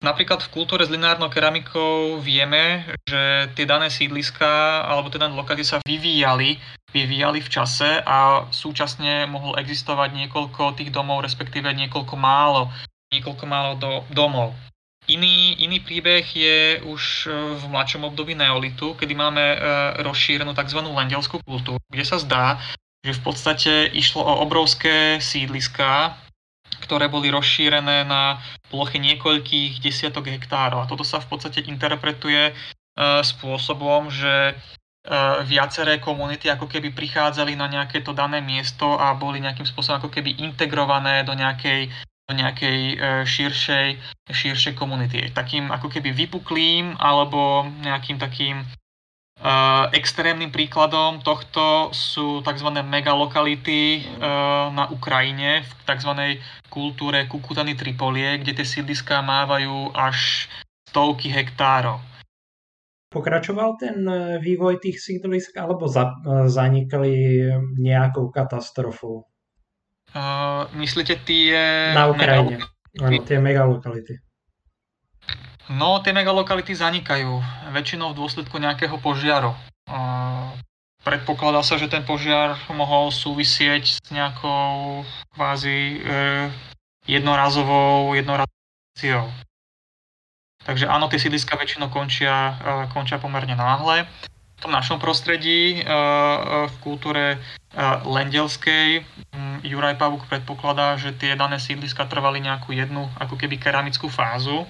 Napríklad 0.00 0.40
v 0.40 0.52
kultúre 0.56 0.88
s 0.88 0.92
lineárnou 0.92 1.28
keramikou 1.28 2.24
vieme, 2.24 2.88
že 3.04 3.52
tie 3.52 3.68
dané 3.68 3.92
sídliska 3.92 4.80
alebo 4.88 5.12
tie 5.12 5.20
dané 5.20 5.36
lokality 5.36 5.60
sa 5.60 5.84
vyvíjali, 5.84 6.56
vyvíjali 6.88 7.44
v 7.44 7.52
čase 7.52 8.00
a 8.00 8.48
súčasne 8.48 9.28
mohol 9.28 9.60
existovať 9.60 10.16
niekoľko 10.16 10.80
tých 10.80 10.88
domov, 10.88 11.20
respektíve 11.20 11.68
niekoľko 11.76 12.16
málo, 12.16 12.72
niekoľko 13.12 13.44
málo 13.44 13.72
do, 13.76 13.92
domov. 14.08 14.56
Iný, 15.04 15.60
iný 15.60 15.84
príbeh 15.84 16.24
je 16.32 16.80
už 16.80 17.28
e, 17.28 17.58
v 17.60 17.64
mladšom 17.68 18.08
období 18.08 18.32
neolitu, 18.32 18.96
kedy 18.96 19.12
máme 19.12 19.42
e, 19.42 19.58
rozšírenú 20.00 20.56
tzv. 20.56 20.80
lendelskú 20.80 21.44
kultúru, 21.44 21.82
kde 21.92 22.04
sa 22.08 22.16
zdá, 22.16 22.56
že 23.04 23.16
v 23.16 23.20
podstate 23.20 23.72
išlo 23.92 24.24
o 24.24 24.44
obrovské 24.44 25.20
sídliská, 25.20 26.16
ktoré 26.90 27.06
boli 27.06 27.30
rozšírené 27.30 28.02
na 28.02 28.42
plochy 28.66 28.98
niekoľkých 28.98 29.78
desiatok 29.78 30.26
hektárov. 30.26 30.82
A 30.82 30.90
toto 30.90 31.06
sa 31.06 31.22
v 31.22 31.30
podstate 31.30 31.62
interpretuje 31.70 32.50
e, 32.50 32.52
spôsobom, 33.22 34.10
že 34.10 34.34
e, 34.50 34.54
viaceré 35.46 36.02
komunity 36.02 36.50
ako 36.50 36.66
keby 36.66 36.90
prichádzali 36.90 37.54
na 37.54 37.70
nejaké 37.70 38.02
to 38.02 38.10
dané 38.10 38.42
miesto 38.42 38.98
a 38.98 39.14
boli 39.14 39.38
nejakým 39.38 39.70
spôsobom 39.70 40.02
ako 40.02 40.10
keby 40.10 40.42
integrované 40.42 41.22
do 41.22 41.30
nejakej, 41.38 41.94
do 42.26 42.34
nejakej 42.34 42.78
e, 42.82 42.96
širšej, 43.22 43.86
širšej 44.26 44.74
komunity. 44.74 45.30
Takým 45.30 45.70
ako 45.70 45.94
keby 45.94 46.10
vypuklým 46.10 46.98
alebo 46.98 47.70
nejakým 47.86 48.18
takým 48.18 48.66
extrémnym 49.96 50.52
príkladom 50.52 51.24
tohto 51.24 51.88
sú 51.96 52.44
tzv. 52.44 52.68
megalokality 52.84 54.04
uh, 54.20 54.68
na 54.68 54.84
Ukrajine 54.92 55.64
v 55.64 55.70
tzv. 55.88 56.12
kultúre 56.68 57.24
Kukutany 57.24 57.72
Tripolie, 57.72 58.36
kde 58.36 58.60
tie 58.60 58.66
sídliská 58.68 59.24
mávajú 59.24 59.96
až 59.96 60.48
stovky 60.92 61.32
hektárov. 61.32 62.04
Pokračoval 63.10 63.74
ten 63.74 64.06
e, 64.06 64.38
vývoj 64.38 64.78
tých 64.78 65.02
sídlisk 65.02 65.58
alebo 65.58 65.90
za, 65.90 66.14
zanikli 66.46 67.42
nejakou 67.74 68.30
katastrofou? 68.30 69.26
Uh, 70.14 70.70
myslíte 70.78 71.18
tie... 71.26 71.90
Na 71.90 72.06
Ukrajine. 72.06 72.62
Áno, 73.02 73.18
tie 73.26 73.42
megalokality. 73.42 74.29
No, 75.70 76.02
tie 76.02 76.10
megalokality 76.10 76.74
zanikajú 76.74 77.38
väčšinou 77.70 78.10
v 78.10 78.18
dôsledku 78.18 78.58
nejakého 78.58 78.98
požiaru. 78.98 79.54
Predpokladá 81.00 81.62
sa, 81.62 81.78
že 81.78 81.86
ten 81.86 82.02
požiar 82.02 82.58
mohol 82.74 83.14
súvisieť 83.14 83.84
s 84.02 84.08
nejakou 84.12 85.06
kvázi 85.32 85.96
e, 85.96 85.98
jednorazovou, 87.08 88.12
jednorazovou 88.12 89.30
Takže 90.60 90.84
áno, 90.84 91.08
tie 91.08 91.16
sídliska 91.16 91.56
väčšinou 91.56 91.88
končia, 91.88 92.52
e, 92.60 92.92
končia 92.92 93.16
pomerne 93.16 93.56
náhle. 93.56 94.04
V 94.28 94.60
tom 94.60 94.76
našom 94.76 95.00
prostredí, 95.00 95.80
e, 95.80 95.82
v 96.68 96.74
kultúre 96.84 97.40
lendelskej, 98.04 99.06
Juraj 99.62 99.94
Pavuk 99.96 100.26
predpokladá, 100.26 100.98
že 100.98 101.14
tie 101.14 101.38
dané 101.38 101.62
sídliska 101.62 102.10
trvali 102.10 102.42
nejakú 102.42 102.74
jednu 102.74 103.06
ako 103.16 103.38
keby 103.38 103.62
keramickú 103.62 104.10
fázu 104.10 104.66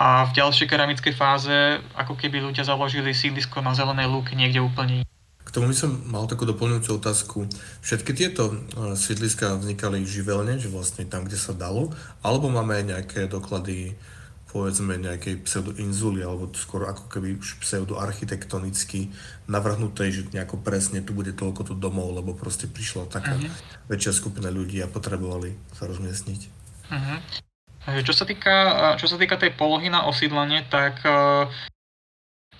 a 0.00 0.24
v 0.24 0.32
ďalšej 0.32 0.64
keramickej 0.64 1.12
fáze 1.12 1.84
ako 1.92 2.16
keby 2.16 2.40
ľudia 2.40 2.64
založili 2.64 3.12
sídlisko 3.12 3.60
na 3.60 3.76
zelenej 3.76 4.08
lúke 4.08 4.32
niekde 4.32 4.64
úplne 4.64 5.04
k 5.40 5.58
tomu 5.58 5.74
by 5.74 5.74
som 5.74 5.90
mal 6.06 6.30
takú 6.30 6.46
doplňujúcu 6.46 7.02
otázku. 7.02 7.42
Všetky 7.82 8.14
tieto 8.14 8.54
e, 8.54 8.94
sídliska 8.94 9.58
vznikali 9.58 10.06
živelne, 10.06 10.62
že 10.62 10.70
vlastne 10.70 11.02
tam, 11.02 11.26
kde 11.26 11.34
sa 11.34 11.50
dalo, 11.50 11.90
alebo 12.22 12.46
máme 12.46 12.78
aj 12.78 12.84
nejaké 12.86 13.20
doklady 13.26 13.98
povedzme 14.50 14.98
nejakej 14.98 15.42
pseudoinzuly, 15.46 16.22
alebo 16.22 16.50
skoro 16.54 16.86
ako 16.86 17.06
keby 17.10 17.38
už 17.38 17.62
pseudoarchitektonicky 17.62 19.10
navrhnutej, 19.46 20.08
že 20.10 20.22
nejako 20.34 20.58
presne 20.62 21.02
tu 21.02 21.14
bude 21.14 21.34
toľko 21.34 21.70
tu 21.70 21.74
domov, 21.78 22.14
lebo 22.14 22.34
proste 22.34 22.66
prišla 22.66 23.10
taká 23.10 23.38
uh-huh. 23.38 23.50
väčšia 23.86 24.10
skupina 24.10 24.50
ľudí 24.50 24.82
a 24.82 24.90
potrebovali 24.90 25.54
sa 25.74 25.86
rozmiestniť. 25.86 26.40
Uh-huh. 26.90 27.18
Čo 27.88 28.12
sa 28.12 28.24
týka, 28.28 28.56
čo 29.00 29.08
sa 29.08 29.16
týka 29.16 29.40
tej 29.40 29.56
polohy 29.56 29.88
na 29.88 30.04
osídlenie, 30.04 30.68
tak 30.68 31.00
e, 31.00 31.48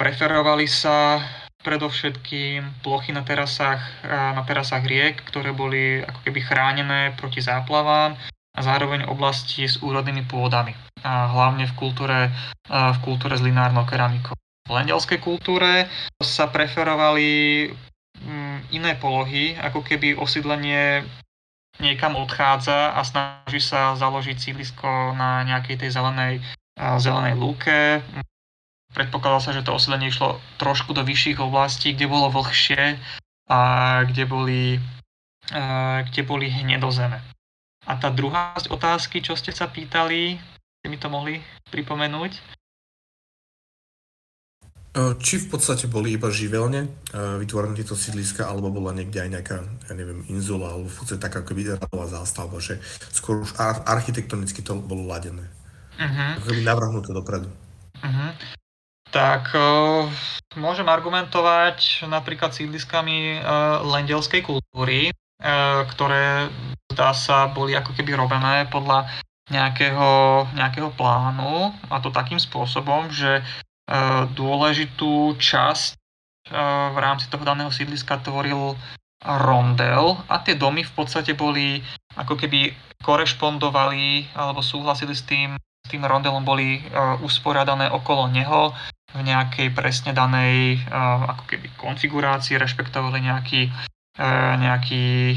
preferovali 0.00 0.64
sa 0.64 1.20
predovšetkým 1.60 2.80
plochy 2.80 3.12
na 3.12 3.20
terasách, 3.20 3.84
e, 4.00 4.08
na 4.08 4.40
terasách 4.48 4.80
riek, 4.88 5.20
ktoré 5.28 5.52
boli 5.52 6.00
ako 6.00 6.20
keby 6.24 6.40
chránené 6.40 7.00
proti 7.20 7.44
záplavám 7.44 8.16
a 8.56 8.60
zároveň 8.64 9.04
oblasti 9.12 9.68
s 9.68 9.76
úrodnými 9.84 10.24
pôdami, 10.24 10.72
a 11.04 11.28
hlavne 11.28 11.68
v 11.68 11.74
kultúre, 11.76 12.18
e, 12.26 12.30
v 12.72 12.98
kultúre 13.04 13.36
s 13.36 13.44
linárnou 13.44 13.84
keramikou. 13.84 14.32
V 14.64 14.72
lendelskej 14.72 15.20
kultúre 15.20 15.84
sa 16.16 16.48
preferovali 16.48 17.68
mm, 18.24 18.72
iné 18.72 18.96
polohy, 18.96 19.52
ako 19.60 19.84
keby 19.84 20.16
osídlenie 20.16 21.04
niekam 21.80 22.14
odchádza 22.14 22.94
a 22.94 23.00
snaží 23.02 23.58
sa 23.58 23.96
založiť 23.96 24.36
sídlisko 24.36 25.16
na 25.16 25.42
nejakej 25.48 25.80
tej 25.82 25.90
zelenej, 25.96 26.44
zelenej 26.78 27.34
lúke. 27.34 28.04
Predpokladalo 28.92 29.40
sa, 29.40 29.56
že 29.56 29.64
to 29.64 29.74
osídlenie 29.74 30.12
išlo 30.12 30.38
trošku 30.60 30.92
do 30.92 31.00
vyšších 31.00 31.40
oblastí, 31.40 31.96
kde 31.96 32.06
bolo 32.10 32.28
vlhšie 32.30 33.00
a 33.50 33.60
kde 34.04 34.24
boli, 34.28 34.62
kde 36.10 36.22
boli 36.26 36.46
hnedozeme. 36.52 37.18
A 37.88 37.92
tá 37.96 38.12
druhá 38.12 38.52
otázky, 38.68 39.24
čo 39.24 39.34
ste 39.34 39.50
sa 39.50 39.70
pýtali, 39.70 40.36
ste 40.36 40.86
mi 40.86 41.00
to 41.00 41.08
mohli 41.08 41.40
pripomenúť? 41.72 42.59
Či 44.96 45.46
v 45.46 45.54
podstate 45.54 45.86
boli 45.86 46.18
iba 46.18 46.34
živelne 46.34 46.90
vytvorené 47.14 47.78
tieto 47.78 47.94
sídliska, 47.94 48.42
alebo 48.42 48.74
bola 48.74 48.90
niekde 48.90 49.22
aj 49.22 49.30
nejaká, 49.30 49.56
ja 49.62 49.92
neviem, 49.94 50.26
inzula, 50.26 50.74
alebo 50.74 50.90
v 50.90 50.96
podstate 50.98 51.22
taká 51.22 51.46
akoby 51.46 51.78
radová 51.78 52.10
zástavba, 52.10 52.58
že 52.58 52.82
skôr 53.14 53.46
už 53.46 53.54
ar- 53.54 53.86
architektonicky 53.86 54.66
to 54.66 54.74
bolo 54.82 55.06
ladené. 55.06 55.46
Uh-huh. 55.94 56.42
Ako 56.42 56.46
keby 56.50 56.62
navrhnuté 56.66 57.10
dopredu. 57.14 57.46
Uh-huh. 58.02 58.30
Tak 59.14 59.54
uh, 59.54 60.10
môžem 60.58 60.90
argumentovať 60.90 62.10
napríklad 62.10 62.50
sídliskami 62.50 63.38
uh, 63.38 63.86
lendelskej 63.86 64.42
kultúry, 64.42 65.14
uh, 65.14 65.86
ktoré 65.86 66.50
zdá 66.90 67.14
sa 67.14 67.46
boli 67.46 67.78
ako 67.78 67.94
keby 67.94 68.18
robené 68.18 68.66
podľa 68.66 69.06
nejakého, 69.54 70.46
nejakého 70.54 70.90
plánu 70.98 71.74
a 71.90 72.02
to 72.02 72.10
takým 72.10 72.42
spôsobom, 72.42 73.10
že 73.10 73.42
dôležitú 74.38 75.34
časť 75.34 75.98
v 76.94 76.98
rámci 76.98 77.26
toho 77.30 77.42
daného 77.42 77.70
sídliska 77.70 78.22
tvoril 78.22 78.78
rondel 79.20 80.16
a 80.30 80.40
tie 80.40 80.56
domy 80.56 80.80
v 80.86 80.92
podstate 80.96 81.36
boli 81.36 81.84
ako 82.16 82.34
keby 82.38 82.72
korešpondovali 83.04 84.32
alebo 84.32 84.64
súhlasili 84.64 85.12
s 85.12 85.22
tým, 85.28 85.56
s 85.58 85.88
tým 85.88 86.04
rondelom, 86.04 86.44
boli 86.44 86.80
usporiadané 87.20 87.92
okolo 87.92 88.28
neho 88.32 88.72
v 89.10 89.20
nejakej 89.26 89.74
presne 89.74 90.14
danej 90.14 90.80
ako 91.26 91.44
keby 91.50 91.66
konfigurácii, 91.76 92.56
rešpektovali 92.56 93.20
nejaký, 93.26 93.68
nejaký, 94.56 95.36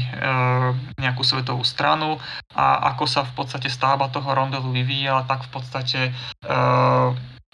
nejakú 0.96 1.22
svetovú 1.26 1.66
stranu. 1.66 2.22
A 2.54 2.94
ako 2.94 3.04
sa 3.04 3.26
v 3.26 3.34
podstate 3.34 3.66
stavba 3.66 4.08
toho 4.08 4.30
rondelu 4.30 4.70
vyvíjala, 4.70 5.26
tak 5.26 5.44
v 5.44 5.50
podstate 5.50 6.00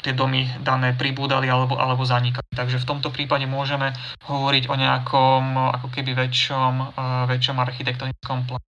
tie 0.01 0.17
domy 0.17 0.49
dané 0.65 0.97
pribúdali 0.97 1.47
alebo, 1.49 1.77
alebo 1.77 2.03
zanikali. 2.05 2.47
Takže 2.53 2.81
v 2.81 2.89
tomto 2.89 3.13
prípade 3.13 3.45
môžeme 3.45 3.93
hovoriť 4.25 4.65
o 4.69 4.75
nejakom 4.75 5.43
ako 5.81 5.89
keby 5.93 6.17
väčšom, 6.17 6.73
uh, 6.97 7.25
väčšom 7.29 7.57
architektonickom 7.61 8.39
pláne. 8.49 8.69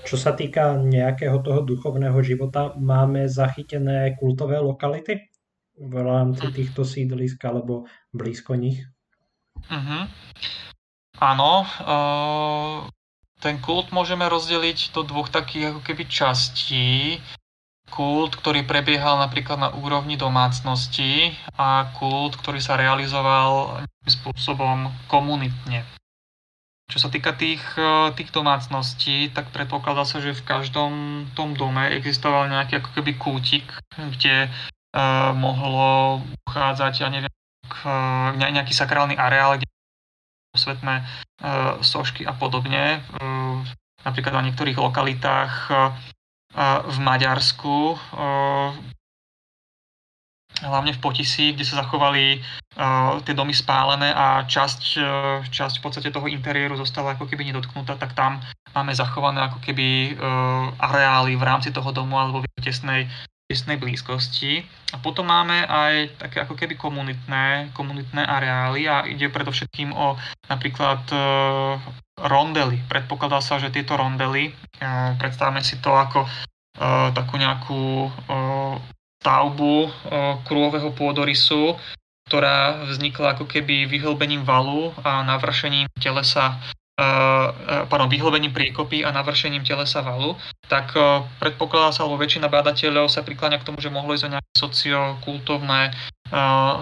Čo 0.00 0.16
sa 0.16 0.32
týka 0.32 0.80
nejakého 0.80 1.44
toho 1.44 1.60
duchovného 1.60 2.16
života, 2.24 2.72
máme 2.80 3.28
zachytené 3.28 4.16
kultové 4.16 4.56
lokality 4.56 5.28
v 5.76 5.94
rámci 6.00 6.48
hm. 6.48 6.52
týchto 6.56 6.82
sídlisk 6.88 7.40
alebo 7.44 7.84
blízko 8.12 8.56
nich? 8.56 8.80
Uh-huh. 9.68 10.08
Áno, 11.20 11.68
uh, 11.84 12.88
ten 13.44 13.60
kult 13.60 13.92
môžeme 13.92 14.24
rozdeliť 14.24 14.96
do 14.96 15.04
dvoch 15.04 15.28
takých 15.28 15.76
ako 15.76 15.80
keby 15.84 16.04
častí 16.08 17.20
kult, 17.90 18.38
ktorý 18.38 18.62
prebiehal 18.64 19.18
napríklad 19.18 19.58
na 19.58 19.70
úrovni 19.74 20.14
domácnosti 20.14 21.34
a 21.58 21.90
kult, 21.98 22.38
ktorý 22.38 22.62
sa 22.62 22.78
realizoval 22.78 23.82
spôsobom 24.06 24.88
komunitne. 25.10 25.84
Čo 26.90 27.06
sa 27.06 27.08
týka 27.10 27.38
tých, 27.38 27.62
tých 28.18 28.30
domácností, 28.34 29.30
tak 29.30 29.54
predpokladá 29.54 30.02
sa, 30.02 30.18
že 30.18 30.34
v 30.34 30.42
každom 30.42 30.92
tom 31.38 31.54
dome 31.54 31.86
existoval 31.94 32.50
nejaký 32.50 32.82
ako 32.82 32.90
keby 32.98 33.14
kútik, 33.14 33.66
kde 33.94 34.50
uh, 34.50 35.30
mohlo 35.30 36.18
uchádzať, 36.50 36.94
ja 36.98 37.08
neviem, 37.14 37.30
k, 37.70 37.76
nejaký 38.34 38.74
sakrálny 38.74 39.14
areál, 39.14 39.54
kde 39.54 39.70
svetné 40.58 41.06
uh, 41.06 41.78
sošky 41.78 42.26
a 42.26 42.34
podobne. 42.34 43.06
Uh, 43.22 43.62
napríklad 44.02 44.34
na 44.34 44.50
niektorých 44.50 44.82
lokalitách 44.82 45.70
uh, 45.70 45.94
v 46.86 46.98
Maďarsku, 46.98 47.94
hlavne 50.60 50.92
v 50.92 51.00
Potisi, 51.00 51.56
kde 51.56 51.64
sa 51.64 51.80
zachovali 51.80 52.42
tie 53.24 53.34
domy 53.34 53.54
spálené 53.56 54.12
a 54.12 54.44
časť, 54.44 54.80
časť 55.48 55.74
v 55.78 55.82
podstate 55.82 56.10
toho 56.12 56.28
interiéru 56.28 56.76
zostala 56.76 57.16
ako 57.16 57.30
keby 57.30 57.48
nedotknutá, 57.48 57.96
tak 57.96 58.12
tam 58.12 58.42
máme 58.76 58.92
zachované 58.92 59.40
ako 59.46 59.62
keby 59.62 60.18
areály 60.78 61.38
v 61.38 61.46
rámci 61.46 61.72
toho 61.72 61.94
domu 61.94 62.18
alebo 62.18 62.42
v 62.42 62.48
tesnej 62.60 63.08
tesnej 63.50 63.82
blízkosti. 63.82 64.62
A 64.94 65.02
potom 65.02 65.26
máme 65.26 65.66
aj 65.66 66.14
také 66.22 66.46
ako 66.46 66.54
keby 66.54 66.78
komunitné, 66.78 67.74
komunitné 67.74 68.22
areály 68.22 68.86
a 68.86 69.02
ide 69.10 69.26
predovšetkým 69.26 69.90
o 69.90 70.14
napríklad 70.46 71.02
rondely. 72.26 72.80
Predpokladá 72.88 73.40
sa, 73.40 73.56
že 73.56 73.72
tieto 73.72 73.96
rondely, 73.96 74.50
e, 74.50 74.52
predstavme 75.16 75.64
si 75.64 75.80
to 75.80 75.94
ako 75.94 76.26
e, 76.26 76.28
takú 77.16 77.34
nejakú 77.40 77.82
e, 78.06 78.10
stavbu 79.20 79.92
krúhového 80.48 80.96
pôdorysu, 80.96 81.76
ktorá 82.24 82.88
vznikla 82.88 83.36
ako 83.36 83.44
keby 83.44 83.84
vyhlbením 83.84 84.48
valu 84.48 84.96
a 85.04 85.20
navršením 85.20 85.92
telesa 86.00 86.56
pardon, 87.88 88.08
vyhlbením 88.08 88.52
priekopy 88.52 89.04
a 89.04 89.12
navršením 89.12 89.64
telesa 89.64 90.00
valu, 90.00 90.36
tak 90.68 90.92
predpokladá 91.36 91.92
sa, 91.96 92.04
alebo 92.04 92.20
väčšina 92.20 92.48
bádateľov 92.48 93.12
sa 93.12 93.24
prikláňa 93.24 93.60
k 93.60 93.66
tomu, 93.68 93.80
že 93.80 93.92
mohlo 93.92 94.12
ísť 94.12 94.24
o 94.28 94.32
nejaké 94.36 94.52
sociokultovné, 94.56 95.80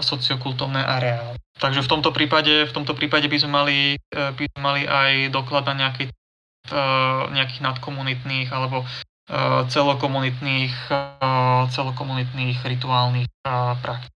sociokultovné 0.03 0.79
areály. 0.79 1.39
Takže 1.59 1.83
v 1.83 1.91
tomto 1.91 2.15
prípade, 2.15 2.65
v 2.65 2.71
tomto 2.71 2.95
prípade 2.95 3.27
by 3.27 3.37
sme 3.37 3.51
mali, 3.51 3.77
e, 3.99 4.21
by 4.31 4.43
sme 4.47 4.59
mali 4.63 4.81
aj 4.87 5.35
doklad 5.35 5.67
na 5.67 5.75
nejaký, 5.87 6.11
nejakých 7.33 7.61
nadkomunitných 7.65 8.53
alebo 8.53 8.85
celokomunitných, 9.69 10.73
celokomunitných 11.69 12.57
rituálnych 12.65 13.29
praktík. 13.81 14.13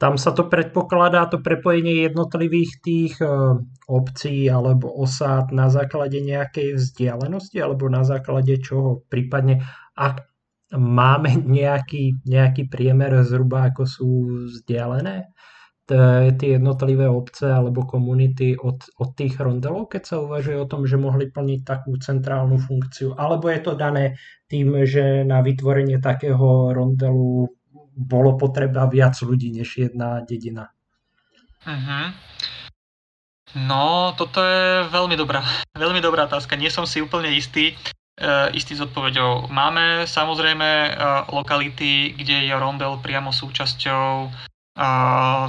Tam 0.00 0.16
sa 0.16 0.32
to 0.32 0.48
predpokladá, 0.48 1.28
to 1.28 1.44
prepojenie 1.44 2.08
jednotlivých 2.08 2.72
tých 2.80 3.14
e, 3.20 3.28
obcí 3.84 4.48
alebo 4.48 4.88
osád 4.88 5.52
na 5.52 5.68
základe 5.68 6.24
nejakej 6.24 6.80
vzdialenosti 6.80 7.60
alebo 7.60 7.84
na 7.92 8.00
základe 8.00 8.56
čoho? 8.64 9.04
Prípadne, 9.12 9.60
ak 9.92 10.24
máme 10.72 11.44
nejaký, 11.44 12.24
nejaký 12.24 12.72
priemer 12.72 13.12
zhruba, 13.28 13.68
ako 13.68 13.82
sú 13.84 14.10
vzdialené 14.48 15.28
tie 16.38 16.58
jednotlivé 16.58 17.10
obce 17.10 17.50
alebo 17.50 17.86
komunity 17.86 18.54
od, 18.54 18.86
od 18.98 19.10
tých 19.18 19.38
rondelov, 19.40 19.90
keď 19.90 20.02
sa 20.06 20.16
uvažuje 20.22 20.56
o 20.58 20.70
tom, 20.70 20.86
že 20.86 21.00
mohli 21.00 21.28
plniť 21.30 21.60
takú 21.66 21.98
centrálnu 21.98 22.58
funkciu? 22.58 23.18
Alebo 23.18 23.50
je 23.50 23.60
to 23.60 23.72
dané 23.74 24.18
tým, 24.46 24.86
že 24.86 25.26
na 25.26 25.42
vytvorenie 25.42 25.98
takého 25.98 26.70
rondelu 26.70 27.50
bolo 28.00 28.30
potreba 28.40 28.88
viac 28.88 29.18
ľudí 29.20 29.52
než 29.52 29.76
jedna 29.76 30.24
dedina. 30.24 30.72
Uh-huh. 31.66 32.14
No, 33.54 34.14
toto 34.14 34.40
je 34.40 34.86
veľmi 34.88 35.18
dobrá, 35.18 35.42
veľmi 35.74 36.00
dobrá 36.00 36.30
otázka. 36.30 36.54
Nie 36.54 36.70
som 36.70 36.86
si 36.86 37.02
úplne 37.02 37.34
istý, 37.34 37.74
uh, 38.22 38.48
istý 38.54 38.78
s 38.78 38.84
odpoveďou. 38.86 39.50
Máme 39.50 40.06
samozrejme 40.06 40.68
uh, 40.68 40.94
lokality, 41.34 42.14
kde 42.14 42.46
je 42.46 42.54
rondel 42.54 42.96
priamo 43.02 43.34
súčasťou 43.34 44.30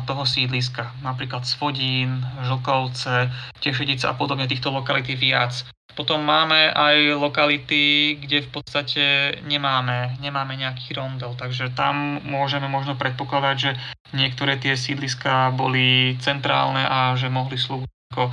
toho 0.03 0.27
sídliska. 0.27 0.91
Napríklad 0.99 1.47
Svodín, 1.47 2.19
Žlkovce, 2.43 3.32
Tešedice 3.63 4.11
a 4.11 4.13
podobne 4.13 4.47
týchto 4.47 4.71
lokality 4.71 5.15
viac. 5.15 5.63
Potom 5.91 6.23
máme 6.23 6.71
aj 6.71 7.19
lokality, 7.19 8.15
kde 8.15 8.47
v 8.47 8.49
podstate 8.49 9.03
nemáme, 9.43 10.15
nemáme 10.23 10.55
nejaký 10.55 10.95
rondel, 10.95 11.36
takže 11.36 11.67
tam 11.75 12.23
môžeme 12.23 12.71
možno 12.71 12.95
predpokladať, 12.95 13.55
že 13.59 13.71
niektoré 14.15 14.55
tie 14.55 14.79
sídliska 14.79 15.51
boli 15.51 16.15
centrálne 16.23 16.88
a 16.88 17.11
že 17.19 17.27
mohli 17.27 17.59
slúžiť 17.59 17.91
ako 18.15 18.23
e, 18.23 18.32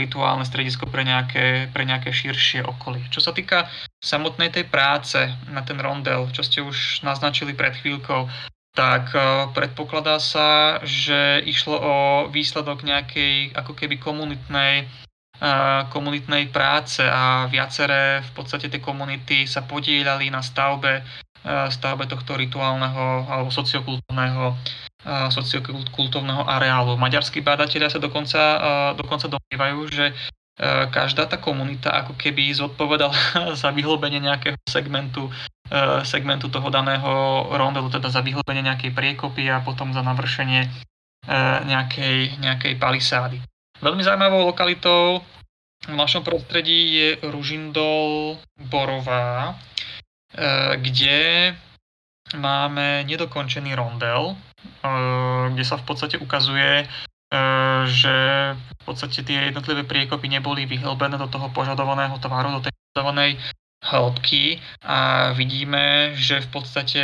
rituálne 0.00 0.48
stredisko 0.48 0.88
pre 0.88 1.04
nejaké, 1.04 1.68
pre 1.76 1.84
nejaké 1.84 2.08
širšie 2.08 2.64
okolie. 2.64 3.04
Čo 3.12 3.20
sa 3.20 3.36
týka 3.36 3.68
samotnej 4.00 4.48
tej 4.48 4.64
práce 4.64 5.28
na 5.52 5.60
ten 5.60 5.76
rondel, 5.76 6.32
čo 6.32 6.40
ste 6.40 6.64
už 6.64 7.04
naznačili 7.04 7.52
pred 7.52 7.76
chvíľkou, 7.76 8.32
tak 8.74 9.14
e, 9.14 9.18
predpokladá 9.54 10.18
sa, 10.18 10.82
že 10.82 11.40
išlo 11.46 11.78
o 11.78 11.96
výsledok 12.28 12.82
nejakej 12.82 13.54
ako 13.54 13.72
keby 13.72 13.96
komunitnej 14.02 14.90
komunitnej 15.90 16.48
práce 16.54 17.02
a 17.02 17.50
viaceré 17.50 18.22
v 18.22 18.30
podstate 18.38 18.70
tie 18.70 18.78
komunity 18.78 19.50
sa 19.50 19.66
podielali 19.66 20.30
na 20.30 20.40
stavbe, 20.40 21.02
stavbe 21.44 22.06
tohto 22.06 22.38
rituálneho 22.38 23.26
alebo 23.26 23.50
sociokultúrneho 23.50 24.54
sociokultúrneho 25.04 26.48
areálu. 26.48 26.96
Maďarskí 26.96 27.44
bádatelia 27.44 27.92
sa 27.92 28.00
dokonca, 28.00 28.40
dokonca 28.96 29.28
domnievajú, 29.28 29.80
že 29.92 30.16
každá 30.94 31.26
tá 31.26 31.34
komunita 31.42 31.90
ako 31.90 32.14
keby 32.14 32.54
zodpovedala 32.54 33.14
za 33.60 33.74
vyhlbenie 33.74 34.22
nejakého 34.22 34.54
segmentu, 34.70 35.26
segmentu 36.06 36.46
toho 36.46 36.70
daného 36.70 37.10
rondelu, 37.50 37.90
teda 37.90 38.06
za 38.06 38.22
vyhlbenie 38.22 38.62
nejakej 38.62 38.94
priekopy 38.94 39.50
a 39.50 39.66
potom 39.66 39.90
za 39.90 40.06
navršenie 40.06 40.70
nejakej, 41.66 42.38
nejakej 42.38 42.78
palisády. 42.78 43.42
Veľmi 43.82 44.06
zaujímavou 44.06 44.46
lokalitou 44.46 45.26
v 45.84 45.94
našom 45.96 46.24
prostredí 46.24 46.96
je 46.96 47.08
Ružindol 47.28 48.36
Borová, 48.56 49.52
e, 49.52 49.54
kde 50.80 51.52
máme 52.40 53.04
nedokončený 53.04 53.76
rondel, 53.76 54.32
e, 54.32 54.36
kde 55.52 55.64
sa 55.64 55.76
v 55.76 55.84
podstate 55.84 56.16
ukazuje, 56.16 56.84
e, 56.84 56.86
že 57.90 58.14
v 58.54 58.82
podstate 58.84 59.24
tie 59.24 59.50
jednotlivé 59.50 59.82
priekopy 59.84 60.26
neboli 60.28 60.66
vyhlbené 60.68 61.18
do 61.18 61.28
toho 61.28 61.50
požadovaného 61.50 62.16
tvaru, 62.20 62.60
do 62.60 62.64
tej 62.64 62.72
požadovanej 62.92 63.40
hĺbky 63.84 64.58
a 64.80 65.30
vidíme, 65.36 66.16
že 66.16 66.40
v 66.40 66.48
podstate 66.48 67.02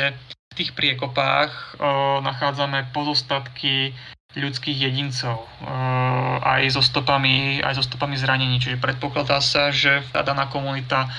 v 0.50 0.54
tých 0.56 0.72
priekopách 0.72 1.78
nachádzame 2.24 2.90
pozostatky 2.96 3.92
ľudských 4.38 4.78
jedincov, 4.78 5.42
eh, 5.42 6.36
aj 6.46 6.78
so 6.78 6.82
stopami, 6.84 7.58
aj 7.62 7.82
so 7.82 7.82
stopami 7.82 8.14
zranení. 8.14 8.62
Čiže 8.62 8.78
predpokladá 8.78 9.42
sa, 9.42 9.74
že 9.74 10.06
tá 10.14 10.22
daná 10.22 10.46
komunita 10.46 11.10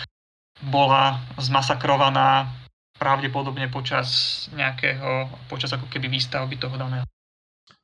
bola 0.64 1.20
zmasakrovaná 1.42 2.48
pravdepodobne 2.96 3.68
počas 3.68 4.46
nejakého, 4.54 5.28
počas 5.50 5.74
ako 5.74 5.90
keby 5.90 6.08
výstavby 6.08 6.56
toho 6.56 6.78
daného. 6.78 7.04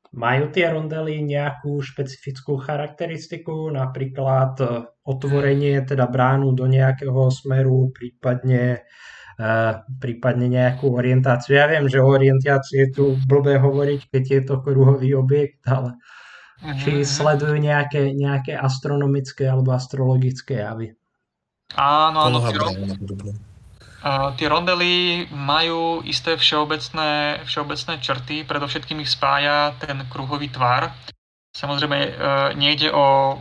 Majú 0.08 0.48
tie 0.48 0.72
rondely 0.72 1.20
nejakú 1.20 1.84
špecifickú 1.84 2.56
charakteristiku, 2.56 3.68
napríklad 3.68 4.52
eh, 4.60 4.68
otvorenie 5.04 5.84
teda 5.84 6.08
bránu 6.08 6.56
do 6.56 6.64
nejakého 6.64 7.28
smeru, 7.28 7.92
prípadne 7.92 8.88
prípadne 10.02 10.50
nejakú 10.50 10.98
orientáciu. 10.98 11.54
Ja 11.54 11.70
viem, 11.70 11.86
že 11.86 12.02
o 12.02 12.10
orientácii 12.10 12.78
je 12.82 12.88
tu 12.90 13.04
blbé 13.30 13.62
hovoriť, 13.62 14.10
keď 14.10 14.24
je 14.26 14.40
to 14.42 14.54
kruhový 14.58 15.14
objekt, 15.14 15.62
ale 15.70 15.94
uh-huh. 15.94 16.74
či 16.82 17.06
sledujú 17.06 17.54
nejaké, 17.54 18.10
nejaké 18.18 18.58
astronomické 18.58 19.46
alebo 19.46 19.70
astrologické 19.70 20.66
javy. 20.66 20.90
Áno, 21.78 22.26
áno. 22.26 22.38
Tie 24.38 24.46
rondely 24.46 25.26
majú 25.34 26.06
isté 26.06 26.38
všeobecné, 26.38 27.42
všeobecné 27.42 27.98
črty, 27.98 28.36
predovšetkým 28.46 29.02
ich 29.02 29.10
spája 29.10 29.74
ten 29.82 30.06
kruhový 30.06 30.46
tvar. 30.54 30.94
Samozrejme, 31.50 31.98
uh, 31.98 32.12
nejde 32.54 32.94
o 32.94 33.38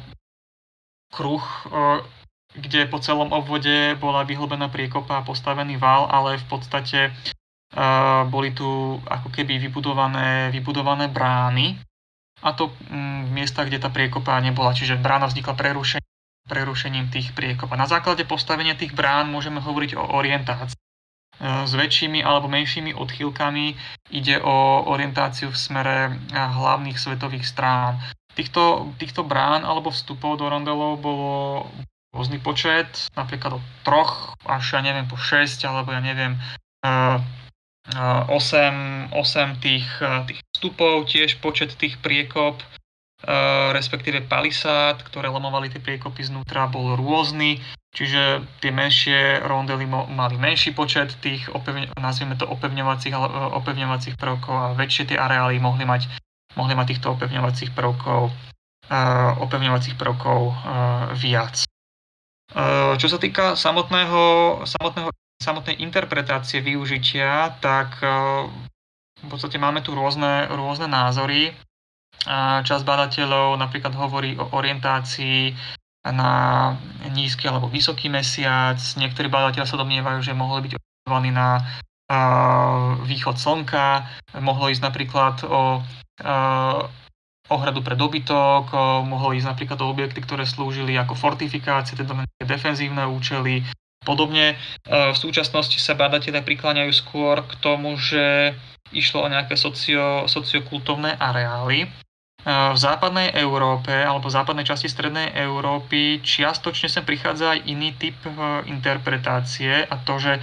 kruh, 1.14 1.46
uh, 1.70 2.02
kde 2.58 2.90
po 2.90 2.98
celom 2.98 3.30
obvode 3.30 3.94
bola 4.02 4.26
vyhlbená 4.26 4.74
priekopa 4.74 5.22
a 5.22 5.28
postavený 5.28 5.78
val, 5.78 6.10
ale 6.10 6.42
v 6.42 6.46
podstate 6.50 7.14
uh, 7.14 8.26
boli 8.26 8.50
tu 8.58 8.98
ako 9.06 9.30
keby 9.30 9.62
vybudované, 9.62 10.50
vybudované 10.50 11.06
brány 11.06 11.78
a 12.42 12.50
to 12.58 12.74
um, 12.90 13.30
v 13.30 13.32
miestach, 13.34 13.70
kde 13.70 13.78
tá 13.78 13.94
priekopa 13.94 14.42
nebola. 14.42 14.74
Čiže 14.74 14.98
brána 14.98 15.30
vznikla 15.30 15.54
prerušením, 15.54 16.17
prerušením 16.48 17.12
tých 17.12 17.36
priekop. 17.36 17.70
A 17.76 17.78
na 17.78 17.86
základe 17.86 18.24
postavenia 18.24 18.74
tých 18.74 18.96
brán 18.96 19.28
môžeme 19.28 19.60
hovoriť 19.60 20.00
o 20.00 20.04
orientácii. 20.18 20.80
S 21.38 21.70
väčšími 21.70 22.26
alebo 22.26 22.50
menšími 22.50 22.98
odchýlkami 22.98 23.78
ide 24.10 24.42
o 24.42 24.90
orientáciu 24.90 25.54
v 25.54 25.60
smere 25.60 26.18
hlavných 26.34 26.98
svetových 26.98 27.46
strán. 27.46 28.02
týchto, 28.34 28.90
týchto 28.98 29.22
brán 29.22 29.62
alebo 29.62 29.94
vstupov 29.94 30.42
do 30.42 30.50
rondelov 30.50 30.98
bolo 30.98 31.70
rôzny 32.14 32.42
počet, 32.42 32.90
napríklad 33.14 33.62
od 33.62 33.66
troch 33.86 34.34
až 34.50 34.78
ja 34.78 34.82
neviem 34.82 35.06
po 35.06 35.18
6 35.18 35.62
alebo 35.66 35.94
ja 35.94 36.02
neviem 36.02 36.38
8, 36.82 39.14
8 39.14 39.62
tých, 39.62 39.86
tých 40.26 40.42
vstupov, 40.58 41.06
tiež 41.06 41.38
počet 41.38 41.78
tých 41.78 42.02
priekop, 42.02 42.58
respektíve 43.74 44.30
palisád, 44.30 45.02
ktoré 45.02 45.32
lomovali 45.32 45.74
tie 45.74 45.82
priekopy 45.82 46.28
znútra, 46.28 46.70
bol 46.70 46.94
rôzny. 46.94 47.58
Čiže 47.98 48.46
tie 48.62 48.70
menšie 48.70 49.42
rondely 49.42 49.90
mali 49.90 50.38
menší 50.38 50.78
počet 50.78 51.18
tých, 51.18 51.50
opevne, 51.50 51.90
nazvieme 51.98 52.38
to 52.38 52.46
opevňovacích, 52.46 53.16
opevňovacích 53.58 54.22
prvkov 54.22 54.54
a 54.54 54.78
väčšie 54.78 55.10
tie 55.10 55.18
areály 55.18 55.58
mohli 55.58 55.82
mať, 55.82 56.06
mohli 56.54 56.78
mať 56.78 56.94
týchto 56.94 57.18
opevňovacích 57.18 57.74
prvkov, 57.74 58.30
opevňovacích 59.42 59.98
prvkov 59.98 60.54
viac. 61.18 61.66
Čo 63.02 63.08
sa 63.10 63.18
týka 63.18 63.58
samotného, 63.58 64.62
samotného, 64.70 65.10
samotnej 65.42 65.82
interpretácie 65.82 66.62
využitia, 66.62 67.58
tak 67.66 67.98
v 69.18 69.26
podstate 69.26 69.58
máme 69.58 69.82
tu 69.82 69.98
rôzne, 69.98 70.46
rôzne 70.54 70.86
názory. 70.86 71.58
Časť 72.64 72.84
badateľov 72.88 73.60
napríklad 73.60 73.94
hovorí 73.94 74.34
o 74.40 74.50
orientácii 74.56 75.54
na 76.08 76.72
nízky 77.12 77.52
alebo 77.52 77.68
vysoký 77.68 78.08
mesiac. 78.08 78.80
Niektorí 78.80 79.28
badatelia 79.28 79.68
sa 79.68 79.76
domnievajú, 79.76 80.24
že 80.24 80.32
mohli 80.32 80.72
byť 80.72 80.74
orientovaní 80.80 81.32
na 81.36 81.62
východ 83.04 83.36
slnka, 83.36 84.08
mohlo 84.40 84.72
ísť 84.72 84.84
napríklad 84.88 85.44
o 85.44 85.84
ohradu 87.48 87.80
pre 87.84 88.00
dobytok, 88.00 88.72
mohlo 89.08 89.36
ísť 89.36 89.48
napríklad 89.52 89.80
o 89.84 89.92
objekty, 89.92 90.24
ktoré 90.24 90.48
slúžili 90.48 90.96
ako 90.96 91.20
fortifikácie, 91.20 92.00
teda 92.00 92.24
defenzívne 92.44 93.08
účely. 93.08 93.68
Podobne 94.04 94.56
v 94.88 95.18
súčasnosti 95.20 95.76
sa 95.84 96.00
badatelia 96.00 96.40
prikláňajú 96.40 96.92
skôr 96.96 97.44
k 97.44 97.54
tomu, 97.60 98.00
že 98.00 98.56
išlo 98.96 99.28
o 99.28 99.32
nejaké 99.32 99.60
socio, 99.60 100.32
sociokultovné 100.32 101.20
areály, 101.20 101.92
v 102.48 102.80
západnej 102.80 103.36
Európe 103.36 103.92
alebo 103.92 104.32
v 104.32 104.38
západnej 104.40 104.64
časti 104.64 104.88
strednej 104.88 105.36
Európy 105.36 106.24
čiastočne 106.24 106.88
sem 106.88 107.04
prichádza 107.04 107.60
aj 107.60 107.68
iný 107.68 107.92
typ 108.00 108.16
e, 108.24 108.64
interpretácie 108.72 109.84
a 109.84 109.96
to, 110.00 110.16
že 110.16 110.40
e, 110.40 110.42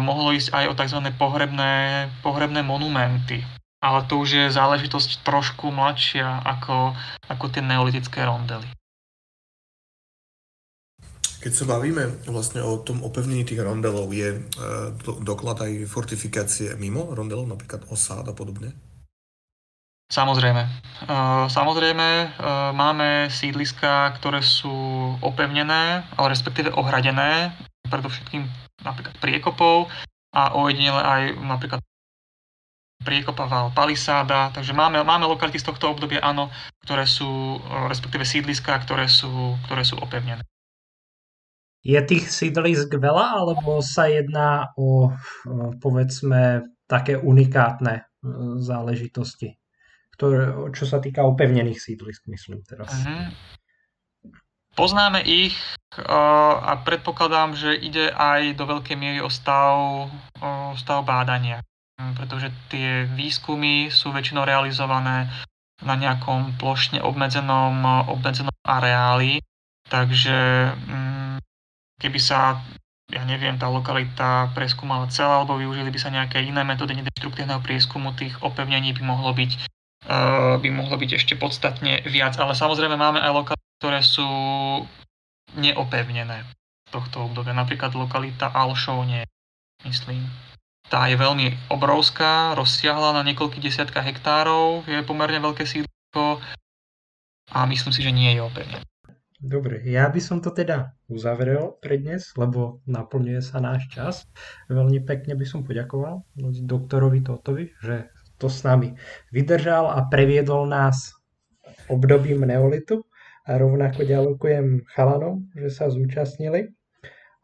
mohlo 0.00 0.32
ísť 0.32 0.56
aj 0.56 0.64
o 0.72 0.74
tzv. 0.80 1.00
pohrebné, 1.20 2.08
pohrebné 2.24 2.64
monumenty. 2.64 3.44
Ale 3.84 4.08
to 4.08 4.24
už 4.24 4.28
je 4.32 4.46
záležitosť 4.48 5.20
trošku 5.20 5.68
mladšia 5.68 6.48
ako, 6.48 6.96
ako 7.28 7.44
tie 7.52 7.60
neolitické 7.60 8.24
rondely. 8.24 8.64
Keď 11.38 11.52
sa 11.54 11.68
bavíme 11.68 12.24
vlastne 12.26 12.64
o 12.64 12.80
tom 12.82 13.04
opevnení 13.04 13.44
tých 13.44 13.60
rondelov, 13.60 14.08
je 14.16 14.32
e, 14.32 14.38
doklad 15.20 15.60
aj 15.60 15.92
fortifikácie 15.92 16.72
mimo 16.80 17.12
rondelov, 17.12 17.44
napríklad 17.52 17.84
osád 17.92 18.24
a 18.24 18.34
podobne? 18.34 18.87
Samozrejme. 20.08 20.64
Samozrejme, 21.52 22.40
máme 22.72 23.28
sídliska, 23.28 24.16
ktoré 24.16 24.40
sú 24.40 24.72
opevnené, 25.20 26.02
ale 26.16 26.32
respektíve 26.32 26.72
ohradené, 26.72 27.52
predovšetkým 27.86 28.48
napríklad 28.82 29.16
priekopov 29.20 29.92
a 30.32 30.56
ojedinele 30.56 31.02
aj 31.04 31.22
napríklad 31.44 31.80
priekopa 32.98 33.46
val 33.46 33.70
palisáda, 33.72 34.50
takže 34.50 34.74
máme, 34.74 35.00
máme 35.06 35.24
lokality 35.30 35.60
z 35.60 35.70
tohto 35.70 35.92
obdobia, 35.92 36.24
áno, 36.24 36.50
ktoré 36.82 37.06
sú, 37.06 37.60
respektíve 37.86 38.26
sídliska, 38.26 38.74
ktoré 38.84 39.06
sú, 39.06 39.54
ktoré 39.68 39.86
sú 39.86 39.96
opevnené. 40.02 40.42
Je 41.86 41.96
tých 42.02 42.26
sídlisk 42.26 42.90
veľa, 42.90 43.38
alebo 43.38 43.78
sa 43.80 44.10
jedná 44.10 44.74
o, 44.74 45.14
povedzme, 45.78 46.66
také 46.90 47.16
unikátne 47.16 48.02
záležitosti? 48.60 49.54
Ktoré, 50.18 50.50
čo 50.74 50.82
sa 50.82 50.98
týka 50.98 51.22
opevnených 51.22 51.78
sídlisk, 51.78 52.26
myslím 52.26 52.66
teraz. 52.66 52.90
Uh-huh. 52.90 53.30
Poznáme 54.74 55.22
ich 55.22 55.54
a 56.10 56.74
predpokladám, 56.82 57.54
že 57.54 57.70
ide 57.78 58.10
aj 58.10 58.58
do 58.58 58.66
veľkej 58.66 58.98
miery 58.98 59.22
o 59.22 59.30
stav, 59.30 60.10
o 60.42 60.50
stav 60.74 61.06
bádania, 61.06 61.62
pretože 62.18 62.50
tie 62.70 63.06
výskumy 63.06 63.94
sú 63.94 64.10
väčšinou 64.10 64.42
realizované 64.42 65.30
na 65.82 65.94
nejakom 65.94 66.58
plošne 66.58 66.98
obmedzenom, 66.98 68.10
obmedzenom 68.10 68.54
areáli, 68.66 69.38
takže 69.86 70.70
mm, 70.74 71.38
keby 72.02 72.18
sa 72.18 72.58
ja 73.08 73.24
neviem, 73.24 73.56
tá 73.56 73.72
lokalita 73.72 74.52
preskúmala 74.52 75.08
celá, 75.08 75.40
alebo 75.40 75.56
využili 75.56 75.88
by 75.88 75.96
sa 75.96 76.12
nejaké 76.12 76.44
iné 76.44 76.60
metódy 76.60 76.92
nedestruktívneho 76.92 77.64
prieskumu, 77.64 78.12
tých 78.12 78.36
opevnení 78.44 78.92
by 78.92 79.00
mohlo 79.00 79.32
byť 79.32 79.77
by 80.58 80.68
mohlo 80.70 80.94
byť 80.94 81.10
ešte 81.18 81.34
podstatne 81.34 82.04
viac, 82.06 82.38
ale 82.38 82.54
samozrejme 82.54 82.94
máme 82.94 83.18
aj 83.18 83.32
lokality, 83.34 83.72
ktoré 83.82 84.00
sú 84.04 84.28
neopevnené 85.58 86.44
v 86.44 86.52
tohto 86.92 87.26
obdobia. 87.26 87.56
Napríklad 87.56 87.96
lokalita 87.98 88.52
Alšovne, 88.52 89.26
myslím. 89.84 90.24
Tá 90.88 91.04
je 91.10 91.20
veľmi 91.20 91.68
obrovská, 91.68 92.56
rozsiahla 92.56 93.12
na 93.12 93.22
niekoľkých 93.28 93.60
desiatkách 93.60 94.08
hektárov, 94.08 94.88
je 94.88 95.04
pomerne 95.04 95.36
veľké 95.36 95.68
sídlisko 95.68 96.40
a 97.52 97.58
myslím 97.68 97.92
si, 97.92 98.00
že 98.00 98.08
nie 98.08 98.32
je 98.32 98.40
opevnené. 98.40 98.84
Dobre, 99.38 99.86
ja 99.86 100.10
by 100.10 100.18
som 100.18 100.42
to 100.42 100.50
teda 100.50 100.98
uzavrel 101.06 101.78
pre 101.78 102.00
dnes, 102.02 102.34
lebo 102.34 102.82
naplňuje 102.90 103.38
sa 103.38 103.62
náš 103.62 103.86
čas. 103.86 104.26
Veľmi 104.66 104.98
pekne 105.06 105.38
by 105.38 105.46
som 105.46 105.62
poďakoval 105.62 106.26
doktorovi 106.66 107.22
Totovi, 107.22 107.70
že 107.78 108.10
to 108.38 108.46
s 108.46 108.62
nami 108.62 108.94
vydržal 109.34 109.90
a 109.90 110.06
previedol 110.06 110.64
nás 110.70 111.12
obdobím 111.90 112.46
neolitu. 112.46 113.04
A 113.48 113.56
rovnako 113.56 114.04
ďakujem 114.04 114.84
chalanom, 114.92 115.48
že 115.56 115.72
sa 115.72 115.88
zúčastnili. 115.88 116.68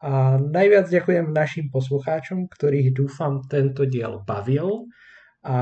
A 0.05 0.37
najviac 0.37 0.93
ďakujem 0.93 1.33
našim 1.33 1.73
poslucháčom, 1.73 2.53
ktorých 2.53 2.93
dúfam 2.93 3.41
tento 3.49 3.89
diel 3.89 4.21
bavil. 4.21 4.85
A 5.41 5.57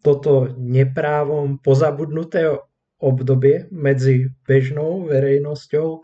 toto 0.00 0.48
neprávom 0.56 1.60
pozabudnuté 1.60 2.56
obdobie 2.96 3.68
medzi 3.68 4.32
bežnou 4.48 5.04
verejnosťou 5.04 6.00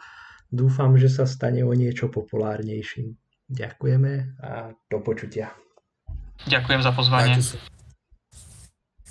dúfam, 0.52 0.92
že 1.00 1.08
sa 1.08 1.24
stane 1.24 1.64
o 1.64 1.72
niečo 1.72 2.12
populárnejším. 2.12 3.16
Ďakujeme 3.48 4.12
a 4.44 4.76
do 4.76 4.98
počutia. 5.00 5.56
Ďakujem 6.44 6.80
za 6.84 6.92
pozvanie. 6.92 7.40